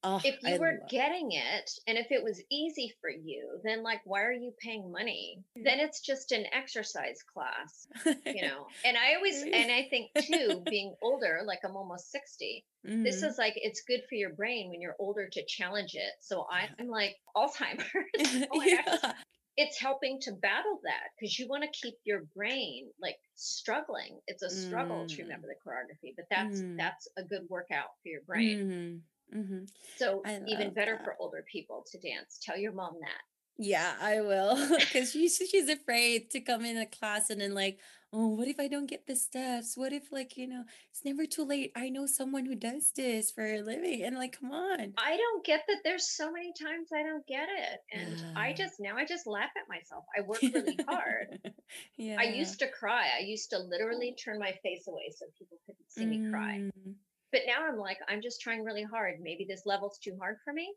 Oh, 0.02 0.20
If 0.24 0.42
you 0.42 0.54
I 0.54 0.58
were 0.58 0.80
getting 0.88 1.32
it 1.32 1.70
and 1.86 1.98
if 1.98 2.10
it 2.10 2.22
was 2.22 2.42
easy 2.50 2.92
for 3.00 3.10
you, 3.10 3.60
then 3.64 3.82
like, 3.82 4.00
why 4.04 4.22
are 4.22 4.32
you 4.32 4.52
paying 4.58 4.90
money? 4.90 5.42
Then 5.56 5.80
it's 5.80 6.00
just 6.00 6.32
an 6.32 6.46
exercise 6.52 7.22
class, 7.22 7.88
you 8.32 8.42
know? 8.42 8.66
And 8.84 8.96
I 8.96 9.14
always, 9.14 9.42
and 9.52 9.70
I 9.70 9.88
think 9.90 10.10
too, 10.16 10.66
being 10.68 10.94
older, 11.02 11.42
like 11.44 11.60
I'm 11.64 11.76
almost 11.76 12.10
60, 12.10 12.64
this 13.04 13.22
Mhm. 13.22 13.30
is 13.30 13.38
like, 13.38 13.54
it's 13.56 13.82
good 13.82 14.02
for 14.08 14.14
your 14.16 14.30
brain 14.34 14.70
when 14.70 14.80
you're 14.80 14.96
older 14.98 15.28
to 15.28 15.44
challenge 15.46 15.94
it. 15.94 16.12
So 16.20 16.46
I'm 16.50 16.88
like 16.88 17.16
Alzheimer's. 17.36 18.38
oh 18.50 18.62
yeah. 18.62 19.12
It's 19.56 19.78
helping 19.78 20.20
to 20.20 20.32
battle 20.32 20.80
that 20.84 21.04
because 21.18 21.38
you 21.38 21.48
want 21.48 21.62
to 21.62 21.70
keep 21.82 21.94
your 22.04 22.22
brain 22.34 22.88
like 23.00 23.16
struggling 23.34 24.18
it's 24.26 24.42
a 24.42 24.50
struggle 24.50 25.06
to 25.08 25.16
Mm. 25.16 25.24
remember 25.24 25.46
the 25.48 25.54
choreography 25.70 26.12
but 26.16 26.26
that's 26.30 26.60
Mm. 26.60 26.76
that's 26.76 27.08
a 27.16 27.22
good 27.22 27.42
workout 27.48 27.90
for 28.02 28.08
your 28.08 28.22
brain 28.22 29.02
Mhm. 29.32 29.40
Mhm. 29.40 29.70
so 29.96 30.22
even 30.46 30.72
better 30.74 30.96
that. 30.96 31.04
for 31.04 31.16
older 31.18 31.42
people 31.50 31.84
to 31.90 31.98
dance 31.98 32.38
tell 32.42 32.56
your 32.58 32.72
mom 32.72 32.98
that 33.00 33.22
Yeah, 33.58 33.96
I 34.00 34.20
will. 34.20 34.54
Because 34.78 35.12
she's 35.12 35.36
she's 35.50 35.70
afraid 35.70 36.30
to 36.32 36.40
come 36.40 36.62
in 36.66 36.76
a 36.76 36.84
class 36.84 37.30
and 37.30 37.40
then 37.40 37.54
like, 37.54 37.78
oh, 38.18 38.28
what 38.28 38.48
if 38.48 38.58
I 38.58 38.66
don't 38.68 38.88
get 38.88 39.06
the 39.06 39.14
steps? 39.14 39.76
What 39.76 39.92
if 39.92 40.10
like, 40.10 40.36
you 40.38 40.46
know, 40.48 40.64
it's 40.90 41.04
never 41.04 41.26
too 41.26 41.44
late. 41.44 41.70
I 41.76 41.90
know 41.90 42.06
someone 42.06 42.46
who 42.46 42.54
does 42.54 42.90
this 42.96 43.30
for 43.30 43.44
a 43.44 43.60
living. 43.60 44.02
And 44.02 44.16
like, 44.16 44.38
come 44.40 44.50
on. 44.52 44.94
i 44.96 45.16
don't 45.16 45.44
get 45.44 45.62
that 45.68 45.78
there's 45.84 46.08
so 46.16 46.32
many 46.32 46.52
times 46.60 46.88
i 46.94 47.02
don't 47.02 47.26
get 47.26 47.48
it 47.50 47.78
and 47.92 48.16
i 48.36 48.52
just 48.52 48.74
now 48.80 48.96
i 48.96 49.04
just 49.04 49.26
laugh 49.26 49.50
at 49.60 49.68
myself 49.68 50.04
i 50.16 50.22
work 50.22 50.40
really 50.42 50.78
hard 50.88 51.38
Yeah. 51.98 52.16
i 52.18 52.24
used 52.24 52.58
to 52.60 52.68
cry 52.68 53.04
i 53.18 53.22
used 53.22 53.50
to 53.50 53.58
literally 53.58 54.14
turn 54.22 54.38
my 54.38 54.52
face 54.62 54.86
away 54.88 55.12
so 55.16 55.26
people 55.38 55.58
couldn't 55.66 55.90
see 55.90 56.06
me 56.06 56.30
cry 56.30 56.54
Mm, 56.78 56.94
but 57.32 57.42
now 57.46 57.66
i'm 57.68 57.78
like 57.78 57.98
i'm 58.08 58.22
just 58.22 58.40
trying 58.40 58.64
really 58.64 58.82
hard 58.84 59.14
maybe 59.20 59.44
this 59.48 59.62
level's 59.66 59.98
too 59.98 60.16
hard 60.20 60.36
for 60.44 60.52
me 60.52 60.72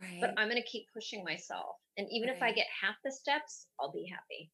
Right. 0.00 0.18
but. 0.20 0.34
I'm 0.36 0.48
going 0.48 0.60
to 0.60 0.68
keep 0.68 0.86
pushing 0.92 1.22
myself. 1.24 1.76
And 1.96 2.08
even 2.10 2.28
if 2.28 2.42
I 2.42 2.50
get 2.52 2.66
half 2.82 2.96
the 3.04 3.12
steps, 3.12 3.66
I'll 3.78 3.92
be 3.92 4.10
happy. 4.10 4.50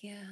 Yeah, 0.00 0.24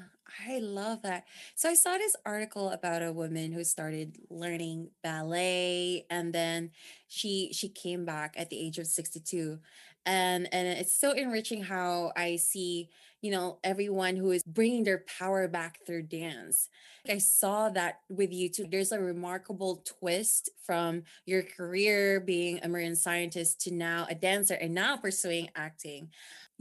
I 0.46 0.58
love 0.58 1.02
that. 1.02 1.24
So 1.54 1.68
I 1.70 1.74
saw 1.74 1.96
this 1.96 2.14
article 2.26 2.70
about 2.70 3.02
a 3.02 3.12
woman 3.12 3.52
who 3.52 3.64
started 3.64 4.18
learning 4.28 4.90
ballet 5.02 6.04
and 6.10 6.32
then 6.34 6.70
she 7.08 7.50
she 7.54 7.68
came 7.68 8.04
back 8.04 8.34
at 8.36 8.50
the 8.50 8.58
age 8.58 8.78
of 8.78 8.86
62. 8.86 9.60
And 10.04 10.52
and 10.52 10.66
it's 10.66 10.92
so 10.92 11.12
enriching 11.12 11.62
how 11.62 12.12
I 12.16 12.36
see, 12.36 12.90
you 13.22 13.30
know, 13.30 13.60
everyone 13.64 14.16
who 14.16 14.32
is 14.32 14.42
bringing 14.42 14.82
their 14.84 15.04
power 15.18 15.46
back 15.48 15.78
through 15.86 16.02
dance. 16.04 16.68
I 17.08 17.18
saw 17.18 17.68
that 17.70 18.00
with 18.08 18.32
you 18.32 18.48
too. 18.48 18.66
There's 18.68 18.92
a 18.92 19.00
remarkable 19.00 19.82
twist 20.00 20.50
from 20.64 21.04
your 21.24 21.42
career 21.44 22.20
being 22.20 22.58
a 22.62 22.68
marine 22.68 22.96
scientist 22.96 23.60
to 23.62 23.70
now 23.72 24.06
a 24.10 24.14
dancer 24.14 24.54
and 24.54 24.74
now 24.74 24.96
pursuing 24.96 25.48
acting 25.54 26.10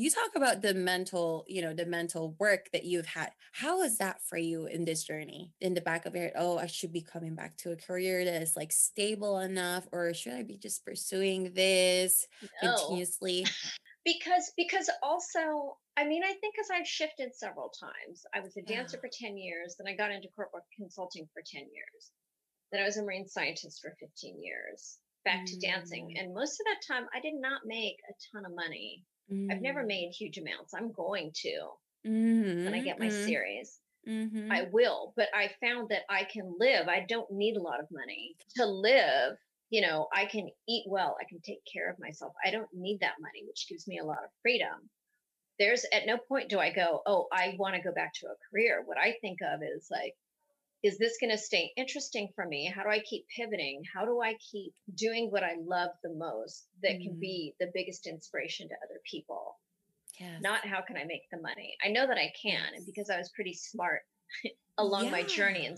you 0.01 0.09
talk 0.09 0.31
about 0.35 0.61
the 0.61 0.73
mental 0.73 1.45
you 1.47 1.61
know 1.61 1.73
the 1.73 1.85
mental 1.85 2.35
work 2.39 2.69
that 2.73 2.83
you've 2.85 3.05
had 3.05 3.31
how 3.53 3.81
is 3.81 3.97
that 3.97 4.21
for 4.23 4.37
you 4.37 4.65
in 4.65 4.85
this 4.85 5.03
journey 5.03 5.51
in 5.61 5.73
the 5.73 5.81
back 5.81 6.05
of 6.05 6.15
your 6.15 6.25
head 6.25 6.33
oh 6.35 6.57
i 6.57 6.65
should 6.65 6.91
be 6.91 7.01
coming 7.01 7.35
back 7.35 7.55
to 7.57 7.71
a 7.71 7.75
career 7.75 8.25
that 8.25 8.41
is 8.41 8.55
like 8.55 8.71
stable 8.71 9.39
enough 9.39 9.87
or 9.91 10.13
should 10.13 10.33
i 10.33 10.43
be 10.43 10.57
just 10.57 10.83
pursuing 10.85 11.53
this 11.53 12.27
No, 12.63 12.75
continuously 12.75 13.45
because 14.05 14.51
because 14.57 14.89
also, 15.03 15.77
I 15.97 16.05
mean, 16.05 16.23
I 16.23 16.33
think 16.33 16.55
because 16.55 16.71
I've 16.73 16.87
shifted 16.87 17.35
several 17.35 17.69
times. 17.69 18.23
I 18.33 18.39
was 18.39 18.57
a 18.57 18.61
dancer 18.63 18.97
Yeah. 18.97 19.01
for 19.01 19.09
10 19.13 19.37
years, 19.37 19.75
then 19.77 19.87
I 19.87 19.95
got 19.95 20.11
into 20.11 20.29
corporate 20.35 20.63
consulting 20.75 21.27
for 21.33 21.43
10 21.45 21.61
years. 21.61 22.11
Then 22.71 22.81
I 22.81 22.85
was 22.85 22.97
a 22.97 23.03
marine 23.03 23.27
scientist 23.27 23.81
for 23.81 23.93
15 23.99 24.41
years, 24.41 24.97
back 25.23 25.45
to 25.45 25.59
dancing. 25.59 26.15
Mm, 26.15 26.19
And 26.19 26.33
most 26.33 26.59
of 26.59 26.65
that 26.65 26.81
time, 26.87 27.07
I 27.13 27.19
did 27.19 27.35
not 27.35 27.61
make 27.65 27.97
a 28.09 28.13
ton 28.33 28.45
of 28.45 28.55
money. 28.55 29.03
I've 29.51 29.61
never 29.61 29.83
mm, 29.83 29.85
made 29.85 30.11
huge 30.11 30.37
amounts. 30.37 30.73
I'm 30.73 30.91
going 30.91 31.31
to 31.35 31.69
when 32.63 32.73
I 32.73 32.81
mhm, 32.81 32.81
get 32.81 32.99
my 32.99 33.09
mm, 33.09 33.09
series. 33.09 33.79
mhm, 34.07 34.51
I 34.51 34.63
will, 34.71 35.13
but 35.17 35.29
I 35.33 35.55
found 35.61 35.89
that 35.89 36.03
I 36.09 36.25
can 36.25 36.55
live. 36.59 36.87
I 36.87 37.01
don't 37.07 37.31
need 37.31 37.57
a 37.57 37.61
lot 37.61 37.79
of 37.81 37.91
money 37.91 38.37
to 38.57 38.65
live. 38.65 39.37
You 39.69 39.81
know, 39.81 40.07
I 40.13 40.25
can 40.25 40.49
eat 40.67 40.85
well. 40.87 41.17
I 41.21 41.25
can 41.25 41.41
take 41.41 41.63
care 41.71 41.89
of 41.89 41.99
myself. 41.99 42.33
I 42.45 42.51
don't 42.51 42.73
need 42.73 42.99
that 43.01 43.21
money, 43.21 43.43
which 43.47 43.67
gives 43.69 43.87
me 43.87 43.99
a 43.99 44.05
lot 44.05 44.23
of 44.23 44.31
freedom. 44.41 44.89
There's 45.59 45.85
at 45.93 46.05
no 46.07 46.17
point 46.17 46.49
do 46.49 46.59
I 46.59 46.71
go, 46.71 47.01
oh, 47.05 47.27
I 47.31 47.55
want 47.57 47.75
to 47.75 47.81
go 47.81 47.93
back 47.93 48.13
to 48.15 48.27
a 48.27 48.35
career. 48.51 48.83
What 48.85 48.97
I 48.97 49.17
think 49.21 49.39
of 49.41 49.61
is 49.63 49.87
like, 49.91 50.15
is 50.83 50.97
this 50.97 51.17
going 51.19 51.31
to 51.31 51.37
stay 51.37 51.71
interesting 51.77 52.29
for 52.35 52.45
me? 52.45 52.65
How 52.73 52.83
do 52.83 52.89
I 52.89 52.99
keep 52.99 53.25
pivoting? 53.35 53.83
How 53.93 54.05
do 54.05 54.21
I 54.21 54.35
keep 54.51 54.73
doing 54.95 55.29
what 55.31 55.43
I 55.43 55.55
love 55.59 55.91
the 56.03 56.13
most 56.13 56.67
that 56.83 57.01
can 57.01 57.15
mm, 57.15 57.19
be 57.19 57.53
the 57.59 57.71
biggest 57.73 58.07
inspiration 58.07 58.67
to 58.69 58.75
other 58.85 58.99
people? 59.09 59.57
yes 60.19 60.41
Not 60.41 60.65
how 60.67 60.81
can 60.81 60.97
I 60.97 61.05
make 61.05 61.29
the 61.31 61.39
money? 61.41 61.77
I 61.83 61.89
know 61.89 62.07
that 62.07 62.17
I 62.17 62.33
can. 62.41 62.73
And 62.75 62.85
yes 62.85 62.85
because 62.85 63.09
I 63.09 63.17
was 63.17 63.29
pretty 63.29 63.53
smart 63.53 64.01
along 64.77 65.09
my 65.11 65.23
journey 65.23 65.65
and 65.65 65.77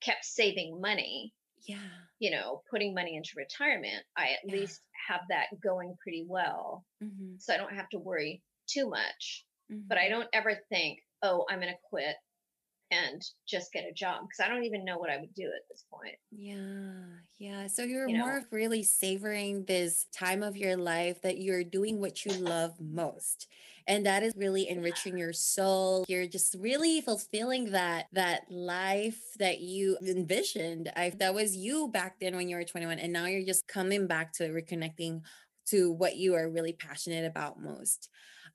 kept 0.00 0.24
saving 0.24 0.80
money, 0.80 1.34
yeah 1.66 2.08
you 2.18 2.30
know, 2.30 2.62
putting 2.70 2.94
money 2.94 3.16
into 3.16 3.30
retirement, 3.36 4.04
I 4.16 4.30
at 4.32 4.44
yeah 4.46 4.52
least 4.52 4.80
have 5.08 5.22
that 5.28 5.46
going 5.62 5.96
pretty 6.02 6.24
well. 6.28 6.84
hmm 7.00 7.36
So 7.38 7.54
I 7.54 7.56
don't 7.56 7.74
have 7.74 7.88
to 7.90 7.98
worry 7.98 8.42
too 8.66 8.88
much. 8.90 9.46
But 9.88 9.98
hmm 9.98 9.98
I 9.98 10.08
don't 10.08 10.28
ever 10.32 10.54
think, 10.68 11.00
oh, 11.22 11.46
I'm 11.48 11.60
going 11.60 11.72
to 11.72 11.78
quit 11.90 12.16
and 12.90 13.22
just 13.46 13.72
get 13.72 13.84
a 13.84 13.92
job 13.92 14.22
because 14.22 14.40
I 14.44 14.48
don't 14.48 14.64
even 14.64 14.84
know 14.84 14.98
what 14.98 15.10
I 15.10 15.18
would 15.18 15.34
do 15.34 15.44
at 15.44 15.68
this 15.70 15.84
point. 15.92 16.14
Yeah. 16.30 17.04
Yeah. 17.38 17.66
So 17.66 17.82
you're 17.82 18.08
you 18.08 18.16
more 18.16 18.32
know? 18.32 18.38
of 18.38 18.44
really 18.50 18.82
savoring 18.82 19.64
this 19.64 20.06
time 20.12 20.42
of 20.42 20.56
your 20.56 20.76
life 20.76 21.20
that 21.22 21.38
you're 21.38 21.64
doing 21.64 22.00
what 22.00 22.24
you 22.24 22.32
love 22.32 22.74
most. 22.80 23.46
And 23.86 24.04
that 24.04 24.22
is 24.22 24.34
really 24.36 24.68
enriching 24.68 25.16
your 25.16 25.32
soul. 25.32 26.04
You're 26.08 26.26
just 26.26 26.56
really 26.58 27.00
fulfilling 27.00 27.70
that 27.72 28.06
that 28.12 28.42
life 28.50 29.20
that 29.38 29.60
you 29.60 29.96
envisioned. 30.06 30.92
I 30.94 31.10
that 31.18 31.34
was 31.34 31.56
you 31.56 31.88
back 31.88 32.20
then 32.20 32.36
when 32.36 32.48
you 32.48 32.56
were 32.56 32.64
21 32.64 32.98
and 32.98 33.12
now 33.12 33.26
you're 33.26 33.46
just 33.46 33.66
coming 33.66 34.06
back 34.06 34.32
to 34.34 34.44
it, 34.44 34.52
reconnecting 34.52 35.22
to 35.66 35.92
what 35.92 36.16
you 36.16 36.34
are 36.34 36.50
really 36.50 36.72
passionate 36.72 37.26
about 37.26 37.60
most. 37.60 38.08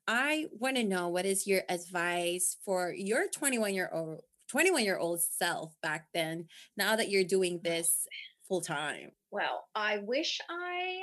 I 0.06 0.46
want 0.52 0.76
to 0.76 0.84
know 0.84 1.08
what 1.08 1.24
is 1.24 1.46
your 1.46 1.62
advice 1.68 2.56
for 2.64 2.92
your 2.92 3.28
21 3.28 3.74
year 3.74 3.90
old 3.92 4.20
21 4.48 4.84
year 4.84 4.98
old 4.98 5.22
self 5.22 5.74
back 5.82 6.08
then 6.12 6.46
now 6.76 6.96
that 6.96 7.10
you're 7.10 7.24
doing 7.24 7.60
this 7.62 8.06
full 8.46 8.60
time? 8.60 9.12
Well, 9.30 9.64
I 9.74 9.98
wish 9.98 10.40
I 10.50 11.02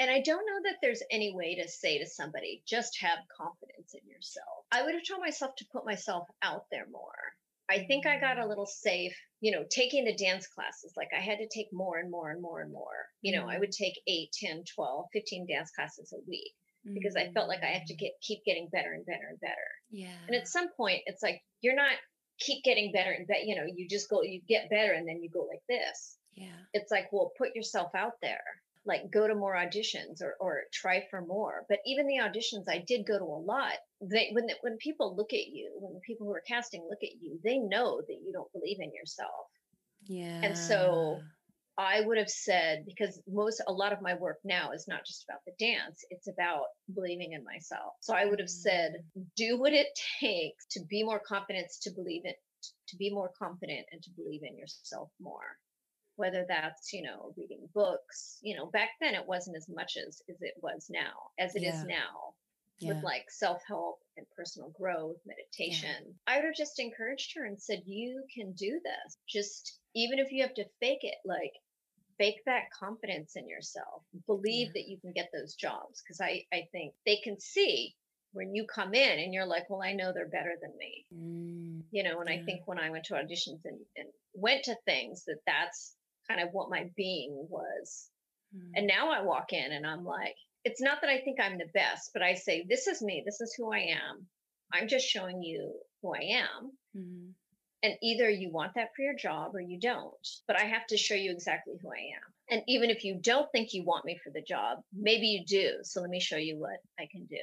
and 0.00 0.10
I 0.10 0.20
don't 0.20 0.46
know 0.46 0.60
that 0.64 0.76
there's 0.80 1.02
any 1.10 1.34
way 1.34 1.56
to 1.56 1.68
say 1.68 1.98
to 1.98 2.06
somebody, 2.06 2.62
just 2.66 3.00
have 3.00 3.18
confidence 3.36 3.94
in 3.94 4.08
yourself. 4.08 4.64
I 4.70 4.84
would 4.84 4.94
have 4.94 5.04
told 5.06 5.20
myself 5.20 5.56
to 5.56 5.66
put 5.72 5.84
myself 5.84 6.28
out 6.40 6.66
there 6.70 6.86
more. 6.90 7.12
I 7.68 7.84
think 7.84 8.06
I 8.06 8.18
got 8.18 8.38
a 8.38 8.42
mm. 8.42 8.48
little 8.48 8.66
safe, 8.66 9.14
you 9.40 9.50
know, 9.50 9.64
taking 9.68 10.04
the 10.04 10.14
dance 10.14 10.46
classes. 10.46 10.94
Like 10.96 11.10
I 11.14 11.20
had 11.20 11.38
to 11.38 11.48
take 11.48 11.66
more 11.72 11.98
and 11.98 12.10
more 12.10 12.30
and 12.30 12.40
more 12.40 12.62
and 12.62 12.72
more. 12.72 13.06
You 13.20 13.36
know, 13.36 13.46
I 13.46 13.56
mm. 13.56 13.60
would 13.60 13.72
take 13.72 14.00
8, 14.06 14.30
10, 14.32 14.64
12, 14.74 15.06
15 15.12 15.46
dance 15.46 15.70
classes 15.72 16.14
a 16.16 16.22
week 16.26 16.52
because 16.84 17.16
I 17.16 17.30
felt 17.32 17.48
like 17.48 17.62
I 17.62 17.72
have 17.72 17.86
to 17.86 17.94
mm. 17.94 17.98
get 17.98 18.12
keep 18.20 18.44
getting 18.44 18.68
better 18.70 18.92
and 18.92 19.04
better 19.04 19.28
and 19.30 19.40
better. 19.40 19.68
Yeah. 19.90 20.16
And 20.26 20.36
at 20.36 20.48
some 20.48 20.68
point 20.76 21.02
it's 21.06 21.22
like 21.22 21.42
you're 21.60 21.74
not 21.74 21.92
keep 22.38 22.62
getting 22.64 22.92
better 22.92 23.10
and 23.10 23.26
better, 23.26 23.40
you 23.44 23.56
know, 23.56 23.66
you 23.66 23.88
just 23.88 24.08
go 24.08 24.22
you 24.22 24.40
get 24.48 24.70
better 24.70 24.92
and 24.92 25.06
then 25.06 25.22
you 25.22 25.30
go 25.30 25.46
like 25.48 25.62
this. 25.68 26.16
Yeah. 26.34 26.60
It's 26.72 26.90
like, 26.90 27.08
well, 27.12 27.32
put 27.36 27.54
yourself 27.54 27.94
out 27.94 28.14
there. 28.22 28.44
Like 28.86 29.10
go 29.10 29.26
to 29.26 29.34
more 29.34 29.54
auditions 29.54 30.22
or 30.22 30.34
or 30.40 30.62
try 30.72 31.04
for 31.10 31.20
more. 31.20 31.64
But 31.68 31.78
even 31.84 32.06
the 32.06 32.20
auditions 32.22 32.64
I 32.68 32.82
did 32.86 33.06
go 33.06 33.18
to 33.18 33.24
a 33.24 33.44
lot. 33.44 33.74
They 34.00 34.30
when 34.32 34.48
when 34.62 34.78
people 34.78 35.16
look 35.16 35.32
at 35.32 35.48
you, 35.48 35.72
when 35.78 35.94
the 35.94 36.00
people 36.00 36.26
who 36.26 36.32
are 36.32 36.42
casting 36.46 36.86
look 36.88 37.02
at 37.02 37.20
you, 37.20 37.38
they 37.44 37.58
know 37.58 38.00
that 38.00 38.18
you 38.24 38.32
don't 38.32 38.52
believe 38.52 38.78
in 38.80 38.92
yourself. 38.94 39.48
Yeah. 40.06 40.40
And 40.42 40.56
so 40.56 41.20
I 41.78 42.00
would 42.00 42.18
have 42.18 42.28
said 42.28 42.84
because 42.86 43.22
most 43.28 43.62
a 43.68 43.72
lot 43.72 43.92
of 43.92 44.02
my 44.02 44.14
work 44.14 44.38
now 44.44 44.72
is 44.72 44.88
not 44.88 45.06
just 45.06 45.24
about 45.24 45.44
the 45.46 45.52
dance, 45.64 46.04
it's 46.10 46.26
about 46.26 46.64
believing 46.92 47.34
in 47.34 47.44
myself. 47.44 47.94
So 48.00 48.14
I 48.14 48.24
would 48.24 48.40
have 48.40 48.50
said, 48.50 49.04
mm. 49.16 49.24
do 49.36 49.56
what 49.56 49.72
it 49.72 49.86
takes 50.20 50.66
to 50.72 50.80
be 50.80 51.04
more 51.04 51.20
confident, 51.20 51.68
to 51.82 51.90
believe 51.92 52.22
it, 52.24 52.34
to 52.88 52.96
be 52.96 53.10
more 53.10 53.30
confident 53.38 53.86
and 53.92 54.02
to 54.02 54.10
believe 54.10 54.42
in 54.42 54.58
yourself 54.58 55.10
more. 55.20 55.56
Whether 56.16 56.44
that's, 56.48 56.92
you 56.92 57.02
know, 57.02 57.32
reading 57.36 57.68
books, 57.72 58.38
you 58.42 58.56
know, 58.56 58.66
back 58.66 58.90
then 59.00 59.14
it 59.14 59.28
wasn't 59.28 59.56
as 59.56 59.68
much 59.68 59.96
as, 59.96 60.20
as 60.28 60.42
it 60.42 60.54
was 60.60 60.88
now, 60.90 61.30
as 61.38 61.54
it 61.54 61.62
yeah. 61.62 61.76
is 61.76 61.84
now. 61.84 62.34
Yeah. 62.80 62.94
With 62.94 63.02
like 63.02 63.24
self 63.28 63.60
help 63.66 63.98
and 64.16 64.26
personal 64.36 64.70
growth, 64.70 65.16
meditation, 65.26 65.96
yeah. 66.06 66.12
I 66.34 66.36
would 66.36 66.44
have 66.44 66.54
just 66.54 66.78
encouraged 66.78 67.34
her 67.36 67.44
and 67.44 67.60
said, 67.60 67.82
You 67.86 68.22
can 68.32 68.52
do 68.52 68.80
this. 68.84 69.16
Just 69.28 69.80
even 69.96 70.20
if 70.20 70.30
you 70.30 70.42
have 70.42 70.54
to 70.54 70.64
fake 70.78 71.02
it, 71.02 71.16
like 71.24 71.54
fake 72.18 72.40
that 72.46 72.70
confidence 72.78 73.36
in 73.36 73.48
yourself 73.48 74.02
believe 74.26 74.68
yeah. 74.68 74.72
that 74.74 74.88
you 74.88 74.98
can 74.98 75.12
get 75.12 75.30
those 75.32 75.54
jobs 75.54 76.02
because 76.02 76.20
I, 76.20 76.44
I 76.52 76.68
think 76.72 76.92
they 77.06 77.16
can 77.22 77.40
see 77.40 77.94
when 78.32 78.54
you 78.54 78.66
come 78.66 78.94
in 78.94 79.18
and 79.18 79.32
you're 79.32 79.46
like 79.46 79.68
well 79.70 79.82
i 79.82 79.92
know 79.92 80.12
they're 80.12 80.28
better 80.28 80.54
than 80.60 80.72
me 80.78 81.06
mm, 81.14 81.82
you 81.90 82.02
know 82.02 82.20
and 82.20 82.28
yeah. 82.28 82.36
i 82.36 82.44
think 82.44 82.62
when 82.66 82.78
i 82.78 82.90
went 82.90 83.04
to 83.04 83.14
auditions 83.14 83.64
and, 83.64 83.78
and 83.96 84.08
went 84.34 84.64
to 84.64 84.76
things 84.84 85.24
that 85.26 85.38
that's 85.46 85.94
kind 86.28 86.40
of 86.40 86.50
what 86.52 86.70
my 86.70 86.90
being 86.96 87.46
was 87.48 88.08
mm. 88.54 88.70
and 88.74 88.86
now 88.86 89.10
i 89.10 89.22
walk 89.22 89.52
in 89.52 89.72
and 89.72 89.86
i'm 89.86 90.04
like 90.04 90.36
it's 90.64 90.82
not 90.82 91.00
that 91.00 91.10
i 91.10 91.20
think 91.20 91.38
i'm 91.40 91.58
the 91.58 91.70
best 91.72 92.10
but 92.12 92.22
i 92.22 92.34
say 92.34 92.66
this 92.68 92.86
is 92.86 93.00
me 93.00 93.22
this 93.24 93.40
is 93.40 93.54
who 93.56 93.72
i 93.72 93.78
am 93.78 94.26
i'm 94.72 94.88
just 94.88 95.06
showing 95.06 95.42
you 95.42 95.72
who 96.02 96.14
i 96.14 96.20
am 96.20 96.72
mm. 96.96 97.30
And 97.82 97.94
either 98.02 98.28
you 98.28 98.50
want 98.50 98.72
that 98.74 98.88
for 98.96 99.02
your 99.02 99.14
job 99.14 99.54
or 99.54 99.60
you 99.60 99.78
don't. 99.78 100.28
But 100.46 100.60
I 100.60 100.64
have 100.64 100.86
to 100.88 100.96
show 100.96 101.14
you 101.14 101.30
exactly 101.30 101.74
who 101.80 101.88
I 101.88 102.00
am. 102.16 102.32
And 102.50 102.62
even 102.66 102.90
if 102.90 103.04
you 103.04 103.18
don't 103.20 103.50
think 103.52 103.72
you 103.72 103.84
want 103.84 104.04
me 104.04 104.18
for 104.24 104.30
the 104.30 104.42
job, 104.42 104.78
maybe 104.92 105.26
you 105.26 105.44
do. 105.46 105.78
So 105.82 106.00
let 106.00 106.10
me 106.10 106.20
show 106.20 106.36
you 106.36 106.58
what 106.58 106.78
I 106.98 107.06
can 107.10 107.26
do. 107.26 107.36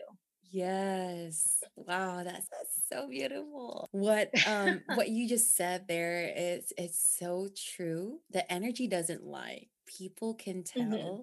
Yes. 0.52 1.58
Wow, 1.76 2.24
that's, 2.24 2.48
that's 2.50 2.82
so 2.92 3.10
beautiful. 3.10 3.88
What 3.92 4.30
um 4.48 4.82
what 4.96 5.10
you 5.10 5.28
just 5.28 5.56
said 5.56 5.86
there 5.88 6.32
is 6.36 6.72
it's 6.78 7.18
so 7.20 7.50
true. 7.76 8.20
The 8.32 8.50
energy 8.52 8.88
doesn't 8.88 9.26
lie. 9.26 9.68
People 9.86 10.34
can 10.34 10.64
mm-hmm. 10.64 10.92
tell 10.92 11.00
mm-hmm. 11.00 11.22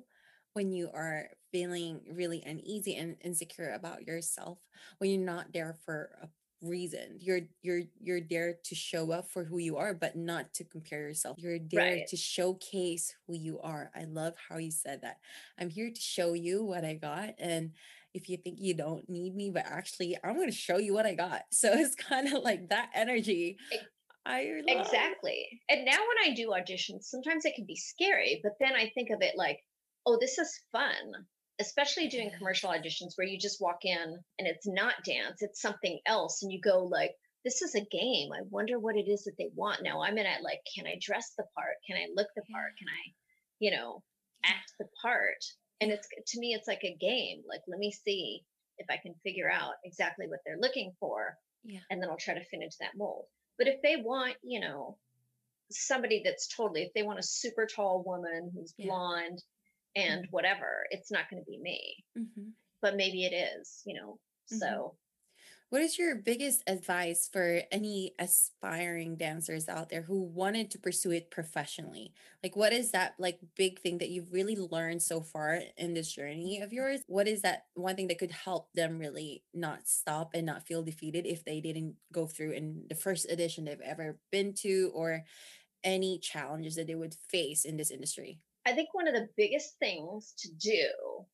when 0.53 0.73
you 0.73 0.91
are 0.93 1.29
feeling 1.51 2.01
really 2.11 2.43
uneasy 2.45 2.97
and 2.97 3.17
insecure 3.23 3.73
about 3.73 4.07
yourself, 4.07 4.59
when 4.99 5.11
you're 5.11 5.25
not 5.25 5.53
there 5.53 5.77
for 5.85 6.11
a 6.23 6.29
reason 6.63 7.19
you're 7.19 7.41
you're 7.63 7.83
you're 8.01 8.21
there 8.21 8.55
to 8.65 8.75
show 8.75 9.11
up 9.11 9.29
for 9.29 9.45
who 9.45 9.59
you 9.59 9.77
are 9.77 9.93
but 9.93 10.17
not 10.17 10.55
to 10.55 10.65
compare 10.65 11.01
yourself. 11.01 11.37
You're 11.39 11.59
there 11.59 11.97
right. 11.97 12.07
to 12.09 12.17
showcase 12.17 13.15
who 13.27 13.37
you 13.37 13.61
are. 13.61 13.91
I 13.95 14.05
love 14.05 14.35
how 14.49 14.59
you 14.59 14.71
said 14.71 15.03
that. 15.03 15.19
I'm 15.59 15.71
here 15.71 15.91
to 15.91 16.01
show 16.01 16.35
you 16.35 16.65
what 16.65 16.85
i 16.85 16.95
got 16.95 17.35
and 17.39 17.73
if 18.15 18.29
you 18.29 18.37
think 18.37 18.59
you 18.61 18.75
don't 18.75 19.09
need 19.09 19.35
me 19.35 19.51
but 19.51 19.65
actually 19.67 20.17
i'm 20.23 20.35
going 20.35 20.51
to 20.51 20.57
show 20.57 20.79
you 20.79 20.95
what 20.95 21.07
i 21.07 21.15
got. 21.15 21.43
So 21.53 21.73
it's 21.73 21.95
kind 21.95 22.33
of 22.33 22.43
like 22.43 22.69
that 22.69 22.91
energy 22.95 23.59
I 24.25 24.45
love. 24.67 24.87
exactly. 24.87 25.61
And 25.69 25.85
now 25.85 25.99
when 25.99 26.31
i 26.31 26.35
do 26.35 26.51
auditions 26.51 27.05
sometimes 27.05 27.45
it 27.45 27.55
can 27.55 27.67
be 27.67 27.77
scary 27.77 28.41
but 28.43 28.53
then 28.61 28.73
i 28.75 28.91
think 28.95 29.11
of 29.11 29.21
it 29.21 29.35
like 29.37 29.59
oh 30.07 30.19
this 30.21 30.39
is 30.39 30.61
fun 30.71 31.27
especially 31.61 32.09
doing 32.09 32.31
commercial 32.37 32.71
auditions 32.71 33.13
where 33.17 33.27
you 33.27 33.39
just 33.39 33.61
walk 33.61 33.85
in 33.85 34.19
and 34.39 34.49
it's 34.49 34.67
not 34.67 35.05
dance, 35.05 35.43
it's 35.43 35.61
something 35.61 36.01
else. 36.07 36.43
And 36.43 36.53
you 36.53 36.61
go 36.61 36.85
like, 36.85 37.13
this 37.45 37.63
is 37.63 37.75
a 37.75 37.85
game. 37.91 38.31
I 38.33 38.43
wonder 38.51 38.79
what 38.79 38.97
it 38.97 39.09
is 39.09 39.25
that 39.25 39.37
they 39.39 39.51
want. 39.55 39.83
Now 39.83 40.03
I'm 40.03 40.19
in 40.19 40.27
it 40.27 40.43
like, 40.43 40.61
can 40.75 40.87
I 40.87 40.99
dress 41.01 41.33
the 41.37 41.45
part? 41.57 41.75
Can 41.87 41.97
I 41.97 42.07
look 42.15 42.29
the 42.37 42.43
part? 42.53 42.77
Can 42.79 42.89
I, 42.89 43.13
you 43.59 43.73
know, 43.73 44.03
act 44.45 44.73
the 44.79 44.87
part? 45.03 45.45
And 45.81 45.91
it's 45.91 46.09
to 46.29 46.41
me, 46.41 46.55
it's 46.55 46.69
like 46.69 46.85
a 46.85 46.97
game. 47.01 47.43
Like, 47.49 47.63
let 47.67 47.79
me 47.79 47.93
see 47.93 48.45
if 48.79 48.87
I 48.91 48.97
can 48.97 49.15
figure 49.25 49.51
out 49.51 49.75
exactly 49.85 50.27
what 50.29 50.41
they're 50.47 50.59
looking 50.61 50.93
for. 51.01 51.37
Yeah. 51.65 51.81
And 51.91 52.01
then 52.01 52.09
I'll 52.09 52.17
try 52.17 52.35
to 52.35 52.45
fit 52.45 52.63
into 52.63 52.77
that 52.81 52.97
mold. 52.97 53.27
But 53.59 53.69
if 53.69 53.83
they 53.83 53.97
want, 53.97 54.37
you 54.43 54.61
know, 54.61 54.97
somebody 55.71 56.23
that's 56.25 56.49
totally, 56.55 56.83
if 56.83 56.93
they 56.95 57.03
want 57.03 57.19
a 57.19 57.25
super 57.25 57.67
tall 57.67 58.03
woman 58.07 58.51
who's 58.55 58.75
yeah. 58.77 58.87
blonde 58.87 59.43
and 59.97 60.27
whatever 60.31 60.87
it's 60.91 61.11
not 61.11 61.29
going 61.31 61.43
to 61.43 61.51
be 61.51 61.59
me. 61.59 62.05
Mm-hmm. 62.19 62.51
but 62.81 62.97
maybe 62.97 63.25
it 63.25 63.35
is 63.35 63.83
you 63.85 63.95
know 64.01 64.19
mm-hmm. 64.53 64.57
so. 64.57 64.97
What 65.73 65.81
is 65.81 65.99
your 65.99 66.17
biggest 66.17 66.63
advice 66.67 67.31
for 67.33 67.63
any 67.73 68.13
aspiring 68.19 69.17
dancers 69.17 69.71
out 69.71 69.89
there 69.89 70.03
who 70.03 70.21
wanted 70.23 70.71
to 70.73 70.79
pursue 70.79 71.13
it 71.13 71.31
professionally? 71.31 72.13
Like 72.43 72.55
what 72.55 72.75
is 72.75 72.91
that 72.91 73.15
like 73.19 73.39
big 73.57 73.81
thing 73.81 73.97
that 73.97 74.11
you've 74.11 74.35
really 74.35 74.55
learned 74.55 75.01
so 75.01 75.23
far 75.23 75.63
in 75.79 75.95
this 75.95 76.13
journey 76.13 76.61
of 76.61 76.75
yours? 76.75 77.01
What 77.07 77.27
is 77.27 77.41
that 77.41 77.65
one 77.73 77.97
thing 77.97 78.09
that 78.09 78.19
could 78.19 78.33
help 78.33 78.71
them 78.75 78.99
really 78.99 79.45
not 79.55 79.89
stop 79.89 80.33
and 80.35 80.45
not 80.45 80.67
feel 80.67 80.83
defeated 80.83 81.25
if 81.25 81.43
they 81.43 81.63
didn't 81.63 81.95
go 82.13 82.27
through 82.27 82.51
in 82.51 82.85
the 82.91 82.95
first 82.95 83.31
edition 83.31 83.65
they've 83.65 83.81
ever 83.81 84.19
been 84.31 84.53
to 84.57 84.93
or 84.95 85.25
any 85.83 86.19
challenges 86.19 86.75
that 86.75 86.87
they 86.87 86.95
would 86.95 87.15
face 87.31 87.65
in 87.65 87.79
this 87.79 87.91
industry 87.91 88.41
I 88.67 88.73
think 88.73 88.89
one 88.93 89.09
of 89.09 89.15
the 89.15 89.29
biggest 89.37 89.79
things 89.79 90.35
to 90.39 90.49
do 90.53 91.27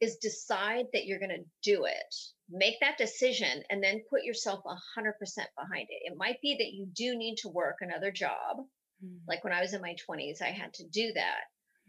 is 0.00 0.16
decide 0.16 0.86
that 0.92 1.06
you're 1.06 1.18
going 1.18 1.30
to 1.30 1.44
do 1.62 1.84
it. 1.84 2.14
Make 2.50 2.80
that 2.80 2.98
decision 2.98 3.62
and 3.70 3.82
then 3.82 4.04
put 4.10 4.24
yourself 4.24 4.62
100% 4.64 5.12
behind 5.58 5.86
it. 5.88 6.12
It 6.12 6.16
might 6.16 6.40
be 6.42 6.56
that 6.58 6.72
you 6.72 6.86
do 6.94 7.16
need 7.16 7.36
to 7.38 7.48
work 7.48 7.76
another 7.80 8.10
job. 8.10 8.58
Mm. 9.04 9.18
Like 9.26 9.42
when 9.42 9.52
I 9.52 9.62
was 9.62 9.72
in 9.72 9.80
my 9.80 9.96
20s, 10.08 10.42
I 10.42 10.50
had 10.50 10.74
to 10.74 10.84
do 10.84 11.12
that. 11.14 11.40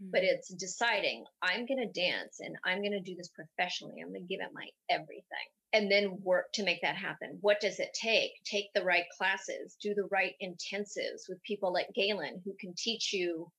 Mm. 0.01 0.11
But 0.11 0.23
it's 0.23 0.53
deciding 0.53 1.25
I'm 1.41 1.65
going 1.65 1.85
to 1.85 2.01
dance 2.01 2.39
and 2.39 2.55
I'm 2.65 2.81
going 2.81 2.91
to 2.91 3.01
do 3.01 3.15
this 3.15 3.29
professionally. 3.29 3.95
I'm 4.01 4.09
going 4.09 4.25
to 4.25 4.33
give 4.33 4.41
it 4.41 4.53
my 4.53 4.67
everything 4.89 5.47
and 5.73 5.91
then 5.91 6.19
work 6.23 6.45
to 6.53 6.63
make 6.63 6.81
that 6.81 6.95
happen. 6.95 7.37
What 7.41 7.59
does 7.59 7.79
it 7.79 7.89
take? 7.93 8.31
Take 8.45 8.67
the 8.73 8.83
right 8.83 9.05
classes, 9.17 9.75
do 9.81 9.93
the 9.93 10.07
right 10.11 10.33
intensives 10.41 11.27
with 11.27 11.43
people 11.43 11.73
like 11.73 11.87
Galen 11.93 12.41
who 12.45 12.53
can 12.59 12.73
teach 12.77 13.11
you 13.11 13.51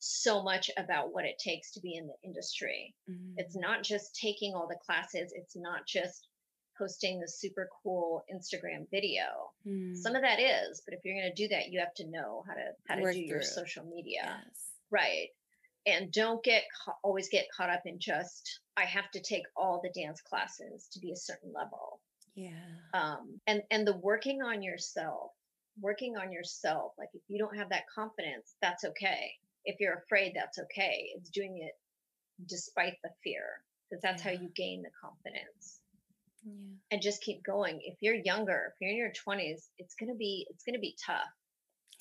so 0.00 0.42
much 0.42 0.70
about 0.78 1.12
what 1.12 1.24
it 1.24 1.38
takes 1.38 1.70
to 1.72 1.80
be 1.80 1.94
in 1.94 2.06
the 2.06 2.14
industry. 2.24 2.94
Mm-hmm. 3.08 3.34
It's 3.36 3.54
not 3.54 3.82
just 3.82 4.16
taking 4.16 4.54
all 4.54 4.66
the 4.66 4.78
classes, 4.84 5.32
it's 5.34 5.56
not 5.56 5.86
just 5.86 6.28
posting 6.76 7.20
the 7.20 7.28
super 7.28 7.68
cool 7.82 8.24
Instagram 8.34 8.90
video. 8.90 9.52
Mm. 9.68 9.94
Some 9.94 10.16
of 10.16 10.22
that 10.22 10.40
is, 10.40 10.82
but 10.86 10.94
if 10.94 11.00
you're 11.04 11.14
going 11.14 11.30
to 11.30 11.42
do 11.42 11.48
that, 11.48 11.70
you 11.70 11.78
have 11.78 11.92
to 11.94 12.08
know 12.08 12.42
how 12.48 12.54
to 12.54 12.72
how 12.88 12.94
to 12.94 13.02
Work 13.02 13.14
do 13.14 13.20
your 13.20 13.42
social 13.42 13.84
media. 13.84 14.22
Yes. 14.24 14.72
Right. 14.90 15.28
And 15.86 16.10
don't 16.10 16.42
get 16.42 16.64
always 17.04 17.28
get 17.28 17.46
caught 17.54 17.70
up 17.70 17.82
in 17.84 17.98
just 17.98 18.60
I 18.76 18.84
have 18.84 19.10
to 19.12 19.20
take 19.20 19.44
all 19.56 19.82
the 19.82 20.00
dance 20.00 20.22
classes 20.22 20.88
to 20.92 21.00
be 21.00 21.12
a 21.12 21.16
certain 21.16 21.52
level. 21.54 22.00
Yeah. 22.34 22.50
Um 22.94 23.40
and 23.46 23.62
and 23.70 23.86
the 23.86 23.96
working 23.98 24.40
on 24.40 24.62
yourself 24.62 25.32
working 25.80 26.16
on 26.16 26.32
yourself. 26.32 26.92
Like 26.98 27.10
if 27.14 27.22
you 27.28 27.38
don't 27.38 27.56
have 27.56 27.70
that 27.70 27.84
confidence, 27.94 28.54
that's 28.60 28.84
okay. 28.84 29.32
If 29.64 29.80
you're 29.80 30.02
afraid, 30.04 30.32
that's 30.34 30.58
okay. 30.58 31.10
It's 31.16 31.30
doing 31.30 31.58
it 31.62 31.74
despite 32.46 32.94
the 33.02 33.10
fear 33.22 33.44
because 33.88 34.02
that's 34.02 34.24
yeah. 34.24 34.32
how 34.32 34.40
you 34.42 34.50
gain 34.54 34.82
the 34.82 34.90
confidence. 35.02 35.80
Yeah. 36.44 36.52
And 36.90 37.02
just 37.02 37.22
keep 37.22 37.42
going. 37.44 37.80
If 37.82 37.98
you're 38.00 38.14
younger, 38.14 38.72
if 38.72 38.80
you're 38.80 38.90
in 38.90 38.96
your 38.96 39.12
20s, 39.28 39.66
it's 39.78 39.94
going 39.94 40.10
to 40.10 40.16
be 40.16 40.46
it's 40.50 40.64
going 40.64 40.74
to 40.74 40.80
be 40.80 40.96
tough. 41.04 41.28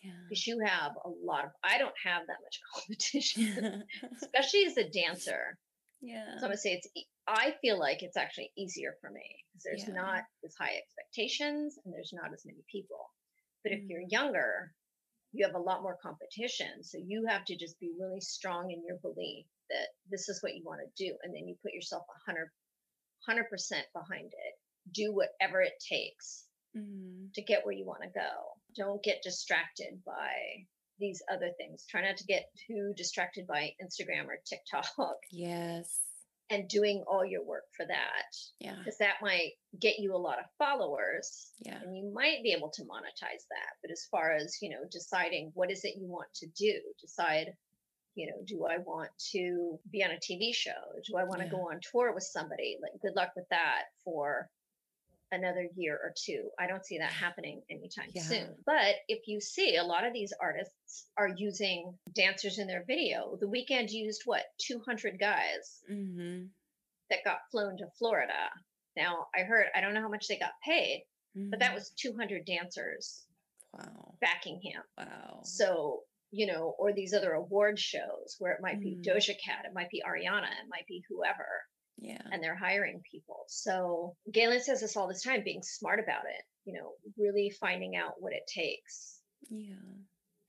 Yeah. 0.04 0.12
Because 0.30 0.48
you 0.48 0.62
have 0.66 0.94
a 1.04 1.10
lot 1.10 1.46
of 1.46 1.52
I 1.64 1.78
don't 1.78 1.96
have 2.06 2.24
that 2.28 2.38
much 2.44 2.60
competition, 2.74 3.84
especially 4.22 4.66
as 4.66 4.78
a 4.78 4.90
dancer. 4.90 5.58
Yeah. 6.02 6.24
So 6.40 6.46
I'm 6.46 6.50
going 6.50 6.52
to 6.54 6.58
say 6.58 6.74
it's 6.74 6.88
I 7.28 7.54
feel 7.62 7.78
like 7.78 8.02
it's 8.02 8.18
actually 8.18 8.52
easier 8.58 8.96
for 9.02 9.10
me 9.10 9.44
because 9.52 9.64
there's 9.64 9.88
yeah. 9.88 10.02
not 10.02 10.24
as 10.46 10.56
high 10.58 10.78
expectations 10.78 11.78
and 11.84 11.94
there's 11.94 12.14
not 12.14 12.34
as 12.34 12.44
many 12.46 12.64
people. 12.72 13.12
But 13.64 13.74
if 13.74 13.82
you're 13.88 14.02
mm. 14.02 14.12
younger, 14.12 14.72
you 15.32 15.46
have 15.46 15.56
a 15.56 15.62
lot 15.62 15.84
more 15.84 15.98
competition. 16.02 16.84
So 16.84 16.98
you 16.98 17.26
have 17.28 17.46
to 17.46 17.58
just 17.58 17.80
be 17.80 17.92
really 18.00 18.22
strong 18.22 18.72
in 18.72 18.84
your 18.86 18.98
belief 19.02 19.46
that 19.70 19.90
this 20.10 20.30
is 20.30 20.42
what 20.42 20.56
you 20.56 20.64
want 20.66 20.82
to 20.82 21.04
do. 21.04 21.16
And 21.24 21.34
then 21.34 21.48
you 21.48 21.56
put 21.62 21.74
yourself 21.74 22.04
100, 22.26 22.50
100% 23.30 23.46
behind 23.94 24.28
it. 24.28 24.54
Do 24.94 25.14
whatever 25.14 25.62
it 25.62 25.74
takes 25.88 26.46
mm-hmm. 26.76 27.28
to 27.36 27.42
get 27.44 27.66
where 27.66 27.76
you 27.76 27.86
want 27.86 28.02
to 28.04 28.10
go. 28.10 28.32
Don't 28.76 29.04
get 29.04 29.22
distracted 29.24 30.02
by 30.06 30.66
these 31.00 31.22
other 31.32 31.52
things. 31.58 31.86
Try 31.90 32.02
not 32.02 32.18
to 32.18 32.26
get 32.26 32.46
too 32.68 32.94
distracted 32.98 33.46
by 33.46 33.72
Instagram 33.82 34.28
or 34.28 34.40
TikTok. 34.48 35.18
Yes 35.32 36.09
and 36.50 36.68
doing 36.68 37.04
all 37.08 37.26
your 37.26 37.44
work 37.44 37.66
for 37.76 37.86
that. 37.86 38.36
Yeah. 38.60 38.76
Because 38.78 38.98
that 38.98 39.22
might 39.22 39.52
get 39.80 40.00
you 40.00 40.16
a 40.16 40.18
lot 40.18 40.40
of 40.40 40.46
followers. 40.58 41.52
Yeah. 41.60 41.80
And 41.82 41.96
you 41.96 42.12
might 42.14 42.44
be 42.44 42.52
able 42.52 42.70
to 42.70 42.82
monetize 42.84 43.46
that. 43.50 43.78
But 43.82 43.92
as 43.92 44.08
far 44.10 44.32
as, 44.32 44.58
you 44.62 44.70
know, 44.70 44.84
deciding 44.92 45.52
what 45.54 45.72
is 45.72 45.86
it 45.86 45.96
you 46.00 46.08
want 46.08 46.34
to 46.36 46.48
do, 46.58 46.80
decide, 47.00 47.54
you 48.16 48.28
know, 48.28 48.38
do 48.46 48.66
I 48.66 48.78
want 48.80 49.12
to 49.32 49.80
be 49.92 50.04
on 50.04 50.12
a 50.12 50.16
TV 50.16 50.54
show? 50.54 50.72
Do 51.08 51.18
I 51.18 51.24
want 51.24 51.40
to 51.40 51.46
yeah. 51.46 51.52
go 51.52 51.70
on 51.70 51.80
tour 51.92 52.14
with 52.14 52.24
somebody? 52.24 52.78
Like 52.82 53.00
good 53.02 53.16
luck 53.16 53.32
with 53.36 53.48
that 53.50 53.84
for 54.04 54.50
another 55.32 55.68
year 55.76 56.00
or 56.02 56.14
two. 56.16 56.50
I 56.60 56.68
don't 56.68 56.86
see 56.86 56.98
that 56.98 57.12
happening 57.12 57.62
anytime 57.70 58.10
yeah. 58.14 58.24
soon. 58.24 58.56
But 58.66 58.96
if 59.08 59.28
you 59.28 59.40
see 59.40 59.76
a 59.76 59.84
lot 59.84 60.06
of 60.06 60.14
these 60.14 60.34
artists 60.42 61.08
are 61.18 61.30
using 61.36 61.94
dancers 62.14 62.60
in 62.60 62.68
their 62.68 62.84
video, 62.88 63.38
The 63.40 63.48
Weeknd 63.48 63.92
used 63.92 64.24
what, 64.26 64.44
200 64.60 65.20
guys 65.20 65.82
mm-hmm. 65.92 66.46
that 67.10 67.24
got 67.26 67.40
flown 67.52 67.78
to 67.78 67.88
Florida. 67.98 68.50
Now, 68.98 69.28
I 69.36 69.44
heard, 69.44 69.68
I 69.76 69.82
don't 69.82 69.94
know 69.94 70.02
how 70.02 70.10
much 70.10 70.28
they 70.28 70.38
got 70.38 70.52
paid, 70.64 71.06
mm-hmm. 71.38 71.52
but 71.52 71.60
that 71.60 71.70
mm-hmm. 71.70 71.76
was 71.76 71.94
200 71.98 72.46
dancers. 72.46 73.26
Wow. 73.74 74.16
Backing 74.20 74.60
him. 74.62 74.82
Wow. 74.98 75.42
So, 75.44 76.02
you 76.32 76.48
know, 76.48 76.76
or 76.80 76.92
these 76.92 77.14
other 77.14 77.34
award 77.34 77.80
shows 77.80 78.36
where 78.40 78.54
it 78.54 78.62
might 78.62 78.80
mm-hmm. 78.80 79.02
be 79.02 79.10
Doja 79.10 79.36
Cat, 79.44 79.66
it 79.66 79.74
might 79.74 79.92
be 79.92 80.02
Ariana, 80.06 80.44
it 80.44 80.70
might 80.70 80.88
be 80.88 81.04
whoever 81.08 81.46
yeah. 82.02 82.22
And 82.32 82.44
they're 82.44 82.56
hiring 82.56 83.02
people. 83.10 83.44
So 83.48 84.16
Galen 84.32 84.62
says 84.62 84.82
this 84.82 84.96
all 84.96 85.08
this 85.08 85.24
time, 85.24 85.44
being 85.44 85.64
smart 85.64 86.00
about 86.00 86.24
it, 86.26 86.44
you 86.66 86.74
know, 86.74 86.92
really 87.18 87.52
finding 87.60 87.96
out 87.96 88.14
what 88.20 88.34
it 88.34 88.44
takes. 88.48 89.20
Yeah. 89.50 89.74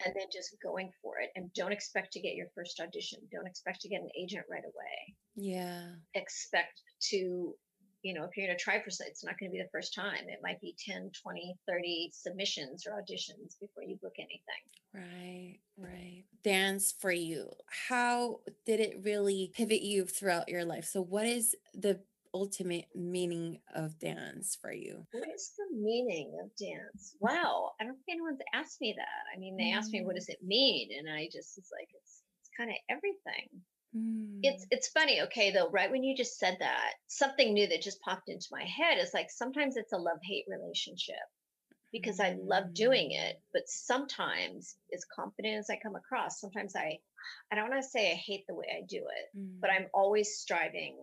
And 0.05 0.14
then 0.16 0.26
just 0.32 0.57
going 0.62 0.90
for 1.03 1.18
it. 1.20 1.30
And 1.36 1.53
don't 1.53 1.72
expect 1.72 2.12
to 2.14 2.20
get 2.20 2.34
your 2.34 2.46
first 2.55 2.80
audition. 2.80 3.18
Don't 3.30 3.46
expect 3.46 3.82
to 3.82 3.88
get 3.88 4.01
an 4.01 4.09
agent 4.18 4.46
right 4.51 4.64
away. 4.64 5.14
Yeah. 5.36 5.92
Expect 6.14 6.80
to 7.11 7.55
you 8.03 8.14
know, 8.14 8.24
if 8.24 8.36
you're 8.36 8.46
going 8.46 8.57
to 8.57 8.62
try 8.62 8.82
for 8.82 8.90
site 8.90 9.09
it's 9.09 9.24
not 9.24 9.38
going 9.38 9.51
to 9.51 9.57
be 9.57 9.62
the 9.62 9.68
first 9.72 9.94
time. 9.94 10.28
It 10.28 10.40
might 10.42 10.61
be 10.61 10.74
10, 10.78 11.11
20, 11.22 11.57
30 11.68 12.11
submissions 12.12 12.86
or 12.86 12.92
auditions 12.92 13.59
before 13.61 13.82
you 13.84 13.96
book 14.03 14.14
anything. 14.18 14.40
Right, 14.94 15.59
right. 15.76 16.24
Dance 16.42 16.92
for 16.98 17.12
you. 17.12 17.51
How 17.88 18.40
did 18.66 18.80
it 18.80 19.01
really 19.03 19.53
pivot 19.55 19.82
you 19.82 20.05
throughout 20.05 20.48
your 20.48 20.64
life? 20.64 20.84
So, 20.84 21.03
what 21.03 21.26
is 21.26 21.55
the 21.74 22.01
ultimate 22.34 22.86
meaning 22.94 23.59
of 23.74 23.98
dance 23.98 24.57
for 24.61 24.72
you? 24.72 25.07
What 25.12 25.28
is 25.34 25.53
the 25.57 25.76
meaning 25.76 26.38
of 26.42 26.51
dance? 26.57 27.16
Wow, 27.20 27.72
I 27.80 27.84
don't 27.84 27.94
think 28.07 28.16
anyone's 28.16 28.40
asked 28.55 28.80
me 28.80 28.94
that. 28.96 29.34
I 29.34 29.38
mean, 29.38 29.57
they 29.57 29.70
mm. 29.70 29.76
asked 29.76 29.92
me, 29.92 30.03
what 30.03 30.14
mm. 30.14 30.18
does 30.18 30.28
it 30.28 30.42
mean? 30.42 30.90
And 30.98 31.09
I 31.09 31.26
just 31.26 31.57
was 31.57 31.70
like, 31.72 31.88
it's, 31.94 32.22
it's 32.40 32.51
kind 32.57 32.70
of 32.70 32.76
everything. 32.88 33.48
It's 33.93 34.64
mm. 34.64 34.68
it's 34.70 34.88
funny, 34.88 35.22
okay, 35.22 35.51
though, 35.51 35.68
right 35.70 35.91
when 35.91 36.05
you 36.05 36.16
just 36.16 36.38
said 36.38 36.59
that, 36.61 36.93
something 37.09 37.53
new 37.53 37.66
that 37.68 37.82
just 37.82 38.01
popped 38.03 38.28
into 38.28 38.47
my 38.53 38.64
head 38.64 38.99
is 38.99 39.12
like 39.12 39.30
sometimes 39.30 39.76
it's 39.76 39.93
a 39.93 39.99
love-hate 39.99 40.47
relationship 40.49 41.16
because 41.93 42.20
I 42.20 42.36
love 42.41 42.72
doing 42.72 43.11
it, 43.11 43.36
mm. 43.36 43.41
but 43.53 43.62
sometimes 43.66 44.76
as 44.95 45.05
confident 45.05 45.59
as 45.59 45.70
I 45.70 45.80
come 45.82 45.97
across, 45.97 46.41
sometimes 46.41 46.76
I 46.76 46.99
I 47.51 47.57
don't 47.57 47.68
want 47.68 47.82
to 47.82 47.88
say 47.88 48.12
I 48.12 48.14
hate 48.14 48.47
the 48.47 48.55
way 48.55 48.66
I 48.70 48.82
do 48.88 48.99
it, 48.99 49.38
mm. 49.38 49.61
but 49.61 49.70
I'm 49.70 49.88
always 49.93 50.36
striving 50.36 50.97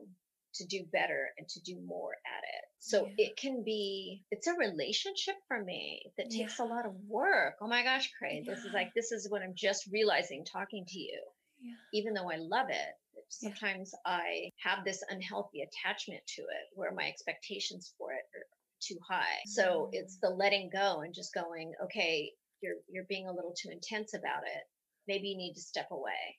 to 0.55 0.65
do 0.65 0.85
better 0.91 1.27
and 1.37 1.47
to 1.49 1.61
do 1.61 1.79
more 1.85 2.13
at 2.13 2.43
it. 2.43 2.65
So 2.79 3.05
yeah. 3.05 3.25
it 3.25 3.37
can 3.37 3.63
be 3.63 4.23
it's 4.31 4.47
a 4.47 4.53
relationship 4.53 5.35
for 5.49 5.61
me 5.61 6.11
that 6.17 6.29
takes 6.29 6.57
yeah. 6.57 6.65
a 6.65 6.67
lot 6.67 6.85
of 6.85 6.93
work. 7.07 7.55
Oh 7.61 7.67
my 7.67 7.83
gosh, 7.83 8.09
Khrey, 8.17 8.43
yeah. 8.45 8.53
this 8.53 8.63
is 8.63 8.73
like 8.73 8.93
this 8.95 9.11
is 9.11 9.29
what 9.29 9.41
I'm 9.41 9.55
just 9.55 9.87
realizing 9.91 10.45
talking 10.45 10.85
to 10.87 10.99
you 10.99 11.21
yeah. 11.59 11.73
even 11.93 12.13
though 12.13 12.29
I 12.29 12.37
love 12.37 12.67
it, 12.69 12.93
sometimes 13.29 13.93
yeah. 13.93 14.13
I 14.13 14.51
have 14.63 14.85
this 14.85 15.03
unhealthy 15.09 15.61
attachment 15.61 16.21
to 16.35 16.41
it 16.41 16.67
where 16.75 16.93
my 16.93 17.07
expectations 17.07 17.93
for 17.97 18.11
it 18.11 18.23
are 18.35 18.45
too 18.81 18.97
high. 19.07 19.39
So 19.45 19.89
it's 19.91 20.17
mm. 20.17 20.21
the 20.21 20.29
letting 20.29 20.69
go 20.71 21.01
and 21.01 21.13
just 21.13 21.33
going, 21.33 21.73
okay, 21.85 22.31
you're 22.61 22.75
you're 22.89 23.05
being 23.09 23.27
a 23.27 23.33
little 23.33 23.53
too 23.59 23.69
intense 23.69 24.13
about 24.13 24.43
it. 24.43 24.63
Maybe 25.07 25.29
you 25.29 25.37
need 25.37 25.53
to 25.53 25.61
step 25.61 25.87
away. 25.91 26.37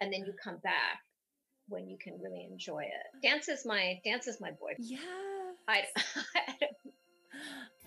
And 0.00 0.12
then 0.12 0.24
you 0.26 0.32
come 0.42 0.58
back 0.62 0.98
when 1.68 1.88
you 1.88 1.96
can 2.02 2.18
really 2.20 2.48
enjoy 2.50 2.82
it. 2.82 3.22
Dance 3.22 3.48
is 3.48 3.64
my 3.64 4.00
dance 4.04 4.26
is 4.26 4.40
my 4.40 4.50
boyfriend. 4.50 4.90
Yeah. 4.90 4.98
I, 5.68 5.84
I 6.36 6.66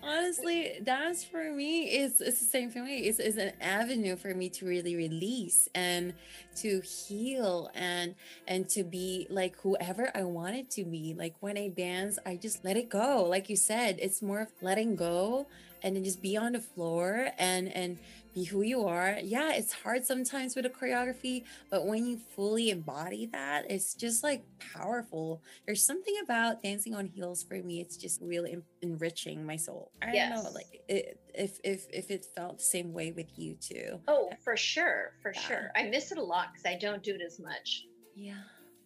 Honestly, 0.02 0.72
dance 0.84 1.24
for 1.24 1.50
me 1.50 1.84
is 1.84 2.20
it's 2.20 2.38
the 2.38 2.44
same 2.44 2.70
for 2.70 2.80
me. 2.80 2.98
It's, 2.98 3.18
it's 3.18 3.38
an 3.38 3.52
avenue 3.60 4.14
for 4.16 4.34
me 4.34 4.48
to 4.50 4.66
really 4.66 4.94
release 4.94 5.68
and 5.74 6.12
to 6.56 6.80
heal 6.82 7.70
and 7.74 8.14
and 8.46 8.68
to 8.70 8.84
be 8.84 9.26
like 9.30 9.56
whoever 9.62 10.10
I 10.14 10.22
wanted 10.22 10.70
to 10.72 10.84
be. 10.84 11.14
Like 11.18 11.34
when 11.40 11.56
I 11.56 11.68
dance, 11.68 12.18
I 12.26 12.36
just 12.36 12.64
let 12.64 12.76
it 12.76 12.88
go. 12.88 13.24
Like 13.24 13.48
you 13.48 13.56
said, 13.56 13.98
it's 14.00 14.20
more 14.22 14.40
of 14.40 14.48
letting 14.60 14.96
go 14.96 15.46
and 15.82 15.96
then 15.96 16.04
just 16.04 16.20
be 16.22 16.36
on 16.36 16.52
the 16.52 16.60
floor 16.60 17.28
and 17.38 17.74
and 17.74 17.98
be 18.36 18.44
who 18.44 18.60
you 18.60 18.84
are. 18.84 19.18
Yeah, 19.22 19.54
it's 19.54 19.72
hard 19.72 20.04
sometimes 20.04 20.54
with 20.54 20.66
a 20.66 20.68
choreography, 20.68 21.44
but 21.70 21.86
when 21.86 22.06
you 22.06 22.18
fully 22.36 22.68
embody 22.68 23.26
that, 23.32 23.64
it's 23.70 23.94
just 23.94 24.22
like 24.22 24.44
powerful. 24.74 25.42
There's 25.64 25.84
something 25.84 26.14
about 26.22 26.62
dancing 26.62 26.94
on 26.94 27.06
heels 27.06 27.42
for 27.42 27.54
me. 27.54 27.80
It's 27.80 27.96
just 27.96 28.20
really 28.20 28.58
enriching 28.82 29.44
my 29.44 29.56
soul. 29.56 29.90
I 30.02 30.12
yes. 30.12 30.34
don't 30.34 30.44
know, 30.44 30.50
like 30.50 30.82
it, 30.86 31.18
if 31.34 31.58
if 31.64 31.86
if 31.90 32.10
it 32.10 32.26
felt 32.36 32.58
the 32.58 32.64
same 32.64 32.92
way 32.92 33.10
with 33.10 33.38
you 33.38 33.54
too. 33.54 34.00
Oh, 34.06 34.30
for 34.44 34.56
sure, 34.56 35.12
for 35.22 35.32
yeah. 35.34 35.40
sure. 35.40 35.72
I 35.74 35.84
miss 35.84 36.12
it 36.12 36.18
a 36.18 36.22
lot 36.22 36.48
because 36.52 36.66
I 36.66 36.78
don't 36.78 37.02
do 37.02 37.14
it 37.14 37.22
as 37.26 37.40
much. 37.40 37.86
Yeah. 38.14 38.34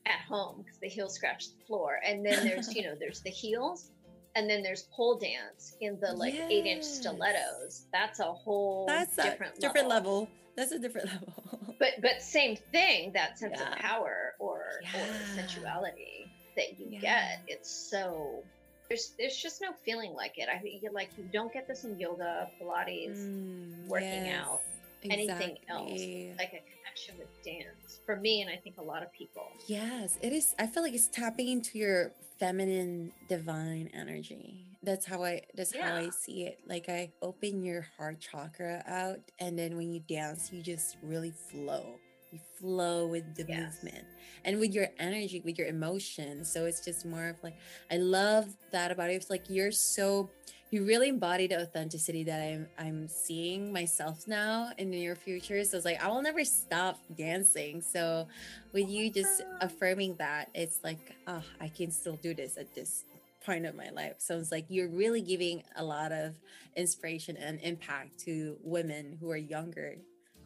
At 0.07 0.20
home 0.28 0.62
because 0.62 0.78
the 0.78 0.88
heels 0.88 1.14
scratch 1.14 1.48
the 1.48 1.64
floor, 1.66 1.98
and 2.07 2.24
then 2.24 2.44
there's 2.46 2.72
you 2.76 2.84
know 2.84 2.94
there's 2.98 3.20
the 3.20 3.30
heels 3.30 3.90
and 4.36 4.48
then 4.48 4.62
there's 4.62 4.82
pole 4.94 5.18
dance 5.18 5.76
in 5.80 5.98
the 6.00 6.12
like 6.12 6.34
yes. 6.34 6.50
eight 6.50 6.66
inch 6.66 6.84
stilettos. 6.84 7.86
That's 7.92 8.20
a 8.20 8.32
whole 8.32 8.86
that's 8.86 9.16
different 9.16 9.58
a 9.58 9.60
different 9.60 9.88
level. 9.88 10.20
level. 10.20 10.30
That's 10.56 10.72
a 10.72 10.78
different 10.78 11.08
level. 11.12 11.76
but 11.78 11.88
but 12.00 12.22
same 12.22 12.56
thing. 12.72 13.12
That 13.12 13.38
sense 13.38 13.58
yeah. 13.58 13.72
of 13.72 13.78
power 13.78 14.34
or 14.38 14.62
yeah. 14.82 15.00
or 15.00 15.36
sensuality 15.36 16.26
that 16.56 16.78
you 16.78 16.86
yeah. 16.90 17.00
get. 17.00 17.40
It's 17.48 17.70
so 17.70 18.42
there's 18.88 19.12
there's 19.18 19.36
just 19.36 19.60
no 19.60 19.72
feeling 19.84 20.12
like 20.12 20.38
it. 20.38 20.48
I 20.48 20.58
think 20.58 20.82
like 20.92 21.10
you 21.16 21.24
don't 21.32 21.52
get 21.52 21.66
this 21.66 21.84
in 21.84 21.98
yoga, 21.98 22.50
Pilates, 22.60 23.18
mm, 23.18 23.86
working 23.88 24.26
yes. 24.26 24.40
out, 24.40 24.60
exactly. 25.02 25.28
anything 25.28 25.58
else 25.68 26.38
like 26.38 26.52
a 26.52 26.62
connection 26.70 27.18
with 27.18 27.28
dance 27.44 27.79
for 28.11 28.20
me, 28.20 28.40
and 28.40 28.50
I 28.50 28.56
think 28.56 28.78
a 28.78 28.82
lot 28.82 29.02
of 29.02 29.12
people. 29.12 29.46
Yes, 29.66 30.18
it 30.20 30.32
is. 30.32 30.54
I 30.58 30.66
feel 30.66 30.82
like 30.82 30.94
it's 30.94 31.08
tapping 31.08 31.48
into 31.48 31.78
your 31.78 32.12
feminine 32.38 33.12
divine 33.28 33.90
energy 33.92 34.64
that's 34.82 35.04
how 35.04 35.22
i 35.22 35.42
that's 35.54 35.74
yeah. 35.74 35.90
how 35.90 35.96
i 35.96 36.08
see 36.08 36.44
it 36.44 36.58
like 36.66 36.88
i 36.88 37.11
open 37.20 37.62
your 37.62 37.86
heart 37.98 38.18
chakra 38.18 38.82
out 38.86 39.20
and 39.38 39.58
then 39.58 39.76
when 39.76 39.92
you 39.92 40.00
dance 40.00 40.50
you 40.50 40.62
just 40.62 40.96
really 41.02 41.30
flow 41.30 41.84
you 42.32 42.38
flow 42.58 43.06
with 43.06 43.34
the 43.34 43.44
yes. 43.48 43.58
movement 43.82 44.04
and 44.44 44.58
with 44.58 44.72
your 44.72 44.88
energy 44.98 45.40
with 45.44 45.58
your 45.58 45.68
emotions 45.68 46.50
so 46.50 46.64
it's 46.64 46.84
just 46.84 47.04
more 47.04 47.28
of 47.28 47.36
like 47.42 47.56
i 47.90 47.96
love 47.96 48.46
that 48.70 48.90
about 48.90 49.10
it 49.10 49.14
it's 49.14 49.30
like 49.30 49.44
you're 49.48 49.72
so 49.72 50.30
you 50.70 50.84
really 50.84 51.08
embody 51.08 51.48
the 51.48 51.60
authenticity 51.62 52.22
that 52.24 52.40
I'm 52.40 52.68
I'm 52.78 53.08
seeing 53.08 53.72
myself 53.72 54.28
now 54.28 54.70
in 54.78 54.90
the 54.90 54.98
near 54.98 55.16
future. 55.16 55.64
So 55.64 55.76
it's 55.76 55.84
like 55.84 56.02
I 56.02 56.08
will 56.08 56.22
never 56.22 56.44
stop 56.44 56.98
dancing. 57.16 57.82
So 57.82 58.28
with 58.72 58.88
you 58.88 59.10
just 59.10 59.42
affirming 59.60 60.14
that, 60.16 60.48
it's 60.54 60.78
like, 60.84 61.16
oh, 61.26 61.42
I 61.60 61.68
can 61.68 61.90
still 61.90 62.16
do 62.16 62.34
this 62.34 62.56
at 62.56 62.72
this 62.74 63.04
point 63.44 63.66
of 63.66 63.74
my 63.74 63.90
life. 63.90 64.14
So 64.18 64.38
it's 64.38 64.52
like 64.52 64.66
you're 64.68 64.88
really 64.88 65.22
giving 65.22 65.62
a 65.76 65.82
lot 65.82 66.12
of 66.12 66.38
inspiration 66.76 67.36
and 67.36 67.58
impact 67.62 68.20
to 68.20 68.56
women 68.62 69.16
who 69.20 69.30
are 69.30 69.36
younger 69.36 69.96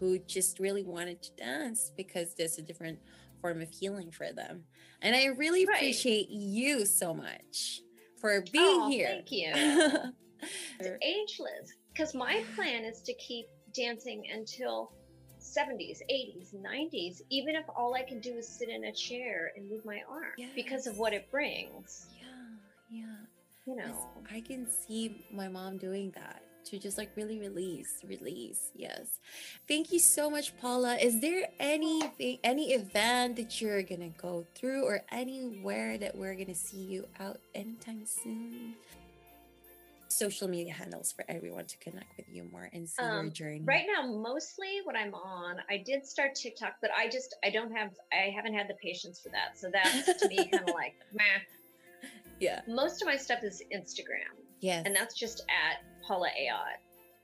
who 0.04 0.18
just 0.18 0.58
really 0.58 0.84
wanted 0.84 1.22
to 1.22 1.30
dance 1.36 1.90
because 1.96 2.34
there's 2.34 2.58
a 2.58 2.62
different 2.62 2.98
form 3.40 3.62
of 3.62 3.70
healing 3.70 4.10
for 4.10 4.32
them. 4.32 4.64
And 5.00 5.16
I 5.16 5.26
really 5.26 5.64
right. 5.64 5.76
appreciate 5.76 6.28
you 6.28 6.84
so 6.84 7.14
much 7.14 7.80
for 8.20 8.42
being 8.52 8.80
oh, 8.82 8.90
here. 8.90 9.06
Thank 9.06 9.32
you. 9.32 9.52
it's 10.78 10.88
ageless 11.02 11.72
because 11.92 12.14
my 12.14 12.44
plan 12.54 12.84
is 12.84 13.00
to 13.02 13.14
keep 13.14 13.46
dancing 13.74 14.24
until 14.32 14.92
70s, 15.40 16.00
80s, 16.10 16.54
90s, 16.54 17.22
even 17.30 17.54
if 17.54 17.64
all 17.74 17.94
I 17.94 18.02
can 18.02 18.20
do 18.20 18.34
is 18.34 18.46
sit 18.46 18.68
in 18.68 18.84
a 18.84 18.92
chair 18.92 19.52
and 19.56 19.70
move 19.70 19.86
my 19.86 20.00
arm 20.08 20.32
yes. 20.36 20.50
because 20.54 20.86
of 20.86 20.98
what 20.98 21.14
it 21.14 21.30
brings. 21.30 22.08
Yeah, 22.20 23.00
yeah. 23.00 23.16
You 23.66 23.76
know, 23.76 24.08
I 24.30 24.42
can 24.42 24.66
see 24.66 25.24
my 25.32 25.48
mom 25.48 25.78
doing 25.78 26.12
that 26.14 26.42
to 26.66 26.78
just 26.78 26.98
like 26.98 27.10
really 27.16 27.38
release, 27.38 28.00
release. 28.06 28.70
Yes. 28.74 29.20
Thank 29.68 29.92
you 29.92 29.98
so 29.98 30.30
much, 30.30 30.56
Paula. 30.58 30.96
Is 30.96 31.20
there 31.20 31.48
anything, 31.60 32.38
any 32.44 32.72
event 32.72 33.36
that 33.36 33.60
you're 33.60 33.82
gonna 33.82 34.10
go 34.10 34.46
through 34.54 34.84
or 34.84 35.02
anywhere 35.10 35.98
that 35.98 36.16
we're 36.16 36.34
gonna 36.34 36.54
see 36.54 36.82
you 36.82 37.06
out 37.20 37.38
anytime 37.54 38.06
soon? 38.06 38.74
social 40.14 40.48
media 40.48 40.72
handles 40.72 41.12
for 41.12 41.24
everyone 41.28 41.66
to 41.66 41.76
connect 41.78 42.16
with 42.16 42.26
you 42.30 42.48
more 42.52 42.70
and 42.72 42.88
see 42.88 43.02
um, 43.02 43.24
your 43.24 43.32
journey? 43.32 43.62
Right 43.64 43.84
now, 43.92 44.06
mostly 44.06 44.80
what 44.84 44.96
I'm 44.96 45.14
on, 45.14 45.56
I 45.68 45.82
did 45.84 46.06
start 46.06 46.34
TikTok, 46.34 46.74
but 46.80 46.90
I 46.96 47.08
just 47.08 47.34
I 47.44 47.50
don't 47.50 47.72
have 47.72 47.90
I 48.12 48.30
haven't 48.30 48.54
had 48.54 48.68
the 48.68 48.74
patience 48.74 49.20
for 49.20 49.30
that. 49.30 49.58
So 49.58 49.70
that's 49.72 50.22
to 50.22 50.28
me 50.28 50.36
kind 50.36 50.68
of 50.68 50.74
like 50.74 50.94
meh. 51.12 51.24
Yeah. 52.40 52.60
Most 52.68 53.02
of 53.02 53.06
my 53.06 53.16
stuff 53.16 53.42
is 53.42 53.62
Instagram. 53.74 54.34
Yes. 54.60 54.82
And 54.86 54.94
that's 54.94 55.14
just 55.14 55.40
at 55.42 55.84
Paula 56.06 56.28
Ayotte. 56.28 56.80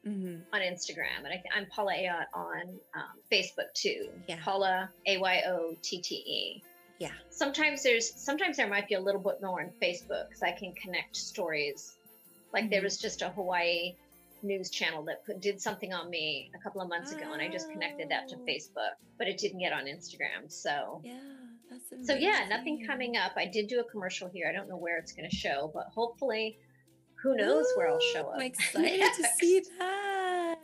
Mm-hmm. 0.09 0.55
on 0.55 0.61
Instagram, 0.63 1.27
and 1.27 1.29
I, 1.29 1.59
am 1.59 1.67
Paula 1.67 1.93
Ayotte 1.93 2.25
on 2.33 2.63
um, 2.95 3.21
Facebook 3.31 3.71
too. 3.75 4.09
Yeah. 4.27 4.37
Paula 4.43 4.89
A 5.07 5.19
Y 5.19 5.43
O 5.47 5.77
T 5.83 6.01
T 6.01 6.15
E. 6.15 6.63
Yeah. 6.99 7.11
Sometimes 7.29 7.83
there's 7.83 8.11
sometimes 8.19 8.57
there 8.57 8.67
might 8.67 8.89
be 8.89 8.95
a 8.95 9.01
little 9.01 9.21
bit 9.21 9.43
more 9.43 9.61
on 9.61 9.69
Facebook 9.83 10.29
because 10.29 10.43
I 10.43 10.53
can 10.53 10.73
connect 10.73 11.17
stories 11.17 11.99
like 12.53 12.65
mm-hmm. 12.65 12.71
there 12.71 12.83
was 12.83 12.99
just 12.99 13.23
a 13.23 13.29
Hawaii 13.31 13.95
news 14.43 14.71
channel 14.71 15.05
that 15.05 15.25
put, 15.25 15.41
did 15.41 15.61
something 15.61 15.93
on 15.93 16.09
me 16.09 16.51
a 16.55 16.63
couple 16.63 16.81
of 16.81 16.89
months 16.89 17.13
ago, 17.13 17.33
and 17.33 17.43
I 17.43 17.49
just 17.49 17.71
connected 17.71 18.09
that 18.09 18.29
to 18.29 18.37
oh. 18.37 18.47
Facebook, 18.49 18.95
but 19.19 19.29
it 19.29 19.39
didn't 19.39 19.61
get 19.61 19.73
on 19.73 19.85
Instagram. 19.85 20.49
So 20.49 21.03
yeah, 21.05 21.19
so 22.03 22.15
yeah, 22.15 22.47
nothing 22.49 22.87
coming 22.87 23.17
up. 23.17 23.33
I 23.37 23.47
did 23.47 23.69
do 23.69 23.81
a 23.81 23.85
commercial 23.85 24.29
here. 24.29 24.49
I 24.49 24.53
don't 24.53 24.69
know 24.69 24.77
where 24.77 24.99
it's 24.99 25.13
going 25.13 25.29
to 25.29 25.37
show, 25.37 25.71
but 25.73 25.87
hopefully, 25.95 26.59
who 27.23 27.37
knows 27.37 27.67
Ooh, 27.67 27.79
where 27.79 27.89
I'll 27.89 28.01
show 28.01 28.21
up. 28.21 28.35
I'm 28.37 28.43
excited 28.53 29.13
to 29.17 29.29
see 29.39 29.63
that. 29.79 30.57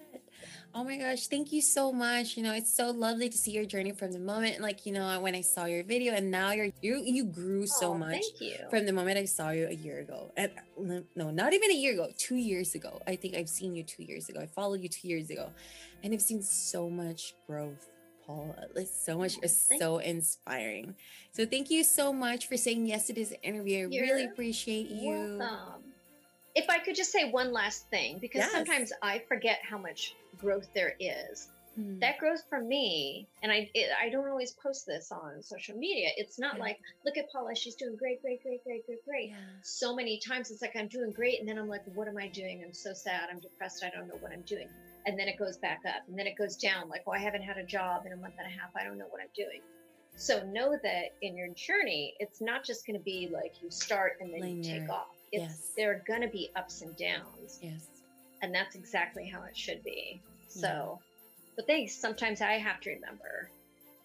Oh 0.78 0.84
my 0.84 0.98
gosh, 0.98 1.28
thank 1.28 1.52
you 1.52 1.62
so 1.62 1.90
much. 1.90 2.36
You 2.36 2.42
know, 2.42 2.52
it's 2.52 2.70
so 2.70 2.90
lovely 2.90 3.30
to 3.30 3.38
see 3.38 3.50
your 3.50 3.64
journey 3.64 3.92
from 3.92 4.12
the 4.12 4.18
moment 4.18 4.60
like, 4.60 4.84
you 4.84 4.92
know, 4.92 5.18
when 5.20 5.34
I 5.34 5.40
saw 5.40 5.64
your 5.64 5.82
video 5.82 6.12
and 6.12 6.30
now 6.30 6.50
you're 6.52 6.68
you 6.82 7.02
you 7.02 7.24
grew 7.24 7.66
so 7.66 7.92
oh, 7.92 7.98
much 7.98 8.22
from 8.68 8.84
the 8.84 8.92
moment 8.92 9.16
I 9.16 9.24
saw 9.24 9.48
you 9.50 9.68
a 9.68 9.72
year 9.72 10.00
ago. 10.00 10.30
And 10.36 10.52
no, 11.16 11.30
not 11.30 11.54
even 11.54 11.70
a 11.70 11.74
year 11.74 11.94
ago, 11.94 12.10
2 12.18 12.36
years 12.36 12.74
ago. 12.74 13.00
I 13.06 13.16
think 13.16 13.36
I've 13.36 13.48
seen 13.48 13.74
you 13.74 13.84
2 13.84 14.02
years 14.02 14.28
ago. 14.28 14.38
I 14.38 14.46
followed 14.46 14.82
you 14.82 14.90
2 14.90 15.08
years 15.08 15.30
ago. 15.30 15.50
And 16.02 16.12
I've 16.12 16.20
seen 16.20 16.42
so 16.42 16.90
much 16.90 17.34
growth. 17.46 17.88
Paul, 18.26 18.54
it's 18.74 19.02
so 19.02 19.16
much 19.16 19.36
oh, 19.36 19.44
it's 19.44 19.78
so 19.78 19.96
inspiring. 19.98 20.94
So 21.32 21.46
thank 21.46 21.70
you 21.70 21.84
so 21.84 22.12
much 22.12 22.48
for 22.48 22.58
saying 22.58 22.84
yes 22.86 23.06
to 23.06 23.14
this 23.14 23.32
interview. 23.42 23.86
I 23.86 23.88
You're 23.90 24.04
really 24.04 24.24
appreciate 24.24 24.90
you. 24.90 25.38
Welcome. 25.38 25.85
If 26.56 26.68
I 26.70 26.78
could 26.78 26.96
just 26.96 27.12
say 27.12 27.30
one 27.30 27.52
last 27.52 27.88
thing, 27.90 28.18
because 28.18 28.40
yes. 28.40 28.50
sometimes 28.50 28.92
I 29.02 29.22
forget 29.28 29.60
how 29.62 29.78
much 29.78 30.14
growth 30.38 30.68
there 30.74 30.94
is. 30.98 31.48
Mm. 31.78 32.00
That 32.00 32.18
growth 32.18 32.42
for 32.48 32.62
me, 32.62 33.28
and 33.42 33.52
I 33.52 33.70
it, 33.74 33.90
I 34.02 34.08
don't 34.08 34.26
always 34.26 34.52
post 34.52 34.86
this 34.86 35.12
on 35.12 35.42
social 35.42 35.76
media. 35.76 36.08
It's 36.16 36.38
not 36.38 36.56
yeah. 36.56 36.62
like 36.62 36.78
look 37.04 37.18
at 37.18 37.30
Paula, 37.30 37.54
she's 37.54 37.74
doing 37.74 37.96
great, 37.96 38.22
great, 38.22 38.42
great, 38.42 38.64
great, 38.64 38.86
great, 38.86 39.04
great. 39.04 39.28
Yeah. 39.28 39.36
So 39.62 39.94
many 39.94 40.18
times 40.18 40.50
it's 40.50 40.62
like 40.62 40.74
I'm 40.74 40.88
doing 40.88 41.12
great, 41.12 41.38
and 41.40 41.46
then 41.48 41.58
I'm 41.58 41.68
like, 41.68 41.82
what 41.94 42.08
am 42.08 42.16
I 42.16 42.28
doing? 42.28 42.62
I'm 42.64 42.72
so 42.72 42.94
sad. 42.94 43.28
I'm 43.30 43.40
depressed. 43.40 43.84
I 43.84 43.90
don't 43.90 44.08
know 44.08 44.16
what 44.20 44.32
I'm 44.32 44.40
doing. 44.42 44.68
And 45.04 45.18
then 45.18 45.28
it 45.28 45.38
goes 45.38 45.58
back 45.58 45.80
up, 45.86 46.08
and 46.08 46.18
then 46.18 46.26
it 46.26 46.36
goes 46.36 46.56
down. 46.56 46.88
Like, 46.88 47.06
well, 47.06 47.20
I 47.20 47.22
haven't 47.22 47.42
had 47.42 47.58
a 47.58 47.64
job 47.64 48.06
in 48.06 48.12
a 48.12 48.16
month 48.16 48.34
and 48.38 48.46
a 48.46 48.50
half. 48.50 48.70
I 48.74 48.82
don't 48.82 48.96
know 48.96 49.08
what 49.10 49.20
I'm 49.20 49.34
doing. 49.36 49.60
So 50.16 50.42
know 50.46 50.78
that 50.82 51.12
in 51.20 51.36
your 51.36 51.48
journey, 51.48 52.14
it's 52.18 52.40
not 52.40 52.64
just 52.64 52.86
going 52.86 52.98
to 52.98 53.04
be 53.04 53.28
like 53.30 53.52
you 53.62 53.70
start 53.70 54.14
and 54.20 54.32
then 54.32 54.56
you 54.56 54.62
take 54.62 54.88
off. 54.88 55.15
It's 55.36 55.44
yes. 55.44 55.70
there 55.76 55.90
are 55.90 56.02
going 56.06 56.22
to 56.22 56.28
be 56.28 56.50
ups 56.56 56.82
and 56.82 56.96
downs. 56.96 57.58
Yes. 57.62 57.86
And 58.42 58.54
that's 58.54 58.74
exactly 58.74 59.26
how 59.26 59.42
it 59.44 59.56
should 59.56 59.82
be. 59.84 60.20
So, 60.48 60.98
yeah. 61.00 61.52
but 61.56 61.66
thanks. 61.66 61.94
Sometimes 61.94 62.40
I 62.40 62.52
have 62.52 62.80
to 62.82 62.90
remember. 62.90 63.50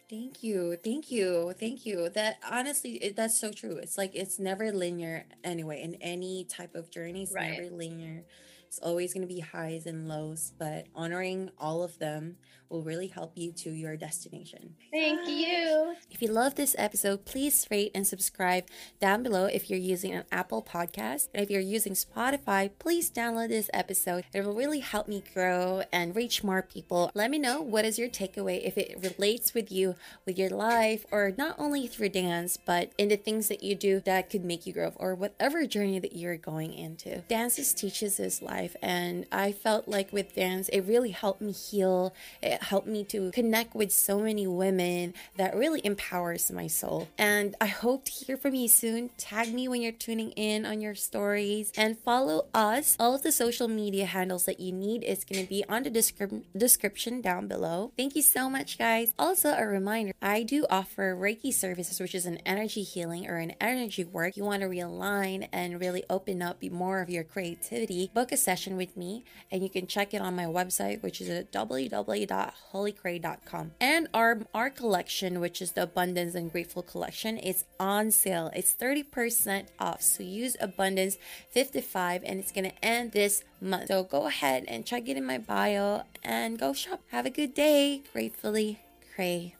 Thank 0.09 0.43
you. 0.43 0.77
Thank 0.83 1.09
you. 1.09 1.53
Thank 1.57 1.85
you. 1.85 2.09
That 2.09 2.37
honestly, 2.49 2.95
it, 2.95 3.15
that's 3.15 3.39
so 3.39 3.51
true. 3.51 3.77
It's 3.77 3.97
like 3.97 4.11
it's 4.13 4.39
never 4.39 4.71
linear 4.71 5.25
anyway 5.43 5.81
in 5.81 5.95
any 5.95 6.43
type 6.43 6.75
of 6.75 6.91
journey. 6.91 7.23
It's 7.23 7.31
right. 7.31 7.61
never 7.61 7.73
linear. 7.73 8.23
It's 8.71 8.79
always 8.79 9.13
going 9.13 9.27
to 9.27 9.33
be 9.33 9.41
highs 9.41 9.85
and 9.85 10.07
lows, 10.07 10.53
but 10.57 10.85
honoring 10.95 11.49
all 11.59 11.83
of 11.83 11.99
them 11.99 12.37
will 12.69 12.83
really 12.83 13.07
help 13.07 13.33
you 13.35 13.51
to 13.51 13.69
your 13.69 13.97
destination. 13.97 14.75
Thank 14.93 15.27
you. 15.27 15.93
If 16.09 16.21
you 16.21 16.29
love 16.29 16.55
this 16.55 16.73
episode, 16.77 17.25
please 17.25 17.67
rate 17.69 17.91
and 17.93 18.07
subscribe 18.07 18.63
down 19.01 19.23
below 19.23 19.47
if 19.47 19.69
you're 19.69 19.77
using 19.77 20.13
an 20.13 20.23
Apple 20.31 20.63
podcast. 20.63 21.27
And 21.33 21.43
if 21.43 21.51
you're 21.51 21.59
using 21.59 21.95
Spotify, 21.95 22.71
please 22.79 23.11
download 23.11 23.49
this 23.49 23.69
episode. 23.73 24.23
It 24.33 24.45
will 24.45 24.55
really 24.55 24.79
help 24.79 25.09
me 25.09 25.21
grow 25.33 25.83
and 25.91 26.15
reach 26.15 26.41
more 26.41 26.61
people. 26.61 27.11
Let 27.13 27.29
me 27.29 27.39
know 27.39 27.61
what 27.61 27.83
is 27.83 27.99
your 27.99 28.07
takeaway 28.07 28.65
if 28.65 28.77
it 28.77 28.97
relates 29.03 29.53
with 29.53 29.69
you, 29.69 29.95
with 30.25 30.39
your 30.39 30.49
life, 30.49 31.05
or 31.11 31.33
not 31.37 31.55
only 31.59 31.87
through 31.87 32.09
dance, 32.09 32.57
but 32.65 32.93
in 32.97 33.09
the 33.09 33.17
things 33.17 33.49
that 33.49 33.63
you 33.63 33.75
do 33.75 33.99
that 34.05 34.29
could 34.29 34.45
make 34.45 34.65
you 34.65 34.71
grow 34.71 34.93
or 34.95 35.13
whatever 35.13 35.65
journey 35.65 35.99
that 35.99 36.15
you're 36.15 36.37
going 36.37 36.73
into. 36.73 37.17
Dance 37.27 37.73
teaches 37.73 38.17
us 38.17 38.41
life, 38.41 38.60
and 38.81 39.25
I 39.31 39.51
felt 39.51 39.87
like 39.87 40.11
with 40.11 40.35
dance, 40.35 40.69
it 40.69 40.81
really 40.81 41.11
helped 41.11 41.41
me 41.41 41.51
heal. 41.51 42.13
It 42.41 42.63
helped 42.63 42.87
me 42.87 43.03
to 43.05 43.31
connect 43.31 43.75
with 43.75 43.91
so 43.91 44.19
many 44.19 44.47
women 44.47 45.13
that 45.37 45.55
really 45.55 45.81
empowers 45.83 46.51
my 46.51 46.67
soul. 46.67 47.07
And 47.17 47.55
I 47.59 47.67
hope 47.67 48.05
to 48.05 48.11
hear 48.11 48.37
from 48.37 48.55
you 48.55 48.67
soon. 48.67 49.09
Tag 49.17 49.53
me 49.53 49.67
when 49.67 49.81
you're 49.81 49.91
tuning 49.91 50.31
in 50.31 50.65
on 50.65 50.81
your 50.81 50.95
stories 50.95 51.71
and 51.77 51.97
follow 51.97 52.47
us. 52.53 52.95
All 52.99 53.15
of 53.15 53.23
the 53.23 53.31
social 53.31 53.67
media 53.67 54.05
handles 54.05 54.45
that 54.45 54.59
you 54.59 54.71
need 54.71 55.03
is 55.03 55.23
going 55.23 55.41
to 55.43 55.49
be 55.49 55.63
on 55.67 55.83
the 55.83 55.91
descri- 55.91 56.43
description 56.55 57.21
down 57.21 57.47
below. 57.47 57.91
Thank 57.97 58.15
you 58.15 58.21
so 58.21 58.49
much, 58.49 58.77
guys. 58.77 59.13
Also, 59.17 59.49
a 59.49 59.65
reminder 59.65 60.13
I 60.21 60.43
do 60.43 60.65
offer 60.69 61.15
Reiki 61.15 61.53
services, 61.53 61.99
which 61.99 62.15
is 62.15 62.25
an 62.25 62.37
energy 62.45 62.83
healing 62.83 63.27
or 63.27 63.37
an 63.37 63.53
energy 63.59 64.03
work. 64.03 64.37
You 64.37 64.43
want 64.43 64.61
to 64.61 64.67
realign 64.67 65.47
and 65.51 65.79
really 65.79 66.03
open 66.09 66.41
up 66.41 66.61
more 66.69 67.01
of 67.01 67.09
your 67.09 67.23
creativity. 67.23 68.11
Book 68.13 68.31
a 68.31 68.37
session 68.51 68.75
with 68.77 68.97
me, 68.97 69.23
and 69.51 69.63
you 69.63 69.69
can 69.69 69.87
check 69.87 70.13
it 70.13 70.21
on 70.21 70.35
my 70.35 70.45
website, 70.45 71.01
which 71.01 71.21
is 71.21 71.29
at 71.29 71.51
www 71.51 72.51
holycray.com. 72.73 73.71
And 73.79 74.07
our 74.13 74.39
art 74.53 74.75
collection, 74.75 75.39
which 75.39 75.61
is 75.61 75.71
the 75.71 75.83
Abundance 75.83 76.35
and 76.35 76.51
Grateful 76.51 76.83
collection, 76.83 77.37
is 77.37 77.65
on 77.79 78.11
sale. 78.11 78.51
It's 78.55 78.73
30% 78.73 79.67
off. 79.79 80.01
So 80.01 80.23
use 80.23 80.55
Abundance 80.59 81.17
55 81.51 82.23
and 82.25 82.39
it's 82.39 82.51
to 82.51 82.85
end 82.85 83.11
this 83.11 83.43
month. 83.59 83.87
So 83.87 84.03
go 84.03 84.27
ahead 84.27 84.65
and 84.67 84.85
check 84.85 85.07
it 85.07 85.17
in 85.17 85.25
my 85.25 85.37
bio 85.37 86.03
and 86.23 86.59
go 86.59 86.73
shop. 86.73 87.01
Have 87.09 87.25
a 87.25 87.29
good 87.29 87.53
day. 87.53 88.03
Gratefully, 88.13 88.79
Khrey. 89.15 89.55